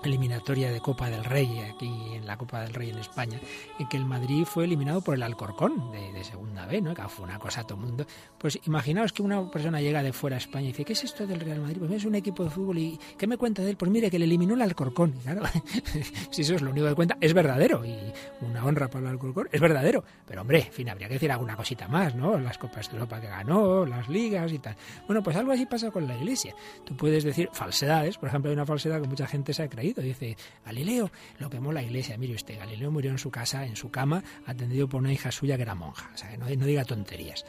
eliminatoria 0.03 0.71
de 0.71 0.79
Copa 0.79 1.09
del 1.09 1.23
Rey 1.23 1.59
aquí 1.59 2.13
en 2.13 2.25
la 2.25 2.37
Copa 2.37 2.61
del 2.61 2.73
Rey 2.73 2.89
en 2.89 2.99
España, 2.99 3.39
en 3.79 3.87
que 3.87 3.97
el 3.97 4.05
Madrid 4.05 4.45
fue 4.45 4.65
eliminado 4.65 5.01
por 5.01 5.15
el 5.15 5.23
Alcorcón 5.23 5.91
de, 5.91 6.23
segunda 6.23 6.65
B, 6.65 6.81
¿no? 6.81 6.93
Que 6.93 7.03
fue 7.03 7.25
una 7.25 7.39
cosa 7.39 7.61
a 7.61 7.63
todo 7.65 7.77
mundo. 7.77 8.05
Pues 8.39 8.59
imaginaos 8.65 9.13
que 9.13 9.21
una 9.21 9.49
persona 9.49 9.81
llega 9.81 10.03
de 10.03 10.13
fuera 10.13 10.35
a 10.35 10.39
España 10.39 10.65
y 10.65 10.67
dice, 10.67 10.85
¿qué 10.85 10.93
es 10.93 11.03
esto 11.03 11.25
del 11.25 11.39
Real 11.39 11.59
Madrid? 11.59 11.77
Pues 11.79 11.91
es 11.91 12.05
un 12.05 12.15
equipo 12.15 12.43
de 12.43 12.49
fútbol 12.49 12.77
y 12.77 12.99
¿qué 13.17 13.27
me 13.27 13.37
cuenta 13.37 13.61
de 13.61 13.71
él? 13.71 13.77
Pues 13.77 13.91
mire, 13.91 14.09
que 14.09 14.19
le 14.19 14.25
eliminó 14.25 14.53
el 14.53 14.61
Alcorcón. 14.61 15.13
claro, 15.23 15.43
si 16.29 16.41
eso 16.41 16.55
es 16.55 16.61
lo 16.61 16.71
único 16.71 16.87
que 16.87 16.95
cuenta, 16.95 17.17
es 17.19 17.33
verdadero 17.33 17.85
y 17.85 17.97
una 18.41 18.63
honra 18.65 18.87
para 18.87 19.05
el 19.05 19.11
Alcorcón, 19.13 19.49
es 19.51 19.61
verdadero. 19.61 20.03
Pero 20.25 20.41
hombre, 20.41 20.59
en 20.67 20.73
fin, 20.73 20.89
habría 20.89 21.07
que 21.07 21.15
decir 21.15 21.31
alguna 21.31 21.55
cosita 21.55 21.87
más, 21.87 22.15
¿no? 22.15 22.37
Las 22.37 22.57
Copas 22.57 22.89
de 22.89 22.97
Europa 22.97 23.19
que 23.19 23.27
ganó, 23.27 23.85
las 23.85 24.07
ligas 24.09 24.51
y 24.51 24.59
tal. 24.59 24.75
Bueno, 25.05 25.23
pues 25.23 25.35
algo 25.35 25.51
así 25.51 25.65
pasa 25.65 25.91
con 25.91 26.07
la 26.07 26.15
Iglesia. 26.15 26.53
Tú 26.85 26.95
puedes 26.95 27.23
decir 27.23 27.49
falsedades, 27.53 28.17
por 28.17 28.29
ejemplo, 28.29 28.49
hay 28.49 28.55
una 28.55 28.65
falsedad 28.65 29.01
que 29.01 29.07
mucha 29.07 29.27
gente 29.27 29.53
se 29.53 29.63
ha 29.63 29.67
creído 29.67 29.87
Dice, 30.01 30.37
Galileo 30.65 31.11
lo 31.39 31.49
quemó 31.49 31.71
la 31.71 31.81
iglesia. 31.81 32.17
Mire 32.17 32.35
usted, 32.35 32.57
Galileo 32.57 32.91
murió 32.91 33.11
en 33.11 33.17
su 33.17 33.29
casa, 33.29 33.65
en 33.65 33.75
su 33.75 33.89
cama, 33.89 34.23
atendido 34.45 34.87
por 34.87 35.01
una 35.01 35.11
hija 35.11 35.31
suya 35.31 35.55
que 35.55 35.63
era 35.63 35.75
monja. 35.75 36.09
O 36.13 36.17
sea, 36.17 36.35
no, 36.37 36.45
diga 36.45 36.85
tonterías. 36.85 37.45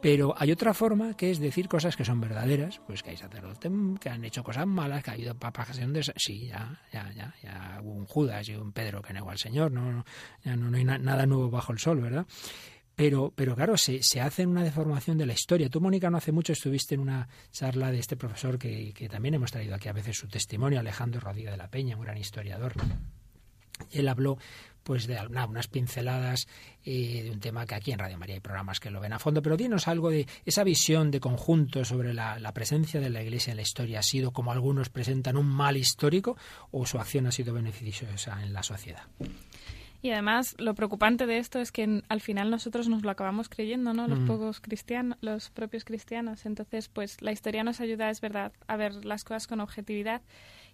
Pero 0.00 0.34
hay 0.36 0.52
otra 0.52 0.74
forma 0.74 1.16
que 1.16 1.30
es 1.30 1.38
decir 1.38 1.68
cosas 1.68 1.96
que 1.96 2.04
son 2.04 2.20
verdaderas, 2.20 2.80
pues 2.86 3.02
que 3.02 3.10
hay 3.10 3.16
sacerdotes 3.16 3.72
que 4.00 4.08
han 4.08 4.24
hecho 4.24 4.44
cosas 4.44 4.66
malas, 4.66 5.02
que 5.02 5.10
ha 5.10 5.14
habido 5.14 5.34
papas 5.34 5.76
de... 5.76 6.12
Sí, 6.16 6.46
ya, 6.46 6.80
ya, 6.92 7.10
ya, 7.12 7.34
ya 7.42 7.80
hubo 7.82 7.92
un 7.92 8.06
Judas 8.06 8.48
y 8.48 8.54
un 8.54 8.72
Pedro 8.72 9.02
que 9.02 9.12
negó 9.12 9.30
al 9.30 9.38
Señor, 9.38 9.72
no, 9.72 10.04
ya 10.44 10.54
no, 10.56 10.70
no 10.70 10.76
hay 10.76 10.84
nada 10.84 11.26
nuevo 11.26 11.50
bajo 11.50 11.72
el 11.72 11.78
sol, 11.78 12.00
¿verdad? 12.00 12.26
Pero, 12.94 13.32
pero 13.34 13.54
claro, 13.54 13.76
se, 13.76 14.02
se 14.02 14.20
hace 14.20 14.46
una 14.46 14.64
deformación 14.64 15.18
de 15.18 15.26
la 15.26 15.34
historia. 15.34 15.68
Tú, 15.68 15.82
Mónica, 15.82 16.08
no 16.08 16.16
hace 16.16 16.32
mucho 16.32 16.54
estuviste 16.54 16.94
en 16.94 17.00
una 17.02 17.28
charla 17.50 17.90
de 17.90 17.98
este 17.98 18.16
profesor 18.16 18.58
que, 18.58 18.94
que 18.94 19.08
también 19.08 19.34
hemos 19.34 19.52
traído 19.52 19.74
aquí 19.74 19.88
a 19.88 19.92
veces 19.92 20.16
su 20.16 20.28
testimonio, 20.28 20.80
Alejandro 20.80 21.20
Rodríguez 21.20 21.50
de 21.50 21.58
la 21.58 21.68
Peña, 21.68 21.96
un 21.96 22.02
gran 22.02 22.16
historiador. 22.16 22.72
Él 23.90 24.08
habló 24.08 24.38
pues 24.86 25.08
de 25.08 25.18
unas 25.26 25.66
pinceladas 25.66 26.46
eh, 26.84 27.24
de 27.24 27.30
un 27.32 27.40
tema 27.40 27.66
que 27.66 27.74
aquí 27.74 27.90
en 27.90 27.98
Radio 27.98 28.16
María 28.16 28.36
hay 28.36 28.40
programas 28.40 28.78
que 28.78 28.88
lo 28.88 29.00
ven 29.00 29.12
a 29.12 29.18
fondo, 29.18 29.42
pero 29.42 29.56
dinos 29.56 29.88
algo 29.88 30.10
de 30.10 30.28
esa 30.44 30.62
visión 30.62 31.10
de 31.10 31.18
conjunto 31.18 31.84
sobre 31.84 32.14
la, 32.14 32.38
la 32.38 32.52
presencia 32.52 33.00
de 33.00 33.10
la 33.10 33.20
Iglesia 33.20 33.50
en 33.50 33.56
la 33.56 33.62
historia. 33.62 33.98
¿Ha 33.98 34.02
sido, 34.04 34.30
como 34.30 34.52
algunos 34.52 34.88
presentan, 34.88 35.36
un 35.36 35.48
mal 35.48 35.76
histórico 35.76 36.36
o 36.70 36.86
su 36.86 37.00
acción 37.00 37.26
ha 37.26 37.32
sido 37.32 37.52
beneficiosa 37.52 38.40
en 38.40 38.52
la 38.52 38.62
sociedad? 38.62 39.02
Y 40.02 40.10
además, 40.10 40.54
lo 40.58 40.74
preocupante 40.74 41.26
de 41.26 41.38
esto 41.38 41.58
es 41.58 41.72
que 41.72 42.02
al 42.08 42.20
final 42.20 42.48
nosotros 42.48 42.86
nos 42.88 43.02
lo 43.02 43.10
acabamos 43.10 43.48
creyendo, 43.48 43.92
¿no? 43.92 44.06
Los 44.06 44.20
Mm. 44.20 44.26
pocos 44.28 44.60
cristianos, 44.60 45.18
los 45.20 45.50
propios 45.50 45.84
cristianos. 45.84 46.46
Entonces, 46.46 46.88
pues 46.88 47.20
la 47.22 47.32
historia 47.32 47.64
nos 47.64 47.80
ayuda, 47.80 48.08
es 48.10 48.20
verdad, 48.20 48.52
a 48.68 48.76
ver 48.76 49.04
las 49.04 49.24
cosas 49.24 49.48
con 49.48 49.58
objetividad. 49.58 50.22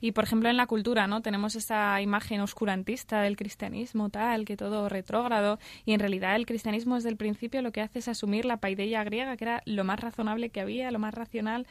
Y 0.03 0.11
por 0.11 0.25
ejemplo, 0.25 0.51
en 0.51 0.57
la 0.57 0.67
cultura, 0.67 1.07
¿no? 1.07 1.23
Tenemos 1.23 1.55
esa 1.55 2.03
imagen 2.03 2.41
oscurantista 2.41 3.23
del 3.23 3.37
cristianismo, 3.37 4.11
tal, 4.11 4.45
que 4.45 4.57
todo 4.57 4.89
retrógrado. 4.89 5.61
Y 5.87 5.93
en 5.93 6.01
realidad 6.01 6.35
el 6.35 6.45
cristianismo 6.45 6.97
desde 6.97 7.09
el 7.09 7.17
principio 7.17 7.63
lo 7.63 7.71
que 7.71 7.83
hace 7.83 8.01
es 8.01 8.09
asumir 8.09 8.45
la 8.45 8.57
paideia 8.57 9.05
griega, 9.05 9.37
que 9.37 9.45
era 9.45 9.63
lo 9.65 9.85
más 9.85 10.01
razonable 10.01 10.51
que 10.51 10.61
había, 10.61 10.91
lo 10.91 10.99
más 10.99 11.15
racional. 11.15 11.69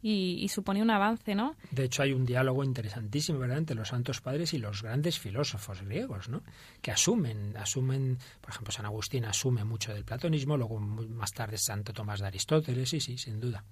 Y, 0.00 0.38
y 0.40 0.48
suponía 0.48 0.82
un 0.82 0.90
avance, 0.90 1.34
¿no? 1.34 1.56
De 1.70 1.84
hecho, 1.84 2.02
hay 2.02 2.12
un 2.12 2.24
diálogo 2.24 2.64
interesantísimo, 2.64 3.38
¿verdad?, 3.38 3.58
entre 3.58 3.76
los 3.76 3.88
santos 3.88 4.22
padres 4.22 4.54
y 4.54 4.58
los 4.58 4.82
grandes 4.82 5.18
filósofos 5.18 5.82
griegos, 5.82 6.30
¿no? 6.30 6.42
Que 6.80 6.90
asumen, 6.90 7.54
asumen, 7.58 8.18
por 8.40 8.50
ejemplo, 8.50 8.72
San 8.72 8.86
Agustín 8.86 9.26
asume 9.26 9.64
mucho 9.64 9.92
del 9.92 10.04
platonismo, 10.04 10.56
luego 10.56 10.78
más 10.78 11.32
tarde 11.32 11.58
Santo 11.58 11.92
Tomás 11.92 12.20
de 12.20 12.26
Aristóteles, 12.28 12.88
sí, 12.88 13.00
sí, 13.00 13.18
sin 13.18 13.40
duda. 13.40 13.62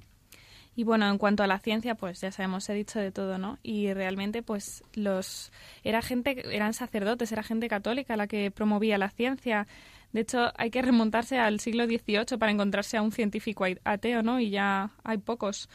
Y 0.74 0.84
bueno, 0.84 1.08
en 1.08 1.18
cuanto 1.18 1.42
a 1.42 1.46
la 1.46 1.58
ciencia, 1.58 1.94
pues 1.94 2.20
ya 2.20 2.32
sabemos, 2.32 2.68
he 2.68 2.74
dicho 2.74 2.98
de 2.98 3.12
todo, 3.12 3.36
¿no? 3.36 3.58
Y 3.62 3.92
realmente, 3.92 4.42
pues 4.42 4.82
los 4.94 5.52
era 5.84 6.00
gente, 6.00 6.42
eran 6.54 6.72
sacerdotes, 6.72 7.30
era 7.30 7.42
gente 7.42 7.68
católica 7.68 8.16
la 8.16 8.26
que 8.26 8.50
promovía 8.50 8.96
la 8.96 9.10
ciencia. 9.10 9.66
De 10.12 10.22
hecho, 10.22 10.50
hay 10.56 10.70
que 10.70 10.80
remontarse 10.80 11.38
al 11.38 11.60
siglo 11.60 11.84
XVIII 11.84 12.38
para 12.38 12.52
encontrarse 12.52 12.96
a 12.96 13.02
un 13.02 13.12
científico 13.12 13.66
ateo, 13.84 14.22
¿no? 14.22 14.40
Y 14.40 14.50
ya 14.50 14.90
hay 15.04 15.18
pocos. 15.18 15.68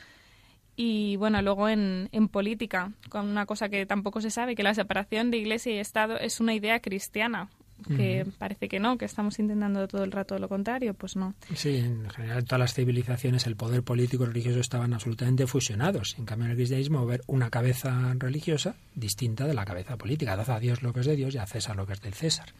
Y 0.75 1.15
bueno, 1.17 1.41
luego 1.41 1.69
en, 1.69 2.09
en 2.11 2.27
política, 2.27 2.91
con 3.09 3.27
una 3.27 3.45
cosa 3.45 3.69
que 3.69 3.85
tampoco 3.85 4.21
se 4.21 4.31
sabe, 4.31 4.55
que 4.55 4.63
la 4.63 4.73
separación 4.73 5.31
de 5.31 5.37
Iglesia 5.37 5.73
y 5.73 5.79
Estado 5.79 6.17
es 6.19 6.39
una 6.39 6.53
idea 6.53 6.79
cristiana, 6.79 7.49
que 7.85 8.23
Ujú. 8.23 8.31
parece 8.37 8.67
que 8.67 8.79
no, 8.79 8.97
que 8.97 9.05
estamos 9.05 9.39
intentando 9.39 9.87
todo 9.87 10.03
el 10.03 10.11
rato 10.11 10.37
lo 10.39 10.49
contrario, 10.49 10.93
pues 10.93 11.15
no. 11.15 11.33
Sí, 11.53 11.77
en 11.77 12.09
general 12.09 12.39
en 12.39 12.45
todas 12.45 12.59
las 12.59 12.73
civilizaciones 12.73 13.45
el 13.47 13.55
poder 13.55 13.83
político 13.83 14.23
y 14.23 14.27
religioso 14.27 14.59
estaban 14.59 14.93
absolutamente 14.93 15.47
fusionados. 15.47 16.15
En 16.17 16.25
cambio, 16.25 16.45
en 16.45 16.51
el 16.51 16.57
cristianismo 16.57 17.05
ver 17.05 17.21
una 17.27 17.49
cabeza 17.49 18.13
religiosa 18.17 18.75
distinta 18.95 19.45
de 19.45 19.53
la 19.53 19.65
cabeza 19.65 19.97
política. 19.97 20.35
Dad 20.35 20.49
a 20.49 20.59
Dios 20.59 20.81
lo 20.81 20.93
que 20.93 21.01
es 21.01 21.05
de 21.05 21.15
Dios 21.15 21.35
y 21.35 21.37
a 21.37 21.45
César 21.45 21.75
lo 21.75 21.85
que 21.85 21.93
es 21.93 22.01
del 22.01 22.13
César. 22.13 22.53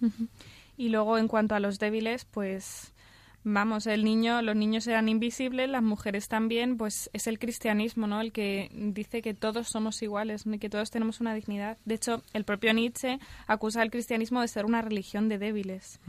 Y 0.78 0.90
luego 0.90 1.18
en 1.18 1.28
cuanto 1.28 1.56
a 1.56 1.60
los 1.60 1.80
débiles, 1.80 2.26
pues 2.26 2.94
vamos, 3.44 3.88
el 3.88 4.04
niño, 4.04 4.42
los 4.42 4.56
niños 4.56 4.88
eran 4.88 5.10
invisibles, 5.10 5.70
las 5.70 5.84
mujeres 5.84 6.28
también, 6.28 6.78
pues 6.78 7.10
es 7.14 7.28
el 7.28 7.40
cristianismo, 7.40 8.08
¿no? 8.08 8.22
El 8.22 8.32
que 8.32 8.70
dice 8.74 9.22
que 9.22 9.34
todos 9.34 9.68
somos 9.68 10.02
iguales, 10.02 10.46
que 10.60 10.70
todos 10.70 10.92
tenemos 10.92 11.22
una 11.22 11.34
dignidad. 11.34 11.78
De 11.86 11.96
hecho, 11.96 12.24
el 12.34 12.44
propio 12.44 12.74
Nietzsche 12.74 13.20
acusa 13.48 13.82
al 13.82 13.92
cristianismo 13.92 14.42
de 14.42 14.48
ser 14.48 14.66
una 14.66 14.82
religión 14.82 15.30
de 15.30 15.38
débiles. 15.38 16.00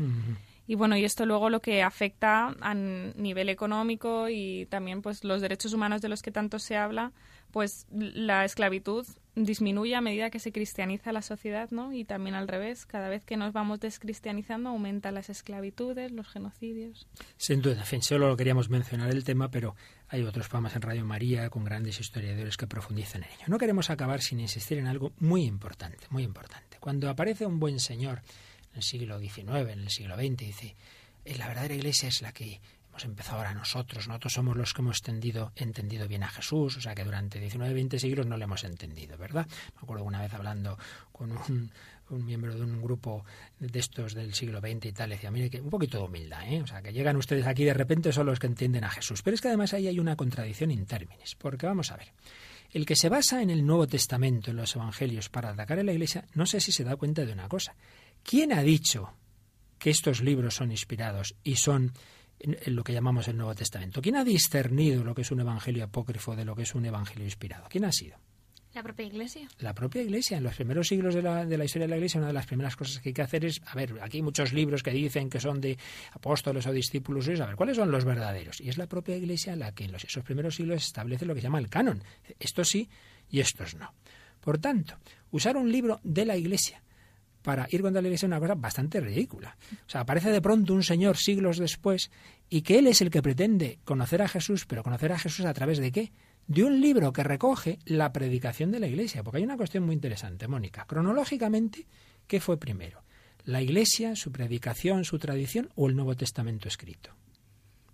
Y 0.66 0.74
bueno, 0.74 0.97
y 0.97 1.05
esto 1.05 1.24
luego 1.24 1.49
lo 1.49 1.61
que 1.61 1.83
afecta 1.83 2.55
a 2.61 2.74
nivel 2.74 3.49
económico 3.49 4.29
y 4.29 4.66
también 4.66 5.01
pues 5.01 5.24
los 5.24 5.41
derechos 5.41 5.72
humanos 5.72 6.03
de 6.03 6.11
los 6.11 6.20
que 6.20 6.31
tanto 6.31 6.59
se 6.59 6.76
habla, 6.76 7.12
pues 7.51 7.87
la 7.91 8.45
esclavitud 8.45 9.07
disminuye 9.45 9.95
a 9.95 10.01
medida 10.01 10.30
que 10.30 10.39
se 10.39 10.53
cristianiza 10.53 11.12
la 11.12 11.22
sociedad, 11.22 11.70
¿no? 11.70 11.93
Y 11.93 12.05
también 12.05 12.34
al 12.34 12.49
revés, 12.49 12.86
cada 12.86 13.09
vez 13.09 13.24
que 13.24 13.36
nos 13.36 13.53
vamos 13.53 13.80
descristianizando 13.80 14.70
aumentan 14.70 15.14
las 15.14 15.30
esclavitudes, 15.30 16.12
los 16.12 16.28
genocidios. 16.28 17.07
Sin 17.36 17.62
duda, 17.62 17.84
fin, 17.84 18.03
solo 18.03 18.36
queríamos 18.36 18.70
mencionar 18.70 19.11
el 19.11 19.24
tema, 19.24 19.51
pero 19.51 19.76
hay 20.09 20.22
otros 20.22 20.49
programas 20.49 20.76
en 20.76 20.82
Radio 20.82 21.05
María 21.05 21.51
con 21.51 21.64
grandes 21.64 22.01
historiadores 22.01 22.57
que 22.57 22.66
profundizan 22.66 23.22
en 23.24 23.30
ello. 23.30 23.45
No 23.49 23.59
queremos 23.59 23.91
acabar 23.91 24.20
sin 24.20 24.41
insistir 24.41 24.78
en 24.78 24.86
algo 24.86 25.12
muy 25.18 25.45
importante, 25.45 26.07
muy 26.11 26.22
importante. 26.22 26.78
Cuando 26.80 27.09
aparece 27.09 27.47
un 27.47 27.61
buen 27.61 27.80
señor 27.80 28.22
en 28.72 28.76
el 28.76 28.82
siglo 28.82 29.18
XIX, 29.18 29.72
en 29.72 29.80
el 29.80 29.91
siglo 29.91 30.16
XX, 30.16 30.36
dice, 30.36 30.76
"Eh, 31.24 31.36
la 31.36 31.49
verdadera 31.49 31.74
iglesia 31.74 32.09
es 32.09 32.22
la 32.22 32.32
que 32.32 32.61
hemos 32.99 33.05
empezado 33.05 33.39
ahora 33.39 33.55
nosotros, 33.55 34.09
nosotros 34.09 34.33
somos 34.33 34.57
los 34.57 34.75
que 34.75 34.83
hemos 34.83 35.01
tendido, 35.03 35.53
entendido 35.55 36.09
bien 36.09 36.25
a 36.25 36.29
Jesús, 36.29 36.79
o 36.79 36.81
sea 36.81 36.97
que 36.97 37.05
durante 37.05 37.39
19, 37.39 37.73
20 37.73 37.99
siglos 37.99 38.27
no 38.27 38.37
le 38.37 38.43
hemos 38.43 38.65
entendido, 38.65 39.17
¿verdad? 39.17 39.47
Me 39.77 39.83
acuerdo 39.83 40.03
una 40.03 40.21
vez 40.21 40.35
hablando 40.35 40.77
con 41.13 41.31
un, 41.31 41.71
miembro 42.25 42.57
de 42.57 42.63
un 42.63 42.83
grupo 42.83 43.25
de 43.61 43.79
estos 43.79 44.15
del 44.15 44.35
siglo 44.35 44.59
XX 44.59 44.87
y 44.87 44.93
tal, 44.93 45.11
decía, 45.11 45.31
mire, 45.31 45.49
que 45.49 45.61
un 45.61 45.71
poquito 45.71 45.99
de 45.99 46.05
humildad, 46.05 46.43
¿eh? 46.51 46.61
O 46.61 46.67
sea, 46.67 46.83
que 46.83 46.93
llegan 46.93 47.17
ustedes 47.17 47.47
aquí 47.47 47.65
de 47.65 47.75
repente 47.75 48.13
son 48.13 48.27
los 48.27 48.41
que 48.41 48.49
entienden 48.49 48.83
a 48.83 48.91
Jesús. 48.91 49.23
Pero 49.23 49.35
es 49.35 49.41
que 49.41 49.49
además 49.49 49.75
ahí 49.75 49.87
hay 49.87 50.01
una 50.01 50.17
contradicción 50.17 50.73
in 50.73 50.87
términis, 50.87 51.37
porque 51.37 51.67
vamos 51.67 51.93
a 51.93 51.99
ver, 51.99 52.09
el 52.73 52.85
que 52.85 52.97
se 52.97 53.09
basa 53.09 53.43
en 53.43 53.51
el 53.51 53.65
Nuevo 53.65 53.87
Testamento, 53.87 54.51
en 54.51 54.57
los 54.57 54.75
Evangelios, 54.75 55.29
para 55.29 55.51
atacar 55.51 55.79
a 55.79 55.85
la 55.85 55.93
Iglesia, 55.93 56.25
no 56.35 56.47
sé 56.47 56.61
si 56.61 56.73
se 56.73 56.83
da 56.83 56.97
cuenta 56.97 57.25
de 57.25 57.33
una 57.33 57.49
cosa. 57.49 57.77
¿Quién 58.25 58.53
ha 58.53 58.63
dicho 58.63 59.13
que 59.79 59.91
estos 59.91 60.23
libros 60.23 60.55
son 60.57 60.73
inspirados 60.73 61.37
y 61.45 61.57
son 61.57 61.93
en, 62.41 62.76
lo 62.76 62.84
que 62.84 62.93
llamamos 62.93 63.28
el 63.28 63.36
Nuevo 63.36 63.55
Testamento? 63.55 64.03
¿Quién 64.03 64.16
ha 64.16 64.24
discernido 64.24 65.05
lo 65.05 65.14
que 65.14 65.22
es 65.22 65.30
un 65.30 65.41
Evangelio 65.41 65.84
apócrifo 65.84 66.36
de 66.36 66.45
lo 66.45 66.55
que 66.55 66.62
es 66.62 66.74
un 66.74 66.84
Evangelio 66.84 67.24
inspirado? 67.24 67.66
¿Quién 67.68 67.84
ha 67.84 67.93
sido? 67.93 68.16
La 68.74 68.82
propia 68.82 69.07
Iglesia. 69.07 69.49
La 69.59 69.74
propia 69.74 70.03
Iglesia. 70.03 70.36
En 70.36 70.45
los 70.45 70.55
primeros 70.55 70.86
siglos 70.86 71.14
de 71.14 71.22
la, 71.22 71.45
de 71.45 71.59
la 71.59 71.64
historia 71.64 71.86
de 71.86 71.91
la 71.91 71.97
Iglesia, 71.97 72.18
una 72.18 72.28
de 72.28 72.34
las 72.34 72.47
primeras 72.47 72.76
cosas 72.76 73.01
que 73.01 73.09
hay 73.09 73.12
que 73.12 73.22
hacer 73.22 73.45
es, 73.45 73.61
a 73.66 73.74
ver, 73.74 73.95
aquí 74.03 74.18
hay 74.18 74.22
muchos 74.22 74.53
libros 74.53 74.82
que 74.82 74.91
dicen 74.91 75.30
que 75.30 75.41
son 75.41 75.61
de 75.61 75.78
apóstoles 76.12 76.66
o 76.66 76.72
discípulos, 76.72 77.28
a 77.28 77.47
ver, 77.47 77.57
¿cuáles 77.57 77.76
son 77.76 77.91
los 77.91 78.05
verdaderos? 78.05 78.61
Y 78.61 78.68
es 78.68 78.78
la 78.78 78.86
propia 78.86 79.16
Iglesia 79.16 79.57
la 79.57 79.72
que 79.72 79.84
en 79.84 79.93
los, 79.93 80.05
esos 80.05 80.22
primeros 80.22 80.55
siglos 80.55 80.84
establece 80.84 81.26
lo 81.26 81.34
que 81.34 81.41
se 81.41 81.47
llama 81.47 81.59
el 81.59 81.68
canon. 81.68 82.03
Estos 82.39 82.68
sí 82.68 82.89
y 83.30 83.41
estos 83.41 83.74
no. 83.74 83.93
Por 84.41 84.59
tanto, 84.59 84.97
usar 85.30 85.57
un 85.57 85.72
libro 85.72 86.01
de 86.05 86.24
la 86.24 86.36
Iglesia 86.36 86.82
para 87.43 87.66
ir 87.70 87.82
contra 87.82 88.03
la 88.03 88.09
Iglesia 88.09 88.26
es 88.26 88.30
una 88.30 88.41
cosa 88.41 88.55
bastante 88.55 89.01
ridícula. 89.01 89.57
O 89.86 89.91
sea, 89.91 90.03
aparece 90.03 90.30
de 90.30 90.41
pronto 90.41 90.74
un 90.74 90.82
señor 90.82 91.16
siglos 91.16 91.59
después 91.59 92.11
y 92.49 92.62
que 92.62 92.78
él 92.78 92.86
es 92.86 93.01
el 93.01 93.11
que 93.11 93.22
pretende 93.22 93.78
conocer 93.84 94.22
a 94.22 94.28
Jesús, 94.28 94.66
pero 94.66 94.82
conocer 94.82 95.12
a 95.12 95.18
Jesús 95.18 95.45
a 95.47 95.55
través 95.55 95.78
de 95.78 95.93
qué? 95.93 96.12
De 96.47 96.64
un 96.64 96.80
libro 96.80 97.12
que 97.12 97.22
recoge 97.22 97.78
la 97.84 98.12
predicación 98.12 98.70
de 98.70 98.80
la 98.80 98.86
Iglesia. 98.86 99.22
Porque 99.22 99.39
hay 99.39 99.45
una 99.45 99.57
cuestión 99.57 99.84
muy 99.84 99.95
interesante, 99.95 100.49
Mónica. 100.49 100.84
Cronológicamente, 100.86 101.86
¿qué 102.26 102.41
fue 102.41 102.59
primero? 102.59 103.03
¿La 103.45 103.62
Iglesia, 103.62 104.16
su 104.16 104.32
predicación, 104.32 105.05
su 105.05 105.18
tradición 105.18 105.70
o 105.74 105.89
el 105.89 105.97
Nuevo 105.97 106.16
Testamento 106.16 106.68
escrito? 106.68 107.18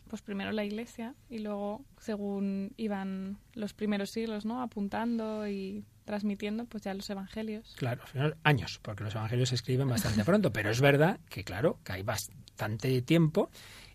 Pues 0.09 0.23
primero 0.23 0.53
la 0.53 0.65
Iglesia 0.65 1.15
y 1.29 1.39
luego, 1.39 1.85
según 1.99 2.73
iban 2.77 3.39
los 3.55 3.73
primeros 3.73 4.11
siglos, 4.11 4.45
¿no? 4.45 4.63
Apuntando 4.63 5.49
y 5.49 5.85
transmitiendo, 6.05 6.67
pues 6.67 6.83
ya 6.83 6.95
los 6.95 7.09
evangelios. 7.09 7.75
Claro, 7.77 8.03
al 8.03 8.09
final, 8.09 8.37
años, 8.45 8.79
porque 8.83 9.05
los 9.05 9.15
evangelios 9.15 9.49
se 9.49 9.55
escriben 9.55 9.89
bastante 9.89 10.25
pronto, 10.25 10.53
pero 10.53 10.71
es 10.71 10.81
verdad 10.81 11.19
que, 11.29 11.45
claro, 11.45 11.79
que 11.83 11.93
hay 11.93 12.03
bastante 12.03 13.03
tiempo 13.03 13.51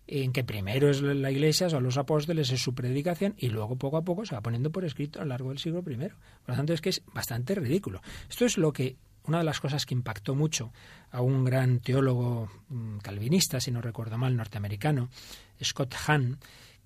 en 0.06 0.32
que 0.32 0.42
primero 0.42 0.90
es 0.90 1.02
la 1.02 1.30
iglesia, 1.30 1.70
son 1.70 1.84
los 1.84 1.96
apóstoles, 1.96 2.50
es 2.50 2.60
su 2.60 2.74
predicación, 2.74 3.34
y 3.38 3.48
luego 3.48 3.76
poco 3.76 3.96
a 3.96 4.02
poco 4.02 4.26
se 4.26 4.34
va 4.34 4.40
poniendo 4.40 4.70
por 4.72 4.84
escrito 4.84 5.20
a 5.20 5.22
lo 5.22 5.28
largo 5.28 5.50
del 5.50 5.58
siglo 5.58 5.84
I. 5.86 5.96
Por 5.96 6.08
lo 6.48 6.56
tanto, 6.56 6.72
es 6.72 6.80
que 6.80 6.88
es 6.88 7.02
bastante 7.14 7.54
ridículo. 7.54 8.02
Esto 8.28 8.44
es 8.44 8.58
lo 8.58 8.72
que 8.72 8.96
una 9.24 9.38
de 9.38 9.44
las 9.44 9.60
cosas 9.60 9.86
que 9.86 9.94
impactó 9.94 10.34
mucho 10.34 10.72
a 11.10 11.20
un 11.20 11.44
gran 11.44 11.78
teólogo 11.78 12.48
mm, 12.68 12.98
calvinista, 12.98 13.60
si 13.60 13.70
no 13.70 13.80
recuerdo 13.80 14.18
mal, 14.18 14.36
norteamericano, 14.36 15.10
Scott 15.62 15.94
Hahn, 16.06 16.38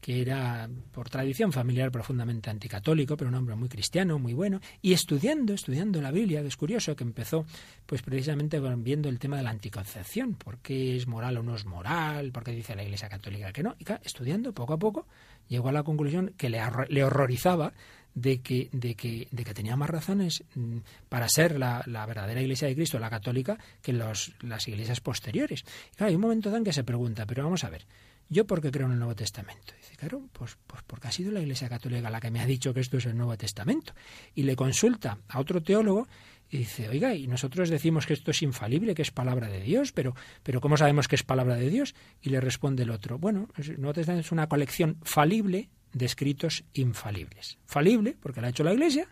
que 0.05 0.21
era 0.21 0.69
por 0.93 1.09
tradición 1.09 1.51
familiar 1.51 1.91
profundamente 1.91 2.51
anticatólico, 2.51 3.17
pero 3.17 3.31
un 3.31 3.37
hombre 3.37 3.55
muy 3.55 3.71
cristiano, 3.71 4.19
muy 4.19 4.35
bueno, 4.35 4.61
y 4.83 4.93
estudiando, 4.93 5.55
estudiando 5.55 6.03
la 6.03 6.11
Biblia, 6.11 6.43
es 6.43 6.59
curioso 6.59 6.95
que 6.95 7.05
empezó 7.05 7.47
pues 7.87 8.03
precisamente 8.03 8.61
viendo 8.77 9.09
el 9.09 9.19
tema 9.19 9.39
de 9.39 9.45
la 9.45 9.49
anticoncepción, 9.49 10.35
por 10.35 10.59
qué 10.59 10.97
es 10.97 11.07
moral 11.07 11.39
o 11.39 11.43
no 11.43 11.55
es 11.55 11.65
moral, 11.65 12.33
por 12.33 12.45
qué 12.45 12.53
dice 12.53 12.77
la 12.77 12.85
Iglesia 12.85 13.09
Católica 13.09 13.51
que 13.51 13.63
no, 13.63 13.77
y 13.79 13.85
claro, 13.85 14.03
estudiando 14.05 14.53
poco 14.53 14.75
a 14.75 14.79
poco 14.79 15.07
llegó 15.49 15.71
a 15.71 15.73
la 15.73 15.85
conclusión 15.85 16.35
que 16.37 16.51
le, 16.51 17.03
horrorizaba 17.03 17.73
de 18.15 18.43
que, 18.43 18.69
de, 18.73 18.97
que, 18.97 19.29
de 19.31 19.43
que 19.43 19.55
tenía 19.55 19.75
más 19.75 19.89
razones 19.89 20.45
mm, 20.55 20.81
para 21.09 21.31
ser 21.31 21.59
la, 21.59 21.83
la, 21.87 22.05
verdadera 22.05 22.43
Iglesia 22.43 22.69
de 22.69 22.75
Cristo, 22.75 22.99
la 22.99 23.09
católica, 23.09 23.57
que 23.81 23.95
los, 23.95 24.35
las 24.43 24.69
iglesias 24.69 25.01
posteriores. 25.01 25.65
Y 25.93 25.97
claro, 25.97 26.11
hay 26.11 26.15
un 26.15 26.21
momento 26.21 26.55
en 26.55 26.63
que 26.63 26.75
se 26.75 26.85
pregunta, 26.85 27.25
pero 27.25 27.45
vamos 27.45 27.65
a 27.65 27.71
ver, 27.71 27.87
¿yo 28.29 28.47
por 28.47 28.61
qué 28.61 28.71
creo 28.71 28.87
en 28.87 28.93
el 28.93 28.99
Nuevo 28.99 29.15
Testamento? 29.15 29.75
Dice, 29.77 29.97
claro, 29.97 30.29
pues, 30.33 30.57
pues 30.67 30.83
porque 30.87 31.09
ha 31.09 31.13
sido 31.13 31.33
la 31.33 31.41
Iglesia 31.41 31.69
Católica 31.69 32.11
la 32.11 32.21
que 32.21 32.31
me 32.31 32.41
ha 32.41 32.47
dicho 32.47 32.73
que 32.75 32.81
esto 32.81 32.99
es 32.99 33.07
el 33.07 33.17
Nuevo 33.17 33.37
Testamento. 33.37 33.95
Y 34.35 34.43
le 34.43 34.57
consulta 34.57 35.19
a 35.29 35.41
otro 35.41 35.63
teólogo 35.63 36.09
y 36.51 36.59
dice, 36.59 36.89
oiga, 36.89 37.15
y 37.15 37.27
nosotros 37.27 37.69
decimos 37.69 38.07
que 38.07 38.13
esto 38.13 38.31
es 38.31 38.43
infalible, 38.43 38.95
que 38.95 39.03
es 39.03 39.11
palabra 39.11 39.49
de 39.49 39.61
Dios, 39.61 39.93
pero, 39.93 40.15
pero 40.43 40.61
¿cómo 40.61 40.77
sabemos 40.77 41.09
que 41.09 41.17
es 41.17 41.23
palabra 41.23 41.57
de 41.57 41.69
Dios? 41.71 41.95
Y 42.23 42.31
le 42.31 42.41
responde 42.41 42.85
el 42.85 42.91
otro, 42.91 43.19
bueno, 43.19 43.49
el 43.57 43.81
Nuevo 43.81 43.95
Testamento 43.95 44.27
es 44.27 44.33
una 44.33 44.49
colección 44.49 44.99
falible 45.03 45.71
de 45.93 46.07
escritos 46.07 46.65
infalibles. 46.75 47.59
Falible, 47.67 48.17
porque 48.21 48.41
lo 48.41 48.47
ha 48.47 48.51
hecho 48.51 48.65
la 48.65 48.73
Iglesia, 48.73 49.09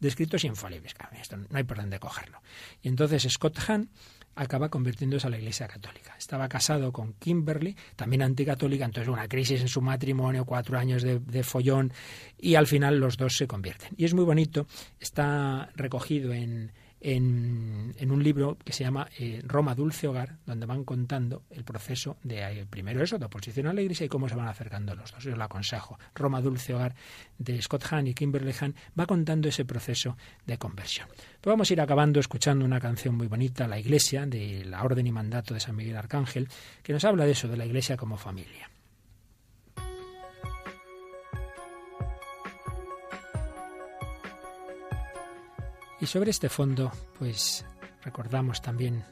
de 0.00 0.08
escritos 0.08 0.44
infalibles. 0.44 0.94
Claro, 0.94 1.16
esto 1.20 1.36
no 1.36 1.46
hay 1.50 1.64
por 1.64 1.78
dónde 1.78 1.98
cogerlo. 1.98 2.40
Y 2.82 2.88
entonces 2.88 3.26
Scott 3.30 3.58
Hahn 3.66 3.90
acaba 4.36 4.68
convirtiéndose 4.68 5.26
a 5.26 5.30
la 5.30 5.38
Iglesia 5.38 5.66
Católica. 5.66 6.14
Estaba 6.18 6.48
casado 6.48 6.92
con 6.92 7.14
Kimberly, 7.14 7.74
también 7.96 8.22
anticatólica, 8.22 8.84
entonces 8.84 9.12
una 9.12 9.26
crisis 9.26 9.60
en 9.62 9.68
su 9.68 9.80
matrimonio, 9.80 10.44
cuatro 10.44 10.78
años 10.78 11.02
de, 11.02 11.18
de, 11.18 11.42
follón, 11.42 11.92
y 12.38 12.54
al 12.54 12.66
final 12.66 12.98
los 12.98 13.16
dos 13.16 13.36
se 13.36 13.46
convierten. 13.46 13.94
Y 13.96 14.04
es 14.04 14.14
muy 14.14 14.24
bonito, 14.24 14.66
está 15.00 15.70
recogido 15.74 16.32
en, 16.32 16.72
en, 17.08 18.10
un 18.10 18.22
libro 18.22 18.58
que 18.64 18.72
se 18.72 18.82
llama 18.82 19.08
eh, 19.16 19.40
Roma 19.44 19.76
Dulce 19.76 20.08
Hogar, 20.08 20.38
donde 20.44 20.66
van 20.66 20.84
contando 20.84 21.44
el 21.50 21.62
proceso 21.62 22.16
de 22.24 22.42
eh, 22.42 22.66
primero 22.68 23.00
eso, 23.00 23.16
de 23.16 23.26
oposición 23.26 23.68
a 23.68 23.72
la 23.72 23.80
Iglesia 23.80 24.06
y 24.06 24.08
cómo 24.08 24.28
se 24.28 24.34
van 24.34 24.48
acercando 24.48 24.92
los 24.96 25.12
dos. 25.12 25.22
Yo 25.22 25.36
lo 25.36 25.44
aconsejo. 25.44 25.98
Roma 26.16 26.40
Dulce 26.40 26.74
Hogar 26.74 26.96
de 27.38 27.62
Scott 27.62 27.84
Hahn 27.90 28.08
y 28.08 28.14
Kimberly 28.14 28.52
Hahn 28.60 28.74
va 28.98 29.06
contando 29.06 29.48
ese 29.48 29.64
proceso 29.64 30.16
de 30.46 30.58
conversión. 30.58 31.08
Vamos 31.44 31.70
a 31.70 31.72
ir 31.74 31.80
acabando 31.80 32.18
escuchando 32.18 32.64
una 32.64 32.80
canción 32.80 33.14
muy 33.14 33.28
bonita, 33.28 33.68
La 33.68 33.78
Iglesia, 33.78 34.26
de 34.26 34.64
la 34.64 34.82
Orden 34.82 35.06
y 35.06 35.12
Mandato 35.12 35.54
de 35.54 35.60
San 35.60 35.76
Miguel 35.76 35.96
Arcángel, 35.96 36.48
que 36.82 36.92
nos 36.92 37.04
habla 37.04 37.24
de 37.24 37.30
eso, 37.30 37.46
de 37.46 37.56
la 37.56 37.66
Iglesia 37.66 37.96
como 37.96 38.16
familia. 38.16 38.68
Sobre 46.06 46.30
este 46.30 46.48
fondo, 46.48 46.92
pues 47.18 47.64
recordamos 48.02 48.62
también 48.62 49.04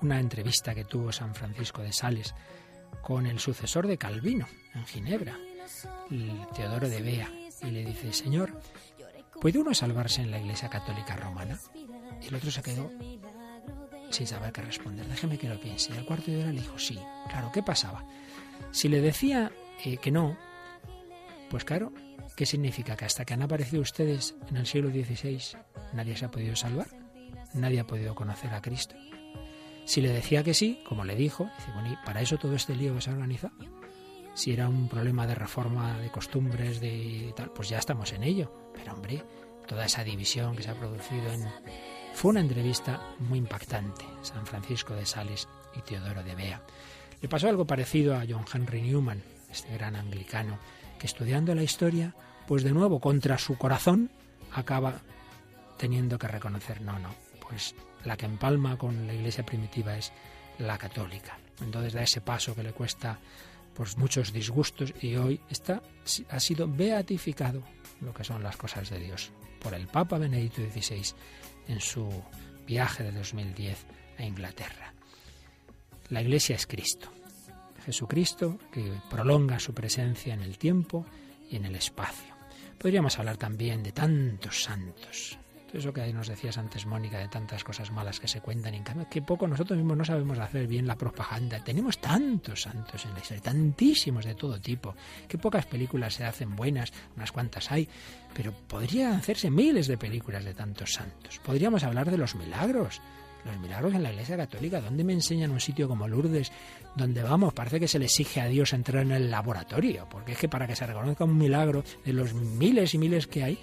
una 0.00 0.18
entrevista 0.18 0.74
que 0.74 0.84
tuvo 0.84 1.12
San 1.12 1.34
Francisco 1.34 1.82
de 1.82 1.92
Sales 1.92 2.34
con 3.02 3.26
el 3.26 3.38
sucesor 3.38 3.86
de 3.86 3.98
Calvino 3.98 4.46
en 4.74 4.86
Ginebra, 4.86 5.38
Teodoro 6.56 6.88
de 6.88 7.02
Bea, 7.02 7.30
y 7.62 7.70
le 7.70 7.84
dice, 7.84 8.12
Señor, 8.14 8.58
¿puede 9.38 9.58
uno 9.58 9.74
salvarse 9.74 10.22
en 10.22 10.30
la 10.30 10.40
Iglesia 10.40 10.70
Católica 10.70 11.14
Romana? 11.14 11.58
Y 12.22 12.28
el 12.28 12.34
otro 12.34 12.50
se 12.50 12.62
quedó 12.62 12.90
sin 14.10 14.26
saber 14.26 14.50
qué 14.50 14.62
responder. 14.62 15.06
Déjeme 15.06 15.36
que 15.36 15.48
lo 15.48 15.60
piense. 15.60 15.92
Y 15.92 15.98
al 15.98 16.06
cuarto 16.06 16.30
de 16.30 16.42
hora 16.42 16.52
le 16.52 16.62
dijo, 16.62 16.78
sí. 16.78 16.98
Claro, 17.28 17.52
¿qué 17.52 17.62
pasaba? 17.62 18.02
Si 18.70 18.88
le 18.88 19.02
decía 19.02 19.52
eh, 19.84 19.98
que 19.98 20.10
no, 20.10 20.38
pues 21.50 21.64
claro, 21.64 21.92
¿qué 22.36 22.46
significa? 22.46 22.96
Que 22.96 23.04
hasta 23.04 23.24
que 23.24 23.34
han 23.34 23.42
aparecido 23.42 23.82
ustedes 23.82 24.34
en 24.48 24.56
el 24.56 24.66
siglo 24.66 24.90
XVI 24.90 25.58
nadie 25.92 26.16
se 26.16 26.24
ha 26.24 26.30
podido 26.30 26.56
salvar, 26.56 26.88
nadie 27.54 27.80
ha 27.80 27.86
podido 27.86 28.14
conocer 28.14 28.52
a 28.54 28.62
Cristo. 28.62 28.94
Si 29.84 30.00
le 30.00 30.08
decía 30.08 30.42
que 30.42 30.54
sí, 30.54 30.82
como 30.88 31.04
le 31.04 31.14
dijo, 31.14 31.50
dice, 31.58 31.70
bueno, 31.72 31.92
¿y 31.92 31.96
para 32.06 32.20
eso 32.20 32.38
todo 32.38 32.54
este 32.54 32.74
lío 32.74 33.00
se 33.00 33.10
ha 33.10 33.12
organizado? 33.12 33.54
Si 34.34 34.52
era 34.52 34.68
un 34.68 34.88
problema 34.88 35.26
de 35.26 35.34
reforma 35.34 35.98
de 35.98 36.10
costumbres, 36.10 36.80
de 36.80 37.32
tal, 37.36 37.50
pues 37.52 37.68
ya 37.68 37.78
estamos 37.78 38.12
en 38.12 38.24
ello. 38.24 38.70
Pero 38.74 38.94
hombre, 38.94 39.22
toda 39.66 39.84
esa 39.84 40.02
división 40.02 40.56
que 40.56 40.62
se 40.62 40.70
ha 40.70 40.74
producido 40.74 41.32
en... 41.32 41.44
Fue 42.14 42.30
una 42.30 42.40
entrevista 42.40 43.00
muy 43.20 43.38
impactante, 43.38 44.04
San 44.22 44.46
Francisco 44.46 44.94
de 44.94 45.06
Sales 45.06 45.48
y 45.76 45.80
Teodoro 45.82 46.22
de 46.22 46.34
Bea. 46.34 46.62
Le 47.20 47.28
pasó 47.28 47.48
algo 47.48 47.66
parecido 47.66 48.16
a 48.16 48.24
John 48.28 48.44
Henry 48.52 48.82
Newman, 48.82 49.22
este 49.50 49.72
gran 49.74 49.96
anglicano, 49.96 50.58
que 50.98 51.06
estudiando 51.06 51.54
la 51.54 51.62
historia, 51.62 52.14
pues 52.46 52.62
de 52.62 52.72
nuevo 52.72 53.00
contra 53.00 53.38
su 53.38 53.56
corazón, 53.56 54.10
acaba 54.52 55.00
teniendo 55.78 56.18
que 56.18 56.28
reconocer, 56.28 56.80
no, 56.80 56.98
no, 56.98 57.14
pues 57.48 57.74
la 58.04 58.16
que 58.16 58.26
empalma 58.26 58.76
con 58.76 59.06
la 59.06 59.14
iglesia 59.14 59.44
primitiva 59.44 59.96
es 59.96 60.12
la 60.58 60.78
católica. 60.78 61.38
Entonces 61.60 61.92
da 61.92 62.02
ese 62.02 62.20
paso 62.20 62.54
que 62.54 62.62
le 62.62 62.72
cuesta 62.72 63.18
pues 63.74 63.96
muchos 63.96 64.32
disgustos 64.32 64.94
y 65.00 65.16
hoy 65.16 65.40
está 65.50 65.82
ha 66.28 66.40
sido 66.40 66.68
beatificado 66.68 67.62
lo 68.00 68.14
que 68.14 68.22
son 68.22 68.42
las 68.42 68.56
cosas 68.56 68.88
de 68.90 69.00
Dios 69.00 69.32
por 69.60 69.74
el 69.74 69.88
Papa 69.88 70.18
Benedicto 70.18 70.62
XVI 70.62 71.14
en 71.68 71.80
su 71.80 72.08
viaje 72.66 73.02
de 73.02 73.12
2010 73.12 73.86
a 74.18 74.24
Inglaterra. 74.24 74.94
La 76.10 76.22
iglesia 76.22 76.54
es 76.54 76.66
Cristo. 76.66 77.10
Jesucristo 77.84 78.58
que 78.72 78.92
prolonga 79.10 79.58
su 79.58 79.74
presencia 79.74 80.34
en 80.34 80.42
el 80.42 80.58
tiempo 80.58 81.04
y 81.50 81.56
en 81.56 81.64
el 81.64 81.76
espacio. 81.76 82.34
Podríamos 82.78 83.18
hablar 83.18 83.36
también 83.36 83.82
de 83.82 83.92
tantos 83.92 84.64
santos, 84.64 85.38
eso 85.78 85.92
que 85.92 86.12
nos 86.12 86.28
decías 86.28 86.56
antes, 86.56 86.86
Mónica, 86.86 87.18
de 87.18 87.28
tantas 87.28 87.64
cosas 87.64 87.90
malas 87.90 88.20
que 88.20 88.28
se 88.28 88.40
cuentan, 88.40 88.74
en 88.74 88.84
cambio, 88.84 89.08
que 89.10 89.22
poco 89.22 89.48
nosotros 89.48 89.76
mismos 89.76 89.96
no 89.96 90.04
sabemos 90.04 90.38
hacer 90.38 90.68
bien 90.68 90.86
la 90.86 90.96
propaganda. 90.96 91.62
Tenemos 91.64 91.98
tantos 91.98 92.62
santos 92.62 93.04
en 93.04 93.12
la 93.12 93.18
historia, 93.18 93.42
tantísimos 93.42 94.24
de 94.24 94.34
todo 94.36 94.60
tipo, 94.60 94.94
que 95.26 95.36
pocas 95.36 95.66
películas 95.66 96.14
se 96.14 96.24
hacen 96.24 96.54
buenas, 96.54 96.92
unas 97.16 97.32
cuantas 97.32 97.72
hay, 97.72 97.88
pero 98.32 98.52
podrían 98.52 99.14
hacerse 99.14 99.50
miles 99.50 99.88
de 99.88 99.98
películas 99.98 100.44
de 100.44 100.54
tantos 100.54 100.92
santos. 100.92 101.40
Podríamos 101.44 101.82
hablar 101.82 102.08
de 102.08 102.18
los 102.18 102.36
milagros, 102.36 103.00
los 103.44 103.58
milagros 103.58 103.94
en 103.94 104.02
la 104.02 104.10
Iglesia 104.10 104.36
Católica. 104.36 104.80
¿Dónde 104.80 105.04
me 105.04 105.12
enseñan 105.12 105.50
un 105.50 105.60
sitio 105.60 105.88
como 105.88 106.08
Lourdes, 106.08 106.52
donde 106.94 107.22
vamos, 107.22 107.52
parece 107.52 107.80
que 107.80 107.88
se 107.88 107.98
le 107.98 108.06
exige 108.06 108.40
a 108.40 108.46
Dios 108.46 108.72
entrar 108.72 109.02
en 109.02 109.12
el 109.12 109.30
laboratorio? 109.30 110.06
Porque 110.10 110.32
es 110.32 110.38
que 110.38 110.48
para 110.48 110.66
que 110.66 110.76
se 110.76 110.86
reconozca 110.86 111.24
un 111.24 111.36
milagro 111.36 111.84
de 112.04 112.12
los 112.12 112.34
miles 112.34 112.94
y 112.94 112.98
miles 112.98 113.26
que 113.26 113.44
hay, 113.44 113.58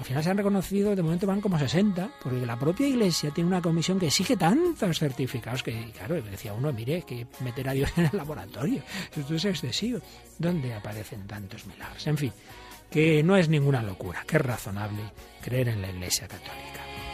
al 0.00 0.06
final 0.06 0.24
se 0.24 0.30
han 0.30 0.38
reconocido, 0.38 0.96
de 0.96 1.02
momento 1.02 1.26
van 1.26 1.42
como 1.42 1.58
60, 1.58 2.10
porque 2.22 2.46
la 2.46 2.58
propia 2.58 2.88
Iglesia 2.88 3.30
tiene 3.32 3.48
una 3.48 3.60
comisión 3.60 3.98
que 3.98 4.06
exige 4.06 4.34
tantos 4.34 4.98
certificados 4.98 5.62
que, 5.62 5.92
claro, 5.92 6.22
decía 6.22 6.54
uno, 6.54 6.72
mire, 6.72 7.02
que 7.02 7.26
meter 7.40 7.68
a 7.68 7.72
Dios 7.72 7.90
en 7.98 8.06
el 8.06 8.16
laboratorio, 8.16 8.82
esto 9.14 9.34
es 9.34 9.44
excesivo. 9.44 10.00
¿Dónde 10.38 10.72
aparecen 10.72 11.26
tantos 11.26 11.66
milagros? 11.66 12.06
En 12.06 12.16
fin, 12.16 12.32
que 12.90 13.22
no 13.22 13.36
es 13.36 13.50
ninguna 13.50 13.82
locura, 13.82 14.24
que 14.26 14.36
es 14.36 14.42
razonable 14.42 15.02
creer 15.42 15.68
en 15.68 15.82
la 15.82 15.90
Iglesia 15.90 16.26
Católica. 16.26 17.09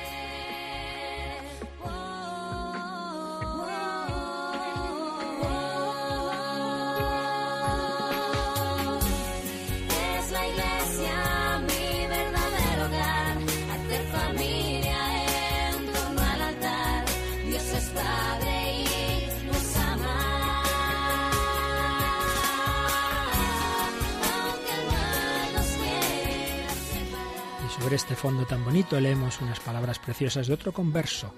Este 27.93 28.16
fondo 28.16 28.45
tan 28.45 28.64
bonito 28.64 29.01
leemos 29.01 29.41
unas 29.41 29.61
palabras 29.61 29.99
preciosas 29.99 30.49
de 30.49 30.55
otro 30.55 30.72
converso, 30.72 31.32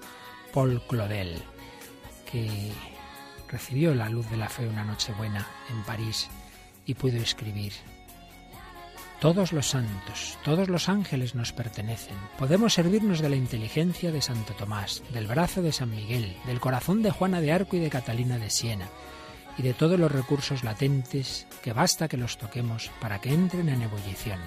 Paul 0.51 0.81
Claudel, 0.87 1.41
que 2.29 2.71
recibió 3.47 3.93
la 3.93 4.09
luz 4.09 4.29
de 4.29 4.35
la 4.35 4.49
fe 4.49 4.67
una 4.67 4.83
noche 4.83 5.13
buena 5.13 5.47
en 5.69 5.83
París 5.83 6.27
y 6.85 6.95
pudo 6.95 7.17
escribir, 7.17 7.73
Todos 9.21 9.53
los 9.53 9.67
santos, 9.67 10.37
todos 10.43 10.69
los 10.69 10.89
ángeles 10.89 11.33
nos 11.33 11.53
pertenecen. 11.53 12.17
Podemos 12.37 12.73
servirnos 12.73 13.19
de 13.19 13.29
la 13.29 13.35
inteligencia 13.35 14.11
de 14.11 14.21
Santo 14.21 14.53
Tomás, 14.53 15.03
del 15.13 15.27
brazo 15.27 15.61
de 15.61 15.71
San 15.71 15.91
Miguel, 15.91 16.35
del 16.45 16.59
corazón 16.59 17.03
de 17.03 17.11
Juana 17.11 17.41
de 17.41 17.51
Arco 17.51 17.77
y 17.77 17.79
de 17.79 17.89
Catalina 17.89 18.37
de 18.37 18.49
Siena, 18.49 18.89
y 19.57 19.61
de 19.61 19.73
todos 19.73 19.99
los 19.99 20.11
recursos 20.11 20.63
latentes 20.63 21.47
que 21.63 21.73
basta 21.73 22.07
que 22.07 22.17
los 22.17 22.37
toquemos 22.37 22.91
para 22.99 23.21
que 23.21 23.33
entren 23.33 23.69
en 23.69 23.83
ebullición. 23.83 24.39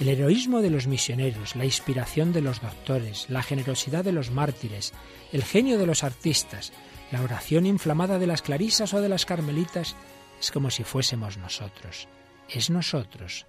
El 0.00 0.08
heroísmo 0.08 0.62
de 0.62 0.70
los 0.70 0.86
misioneros, 0.86 1.56
la 1.56 1.66
inspiración 1.66 2.32
de 2.32 2.40
los 2.40 2.62
doctores, 2.62 3.26
la 3.28 3.42
generosidad 3.42 4.02
de 4.02 4.12
los 4.12 4.30
mártires, 4.30 4.94
el 5.30 5.44
genio 5.44 5.76
de 5.76 5.84
los 5.84 6.04
artistas, 6.04 6.72
la 7.12 7.20
oración 7.20 7.66
inflamada 7.66 8.18
de 8.18 8.26
las 8.26 8.40
clarisas 8.40 8.94
o 8.94 9.02
de 9.02 9.10
las 9.10 9.26
carmelitas, 9.26 9.96
es 10.40 10.50
como 10.52 10.70
si 10.70 10.84
fuésemos 10.84 11.36
nosotros. 11.36 12.08
Es 12.48 12.70
nosotros, 12.70 13.46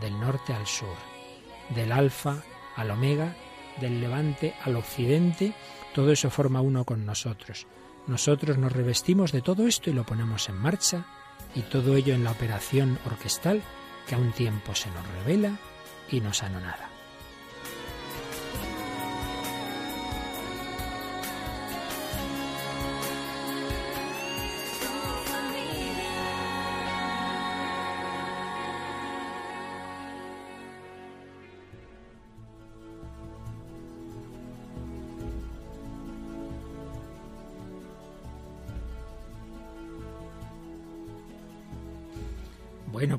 del 0.00 0.18
norte 0.18 0.52
al 0.52 0.66
sur, 0.66 0.96
del 1.76 1.92
alfa 1.92 2.42
al 2.74 2.90
omega, 2.90 3.36
del 3.80 4.00
levante 4.00 4.52
al 4.64 4.74
occidente, 4.74 5.54
todo 5.94 6.10
eso 6.10 6.28
forma 6.28 6.60
uno 6.60 6.84
con 6.84 7.06
nosotros. 7.06 7.68
Nosotros 8.08 8.58
nos 8.58 8.72
revestimos 8.72 9.30
de 9.30 9.42
todo 9.42 9.68
esto 9.68 9.90
y 9.90 9.92
lo 9.92 10.04
ponemos 10.04 10.48
en 10.48 10.56
marcha, 10.56 11.06
y 11.54 11.60
todo 11.60 11.94
ello 11.94 12.16
en 12.16 12.24
la 12.24 12.32
operación 12.32 12.98
orquestal 13.06 13.62
que 14.08 14.16
a 14.16 14.18
un 14.18 14.32
tiempo 14.32 14.74
se 14.74 14.90
nos 14.90 15.06
revela 15.18 15.56
y 16.10 16.20
no 16.20 16.32
sano 16.32 16.60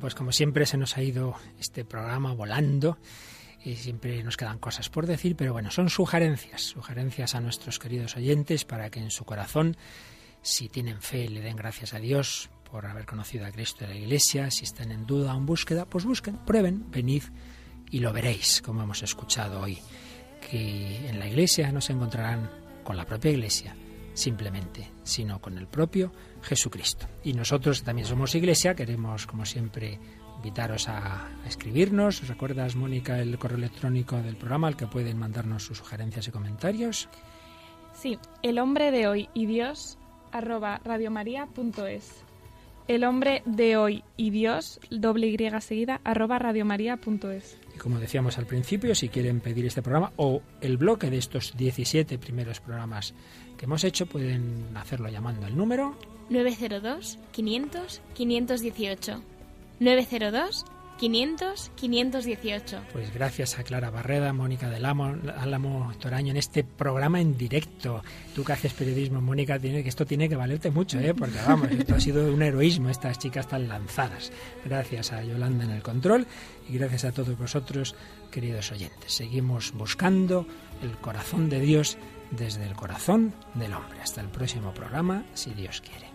pues 0.05 0.13
como 0.13 0.31
siempre 0.31 0.67
se 0.67 0.77
nos 0.77 0.97
ha 0.97 1.01
ido 1.01 1.33
este 1.59 1.83
programa 1.83 2.31
volando. 2.31 2.99
y 3.63 3.73
siempre 3.73 4.23
nos 4.23 4.37
quedan 4.37 4.59
cosas 4.59 4.87
por 4.87 5.07
decir, 5.07 5.35
pero 5.35 5.51
bueno, 5.51 5.71
son 5.71 5.89
sugerencias, 5.89 6.61
sugerencias 6.61 7.33
a 7.33 7.41
nuestros 7.41 7.79
queridos 7.79 8.15
oyentes 8.15 8.65
para 8.65 8.91
que 8.91 8.99
en 8.99 9.09
su 9.09 9.25
corazón, 9.25 9.77
si 10.43 10.69
tienen 10.69 11.01
fe, 11.01 11.27
le 11.27 11.41
den 11.41 11.55
gracias 11.55 11.95
a 11.95 11.99
Dios 11.99 12.51
por 12.69 12.85
haber 12.85 13.07
conocido 13.07 13.47
a 13.47 13.51
Cristo 13.51 13.85
en 13.85 13.89
la 13.89 13.95
Iglesia, 13.95 14.51
si 14.51 14.65
están 14.65 14.91
en 14.91 15.07
duda 15.07 15.33
o 15.33 15.37
en 15.39 15.47
búsqueda, 15.47 15.85
pues 15.85 16.05
busquen, 16.05 16.37
prueben, 16.37 16.85
venid 16.91 17.23
y 17.89 17.97
lo 17.97 18.13
veréis, 18.13 18.61
como 18.61 18.83
hemos 18.83 19.01
escuchado 19.01 19.59
hoy, 19.59 19.79
que 20.51 21.09
en 21.09 21.17
la 21.17 21.27
Iglesia 21.27 21.71
no 21.71 21.81
se 21.81 21.93
encontrarán 21.93 22.51
con 22.83 22.95
la 22.95 23.05
propia 23.05 23.31
Iglesia, 23.31 23.75
simplemente, 24.15 24.89
sino 25.03 25.39
con 25.39 25.59
el 25.59 25.67
propio 25.67 26.11
Jesucristo. 26.41 27.07
Y 27.23 27.33
nosotros 27.33 27.83
también 27.83 28.07
somos 28.07 28.33
Iglesia, 28.33 28.73
queremos, 28.73 29.27
como 29.27 29.45
siempre, 29.45 29.99
invitaros 30.37 30.89
a, 30.89 31.29
escribirnos. 31.45 32.27
¿Recuerdas, 32.27 32.75
Mónica, 32.75 33.19
el 33.19 33.37
correo 33.37 33.57
electrónico 33.57 34.17
del 34.17 34.37
programa 34.37 34.67
al 34.67 34.77
que 34.77 34.87
pueden 34.87 35.19
mandarnos 35.19 35.63
sus 35.63 35.77
sugerencias 35.77 36.27
y 36.27 36.31
comentarios? 36.31 37.07
Sí, 37.93 38.17
el 38.41 38.57
hombre 38.57 38.91
de 38.91 39.07
hoy 39.07 39.29
y 39.33 39.45
Dios 39.45 39.97
arroba 40.31 40.81
radiomaria.es. 40.83 42.24
El 42.87 43.03
hombre 43.03 43.41
de 43.45 43.77
hoy 43.77 44.03
y 44.15 44.29
Dios, 44.29 44.79
doble 44.91 45.27
Y 45.27 45.61
seguida, 45.61 46.01
arroba 46.03 46.37
radiomaria.es. 46.37 47.57
Y 47.75 47.77
como 47.79 47.99
decíamos 47.99 48.37
al 48.37 48.45
principio, 48.45 48.93
si 48.93 49.09
quieren 49.09 49.39
pedir 49.39 49.65
este 49.65 49.81
programa 49.81 50.11
o 50.17 50.41
el 50.61 50.77
bloque 50.77 51.09
de 51.09 51.17
estos 51.17 51.57
17 51.57 52.19
primeros 52.19 52.59
programas 52.59 53.15
que 53.57 53.65
hemos 53.65 53.83
hecho, 53.83 54.05
pueden 54.05 54.65
hacerlo 54.75 55.09
llamando 55.09 55.47
al 55.47 55.57
número 55.57 55.97
902 56.29 57.17
500 57.31 58.01
518. 58.13 59.21
902 59.79 60.65
500 60.97 61.71
518. 61.75 62.81
Pues 62.93 63.13
gracias 63.13 63.59
a 63.59 63.63
Clara 63.63 63.89
Barreda, 63.89 64.33
Mónica 64.33 64.69
del 64.69 64.85
Amo, 64.85 65.15
Álamo 65.37 65.91
Toraño 65.99 66.31
en 66.31 66.37
este 66.37 66.63
programa 66.63 67.19
en 67.19 67.37
directo. 67.37 68.03
Tú 68.33 68.43
que 68.43 68.53
haces 68.53 68.73
periodismo, 68.73 69.21
Mónica, 69.21 69.59
tiene, 69.59 69.83
que 69.83 69.89
esto 69.89 70.05
tiene 70.05 70.29
que 70.29 70.35
valerte 70.35 70.71
mucho, 70.71 70.99
¿eh? 70.99 71.13
porque 71.13 71.37
vamos, 71.45 71.69
esto 71.71 71.95
ha 71.95 71.99
sido 71.99 72.33
un 72.33 72.41
heroísmo, 72.41 72.89
estas 72.89 73.19
chicas 73.19 73.47
tan 73.47 73.67
lanzadas. 73.67 74.31
Gracias 74.63 75.11
a 75.11 75.23
Yolanda 75.23 75.65
en 75.65 75.71
el 75.71 75.81
control 75.81 76.25
y 76.69 76.77
gracias 76.77 77.05
a 77.05 77.11
todos 77.11 77.37
vosotros, 77.37 77.95
queridos 78.31 78.71
oyentes. 78.71 79.13
Seguimos 79.13 79.73
buscando 79.73 80.47
el 80.81 80.91
corazón 80.97 81.49
de 81.49 81.59
Dios 81.59 81.97
desde 82.31 82.65
el 82.65 82.75
corazón 82.75 83.33
del 83.53 83.73
hombre. 83.73 84.01
Hasta 84.01 84.21
el 84.21 84.29
próximo 84.29 84.73
programa, 84.73 85.25
si 85.33 85.53
Dios 85.53 85.81
quiere. 85.81 86.14